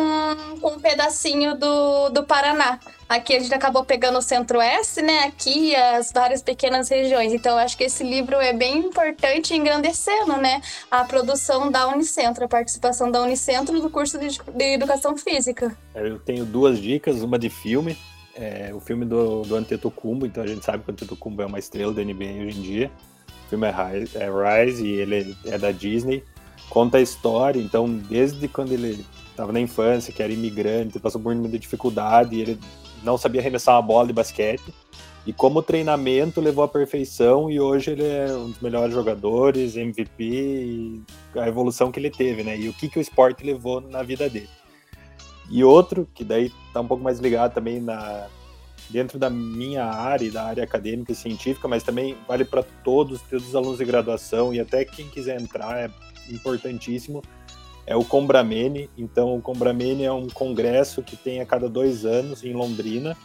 [0.59, 2.77] com um pedacinho do, do Paraná.
[3.07, 5.19] Aqui a gente acabou pegando o centro-oeste, né?
[5.19, 7.31] Aqui as várias pequenas regiões.
[7.31, 10.61] Então, acho que esse livro é bem importante engrandecendo, né?
[10.91, 15.73] A produção da Unicentro, a participação da Unicentro no curso de, de Educação Física.
[15.95, 17.97] Eu tenho duas dicas, uma de filme.
[18.35, 21.59] É, o filme do, do Antetokounmpo, então a gente sabe que o Antetokounmpo é uma
[21.59, 22.91] estrela da NBA hoje em dia.
[23.45, 26.21] O filme é Rise, é Rise e ele é da Disney.
[26.73, 31.35] Conta a história, então, desde quando ele estava na infância, que era imigrante, passou por
[31.35, 32.59] muita dificuldade, ele
[33.03, 34.73] não sabia arremessar uma bola de basquete.
[35.23, 40.23] E como treinamento levou à perfeição e hoje ele é um dos melhores jogadores, MVP,
[40.23, 41.03] e
[41.35, 42.57] a evolução que ele teve, né?
[42.57, 44.49] E o que, que o esporte levou na vida dele.
[45.51, 48.25] E outro, que daí tá um pouco mais ligado também na
[48.89, 53.47] dentro da minha área, da área acadêmica e científica, mas também vale para todos, todos
[53.47, 55.89] os alunos de graduação e até quem quiser entrar, é
[56.29, 57.21] importantíssimo,
[57.85, 58.89] é o Combramene.
[58.97, 63.17] Então, o Combramene é um congresso que tem a cada dois anos em Londrina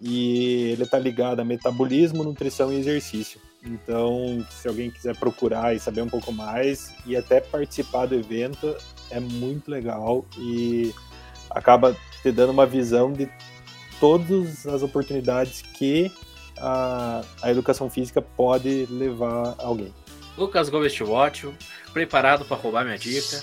[0.00, 3.40] e ele está ligado a metabolismo, nutrição e exercício.
[3.64, 8.76] Então, se alguém quiser procurar e saber um pouco mais e até participar do evento,
[9.10, 10.92] é muito legal e
[11.48, 13.28] acaba te dando uma visão de
[13.98, 16.12] todas as oportunidades que
[16.58, 19.92] a, a educação física pode levar alguém.
[20.36, 21.48] Lucas Gomes Watch,
[21.92, 23.42] preparado para roubar minha dica?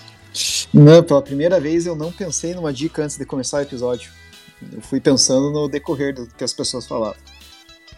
[0.73, 4.11] Não, pela primeira vez eu não pensei numa dica antes de começar o episódio.
[4.71, 7.19] Eu fui pensando no decorrer do que as pessoas falavam.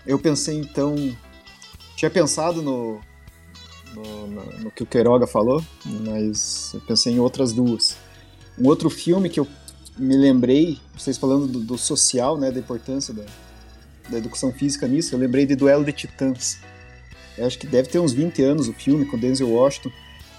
[0.05, 0.95] Eu pensei então.
[1.95, 2.99] Tinha pensado no,
[3.93, 7.95] no, no, no que o Queiroga falou, mas eu pensei em outras duas.
[8.57, 9.47] Um outro filme que eu
[9.97, 13.23] me lembrei, vocês falando do, do social, né, da importância da,
[14.09, 16.59] da educação física nisso, eu lembrei de Duelo de Titãs.
[17.38, 19.91] Acho que deve ter uns 20 anos o filme com Denzel Washington,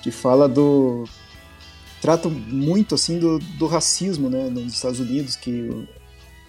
[0.02, 1.04] que fala do
[2.00, 5.70] trata muito assim do, do racismo, né, nos Estados Unidos, que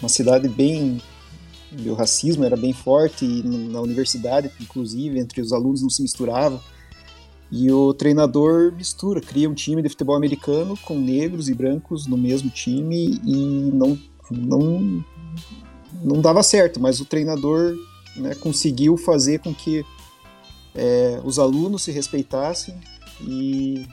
[0.01, 1.01] uma cidade bem
[1.87, 6.61] o racismo era bem forte e na universidade, inclusive, entre os alunos não se misturava.
[7.51, 12.17] E o treinador mistura, cria um time de futebol americano com negros e brancos no
[12.17, 13.97] mesmo time e não
[14.31, 15.05] não
[16.03, 17.75] não dava certo, mas o treinador
[18.15, 19.85] né, conseguiu fazer com que
[20.75, 22.75] é, os alunos se respeitassem
[23.21, 23.87] e,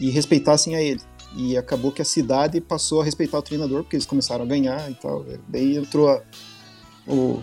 [0.00, 1.00] e respeitassem a ele.
[1.36, 4.90] E acabou que a cidade passou a respeitar o treinador, porque eles começaram a ganhar
[4.90, 5.24] e tal.
[5.48, 6.22] Daí entrou a,
[7.06, 7.42] o,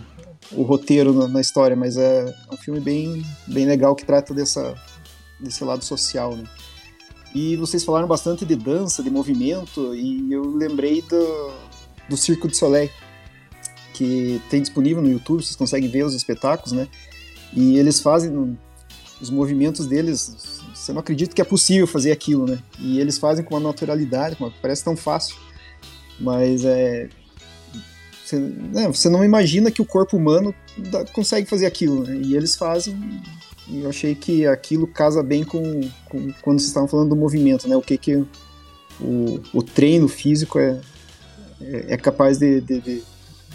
[0.52, 4.76] o roteiro na, na, história, mas é um filme bem, bem legal que trata dessa,
[5.40, 6.44] desse lado social, né?
[7.34, 11.52] E vocês falaram bastante de dança, de movimento, e eu lembrei do,
[12.10, 12.90] do Circo de Soleil,
[13.94, 16.88] que tem disponível no YouTube, vocês conseguem ver os espetáculos, né?
[17.54, 18.58] E eles fazem
[19.22, 22.60] os movimentos deles, você não acredita que é possível fazer aquilo, né?
[22.80, 25.36] E eles fazem com uma naturalidade, parece tão fácil,
[26.20, 27.10] mas é
[28.24, 32.16] você, né, você não imagina que o corpo humano dá, consegue fazer aquilo, né?
[32.24, 32.96] E eles fazem.
[33.68, 37.68] E eu achei que aquilo casa bem com, com quando vocês estavam falando do movimento,
[37.68, 37.76] né?
[37.76, 38.16] O que que
[39.00, 40.80] o, o treino físico é,
[41.62, 43.04] é, é capaz de, de, de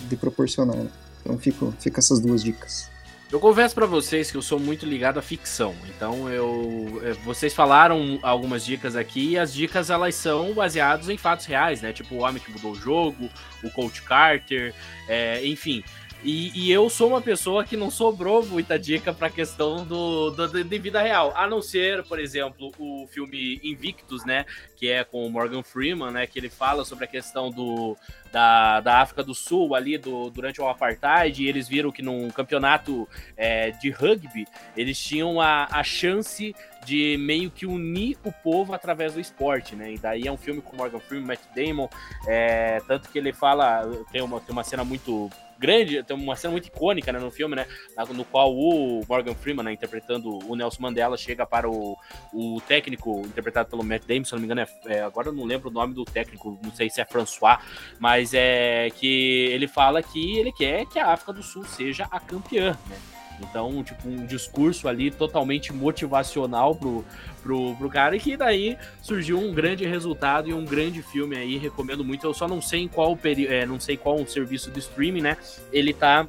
[0.08, 0.76] de proporcionar.
[0.76, 0.90] Né?
[1.20, 2.88] Então fico, fica essas duas dicas.
[3.34, 5.74] Eu confesso para vocês que eu sou muito ligado à ficção.
[5.88, 11.16] Então eu, é, vocês falaram algumas dicas aqui e as dicas elas são baseadas em
[11.16, 11.92] fatos reais, né?
[11.92, 13.28] Tipo o homem que mudou o jogo,
[13.64, 14.72] o Coach Carter,
[15.08, 15.82] é, enfim.
[16.24, 20.30] E, e, eu sou uma pessoa que não sobrou muita dica para a questão do,
[20.30, 25.04] do, de vida real, a não ser, por exemplo, o filme Invictus, né, que é
[25.04, 27.94] com o Morgan Freeman, né, que ele fala sobre a questão do,
[28.32, 32.30] da, da África do Sul ali do, durante o apartheid, e eles viram que num
[32.30, 33.06] campeonato
[33.36, 36.54] é, de rugby eles tinham a, a chance
[36.86, 39.92] de meio que unir o povo através do esporte, né?
[39.94, 41.88] E daí é um filme com Morgan Freeman, Matt Damon,
[42.26, 45.30] é, tanto que ele fala, tem uma, tem uma cena muito
[45.64, 47.66] grande, tem uma cena muito icônica né, no filme, né?
[48.10, 51.96] No qual o Morgan Freeman, né, interpretando o Nelson Mandela, chega para o,
[52.32, 55.44] o técnico interpretado pelo Matt Damon, se não me engano, é, é, agora eu não
[55.44, 57.58] lembro o nome do técnico, não sei se é François,
[57.98, 62.20] mas é que ele fala que ele quer que a África do Sul seja a
[62.20, 63.13] campeã, né?
[63.40, 67.04] Então, tipo, um discurso ali totalmente motivacional pro,
[67.42, 71.56] pro, pro cara, e que daí surgiu um grande resultado e um grande filme aí,
[71.56, 72.26] recomendo muito.
[72.26, 75.36] Eu só não sei em qual período, é, não sei qual serviço de streaming, né?
[75.72, 76.26] Ele tá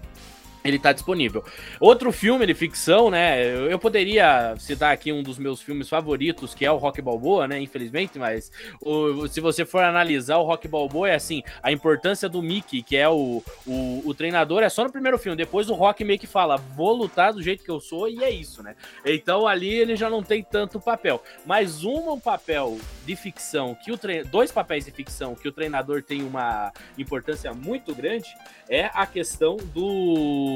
[0.66, 1.46] ele tá disponível.
[1.80, 3.72] Outro filme de ficção, né?
[3.72, 7.60] Eu poderia citar aqui um dos meus filmes favoritos, que é o Rock Balboa, né?
[7.60, 8.52] Infelizmente, mas
[8.82, 12.98] o, se você for analisar o Rock Balboa, é assim: a importância do Mickey, que
[12.98, 15.38] é o, o, o, treinador, é só no primeiro filme.
[15.38, 18.32] Depois o Rock meio que fala: vou lutar do jeito que eu sou, e é
[18.32, 18.76] isso, né?
[19.06, 21.22] Então ali ele já não tem tanto papel.
[21.46, 24.00] Mas um papel de ficção, que o
[24.32, 28.28] dois papéis de ficção que o treinador tem uma importância muito grande,
[28.68, 30.55] é a questão do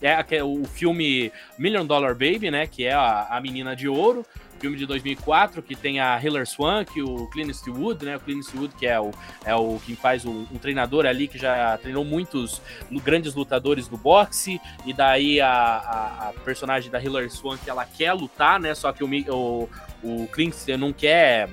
[0.00, 2.66] é o filme Million Dollar Baby, né?
[2.66, 4.24] Que é a, a menina de ouro
[4.64, 8.16] filme de 2004 que tem a Hilary Swank, o Clint Eastwood, né?
[8.16, 9.10] O Clint Eastwood que é o,
[9.44, 12.62] é o quem faz um, um treinador ali que já treinou muitos
[13.02, 18.14] grandes lutadores do boxe e daí a, a, a, personagem da Hilary Swank ela quer
[18.14, 18.74] lutar, né?
[18.74, 19.68] Só que o, o,
[20.02, 21.50] o Clint não quer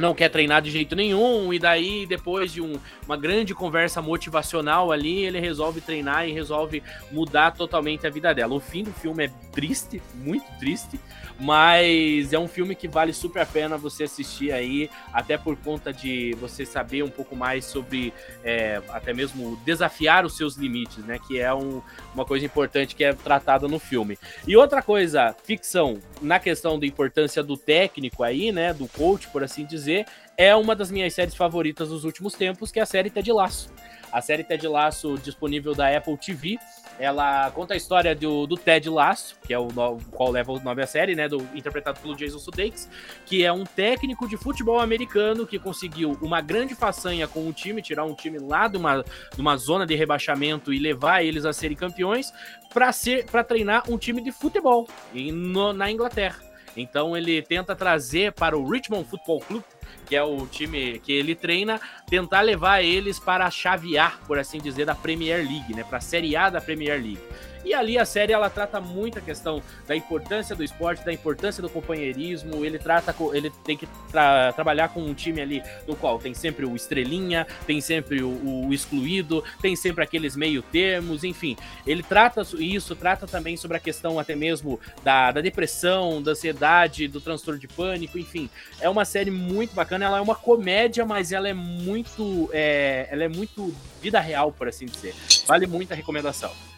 [0.00, 4.90] não quer treinar de jeito nenhum, e daí, depois de um, uma grande conversa motivacional
[4.90, 6.82] ali, ele resolve treinar e resolve
[7.12, 8.54] mudar totalmente a vida dela.
[8.54, 10.98] O fim do filme é triste, muito triste,
[11.40, 15.92] mas é um filme que vale super a pena você assistir aí, até por conta
[15.92, 18.12] de você saber um pouco mais sobre
[18.44, 21.18] é, até mesmo desafiar os seus limites, né?
[21.26, 21.80] Que é um,
[22.14, 24.18] uma coisa importante que é tratada no filme.
[24.46, 28.74] E outra coisa, ficção, na questão da importância do técnico aí, né?
[28.74, 30.06] Do coach, por assim dizer
[30.40, 33.70] é uma das minhas séries favoritas dos últimos tempos, que é a série Ted Lasso.
[34.10, 36.58] A série Ted Lasso, disponível da Apple TV,
[37.00, 39.68] ela conta a história do, do Ted Lasso, que é o
[40.10, 41.26] qual leva o nome à série, né?
[41.26, 42.90] Do, interpretado pelo Jason Sudeikis,
[43.24, 47.80] que é um técnico de futebol americano que conseguiu uma grande façanha com o time,
[47.80, 51.54] tirar um time lá de uma, de uma zona de rebaixamento e levar eles a
[51.54, 52.32] serem campeões,
[52.72, 56.49] para ser para treinar um time de futebol em, no, na Inglaterra.
[56.80, 59.62] Então ele tenta trazer para o Richmond Football Club
[60.06, 64.84] que é o time que ele treina, tentar levar eles para chavear, por assim dizer,
[64.84, 65.84] da Premier League, né?
[65.84, 67.20] Para a Série A da Premier League.
[67.64, 71.62] E ali a série ela trata muito a questão da importância do esporte, da importância
[71.62, 72.64] do companheirismo.
[72.64, 76.64] Ele trata, ele tem que tra trabalhar com um time ali no qual tem sempre
[76.64, 81.56] o estrelinha, tem sempre o, o excluído, tem sempre aqueles meio termos, enfim.
[81.86, 87.08] Ele trata isso, trata também sobre a questão até mesmo da, da depressão, da ansiedade,
[87.08, 88.48] do transtorno de pânico, enfim.
[88.80, 90.06] É uma série muito bacana.
[90.06, 94.68] Ela é uma comédia, mas ela é muito, é, ela é muito vida real, por
[94.68, 95.14] assim dizer.
[95.46, 96.69] Vale muito a recomendação.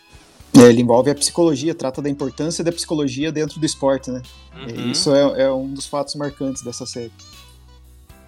[0.56, 4.22] É, ele envolve a psicologia, trata da importância da psicologia dentro do esporte, né?
[4.54, 4.90] Uhum.
[4.90, 7.12] Isso é, é, um dos fatos marcantes dessa série.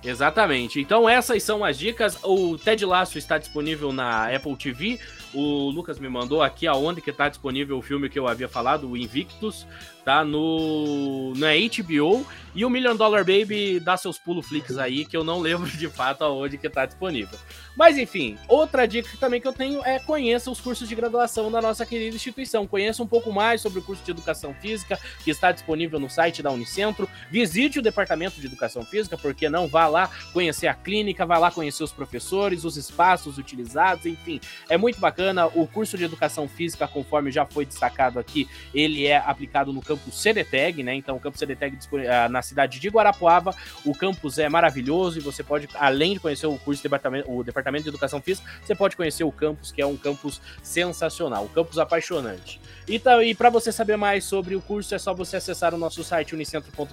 [0.03, 0.81] Exatamente.
[0.81, 2.19] Então essas são as dicas.
[2.23, 4.99] O Ted Lasso está disponível na Apple TV.
[5.33, 8.89] O Lucas me mandou aqui aonde que está disponível o filme que eu havia falado,
[8.89, 9.67] o Invictus
[10.05, 10.25] tá?
[10.25, 12.27] No, na HBO.
[12.55, 15.89] E o Million Dollar Baby dá seus pulo flicks aí, que eu não lembro de
[15.89, 17.37] fato aonde que tá disponível.
[17.77, 21.61] Mas enfim, outra dica também que eu tenho é conheça os cursos de graduação da
[21.61, 22.65] nossa querida instituição.
[22.65, 26.45] Conheça um pouco mais sobre o curso de Educação Física, que está disponível no site
[26.45, 27.09] da Unicentro.
[27.29, 31.51] Visite o Departamento de Educação Física, porque não vá lá conhecer a clínica, vá lá
[31.51, 34.41] conhecer os professores, os espaços utilizados, enfim.
[34.69, 35.47] É muito bacana.
[35.47, 40.21] O curso de Educação Física, conforme já foi destacado aqui, ele é aplicado no campus
[40.21, 40.95] CDTEG, né?
[40.95, 43.55] Então, o campus CDTEG ah, na cidade de Guarapuava.
[43.85, 47.43] O campus é maravilhoso e você pode, além de conhecer o curso de departamento, o
[47.45, 51.49] departamento de educação física, você pode conhecer o campus, que é um campus sensacional, um
[51.49, 52.61] campus apaixonante.
[52.87, 55.79] E, tá, e para você saber mais sobre o curso, é só você acessar o
[55.79, 56.93] nosso site unicentro.br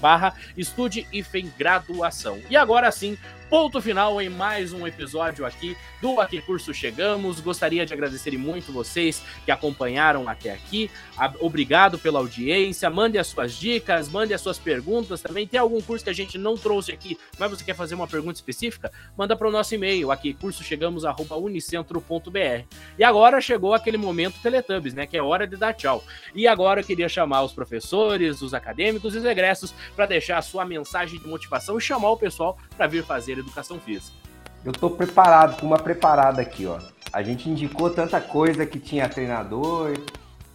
[0.00, 1.22] barra estude e
[1.56, 2.40] graduação.
[2.50, 3.16] E agora sim,
[3.52, 7.38] ponto final em mais um episódio aqui do Aqui Curso Chegamos.
[7.38, 10.90] Gostaria de agradecer muito vocês que acompanharam até aqui.
[11.38, 12.88] Obrigado pela audiência.
[12.88, 15.46] Mande as suas dicas, mande as suas perguntas também.
[15.46, 18.36] Tem algum curso que a gente não trouxe aqui, mas você quer fazer uma pergunta
[18.36, 18.90] específica?
[19.14, 22.64] Manda para o nosso e-mail aqui, cursochegamos.unicentro.br.
[22.98, 25.06] E agora chegou aquele momento Teletubbies, né?
[25.06, 26.02] Que é hora de dar tchau.
[26.34, 30.42] E agora eu queria chamar os professores, os acadêmicos e os egressos para deixar a
[30.42, 34.16] sua mensagem de motivação e chamar o pessoal para vir fazer educação física.
[34.64, 36.78] Eu tô preparado, com uma preparada aqui, ó.
[37.12, 39.98] A gente indicou tanta coisa que tinha treinador.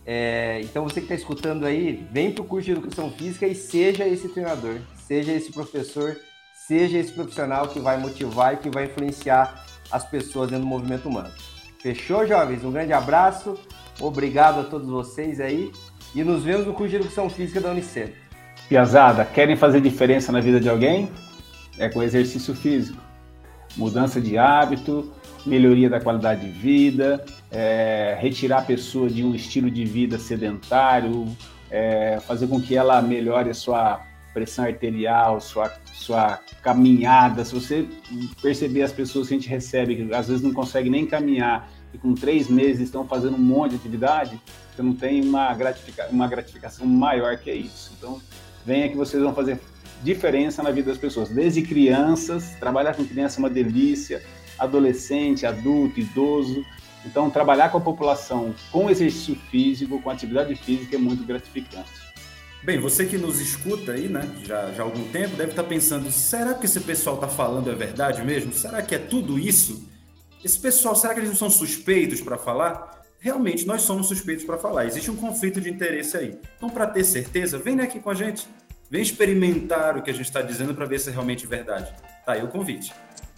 [0.06, 3.54] É, então você que está escutando aí, vem para o curso de educação física e
[3.54, 6.16] seja esse treinador, seja esse professor,
[6.54, 11.10] seja esse profissional que vai motivar e que vai influenciar as pessoas dentro do movimento
[11.10, 11.32] humano.
[11.82, 12.64] Fechou, jovens?
[12.64, 13.60] Um grande abraço,
[14.00, 15.72] obrigado a todos vocês aí
[16.16, 18.14] e nos vemos no curso de educação física da Unicef.
[18.70, 21.10] Piazada, querem fazer diferença na vida de alguém?
[21.78, 23.02] É com exercício físico.
[23.76, 25.12] Mudança de hábito,
[25.46, 31.26] melhoria da qualidade de vida, é, retirar a pessoa de um estilo de vida sedentário,
[31.70, 34.02] é, fazer com que ela melhore a sua
[34.34, 37.44] pressão arterial, sua, sua caminhada.
[37.44, 37.88] Se você
[38.42, 41.98] perceber as pessoas que a gente recebe, que às vezes não conseguem nem caminhar, e
[41.98, 44.40] com três meses estão fazendo um monte de atividade,
[44.76, 47.92] você não tem uma, gratifica uma gratificação maior que isso.
[47.98, 48.22] Então,
[48.66, 49.60] venha que vocês vão fazer
[50.04, 51.30] diferença na vida das pessoas.
[51.30, 54.22] Desde crianças, trabalhar com criança é uma delícia,
[54.58, 56.66] adolescente, adulto, idoso.
[57.06, 62.08] Então, trabalhar com a população com exercício físico, com atividade física é muito gratificante.
[62.64, 66.12] Bem, você que nos escuta aí, né, já, já há algum tempo, deve estar pensando:
[66.12, 68.52] será que esse pessoal está falando é verdade mesmo?
[68.52, 69.88] Será que é tudo isso?
[70.44, 73.04] Esse pessoal, será que eles não são suspeitos para falar?
[73.20, 74.86] Realmente, nós somos suspeitos para falar.
[74.86, 76.40] Existe um conflito de interesse aí.
[76.56, 78.48] Então, para ter certeza, vem aqui com a gente.
[78.90, 81.94] Vem experimentar o que a gente está dizendo para ver se é realmente verdade.
[82.26, 82.94] Tá aí o convite.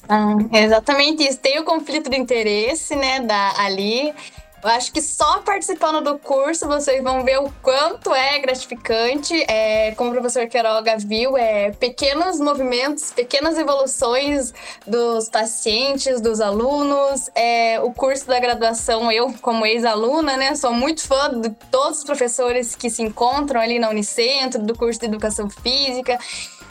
[0.08, 1.40] Ah, exatamente isso.
[1.40, 4.14] Tem o conflito de interesse, né, da, ali.
[4.61, 9.34] Eu acho que só participando do curso vocês vão ver o quanto é gratificante.
[9.48, 14.53] É, como o professor Queiroga viu, é pequenos movimentos, pequenas evoluções
[14.86, 17.30] dos pacientes, dos alunos.
[17.34, 22.03] É, o curso da graduação, eu, como ex-aluna, né, sou muito fã de todos os
[22.03, 26.19] professores que se encontram ali na Unicentro, do curso de Educação Física.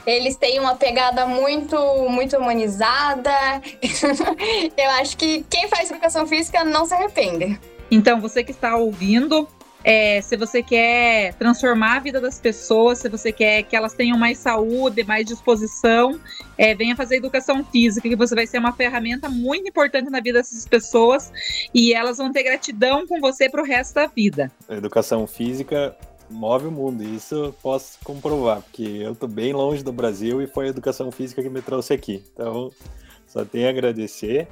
[0.04, 1.76] Eles têm uma pegada muito,
[2.08, 3.32] muito humanizada.
[4.76, 7.58] eu acho que quem faz educação física não se arrepende.
[7.90, 9.48] Então, você que está ouvindo,
[9.84, 14.18] é, se você quer transformar a vida das pessoas, se você quer que elas tenham
[14.18, 16.20] mais saúde, mais disposição,
[16.56, 20.38] é, venha fazer educação física, que você vai ser uma ferramenta muito importante na vida
[20.38, 21.32] dessas pessoas
[21.72, 24.50] e elas vão ter gratidão com você para o resto da vida.
[24.68, 25.96] A educação física
[26.30, 30.42] move o mundo, e isso eu posso comprovar, porque eu estou bem longe do Brasil
[30.42, 32.22] e foi a educação física que me trouxe aqui.
[32.34, 32.70] Então,
[33.26, 34.46] só tenho a agradecer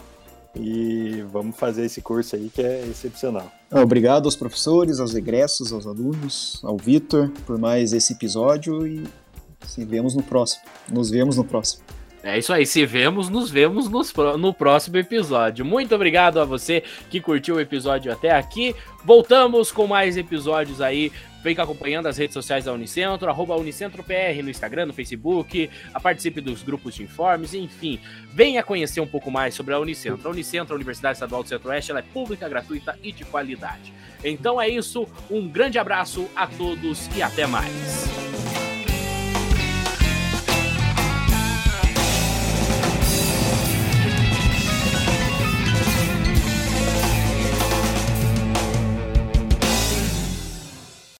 [0.58, 3.50] e vamos fazer esse curso aí que é excepcional.
[3.70, 9.04] Obrigado aos professores, aos egressos, aos alunos, ao Vitor por mais esse episódio e
[9.66, 10.62] se vemos no próximo.
[10.90, 11.82] Nos vemos no próximo.
[12.22, 15.64] É isso aí, se vemos, nos vemos nos, no próximo episódio.
[15.64, 18.74] Muito obrigado a você que curtiu o episódio até aqui.
[19.04, 21.12] Voltamos com mais episódios aí.
[21.46, 25.70] Fica acompanhando as redes sociais da Unicentro, arroba UnicentroPR no Instagram, no Facebook,
[26.02, 28.00] participe dos grupos de informes, enfim.
[28.32, 30.26] Venha conhecer um pouco mais sobre a Unicentro.
[30.26, 33.92] A Unicentro, a Universidade Estadual do Centro-Oeste, ela é pública, gratuita e de qualidade.
[34.24, 38.06] Então é isso, um grande abraço a todos e até mais.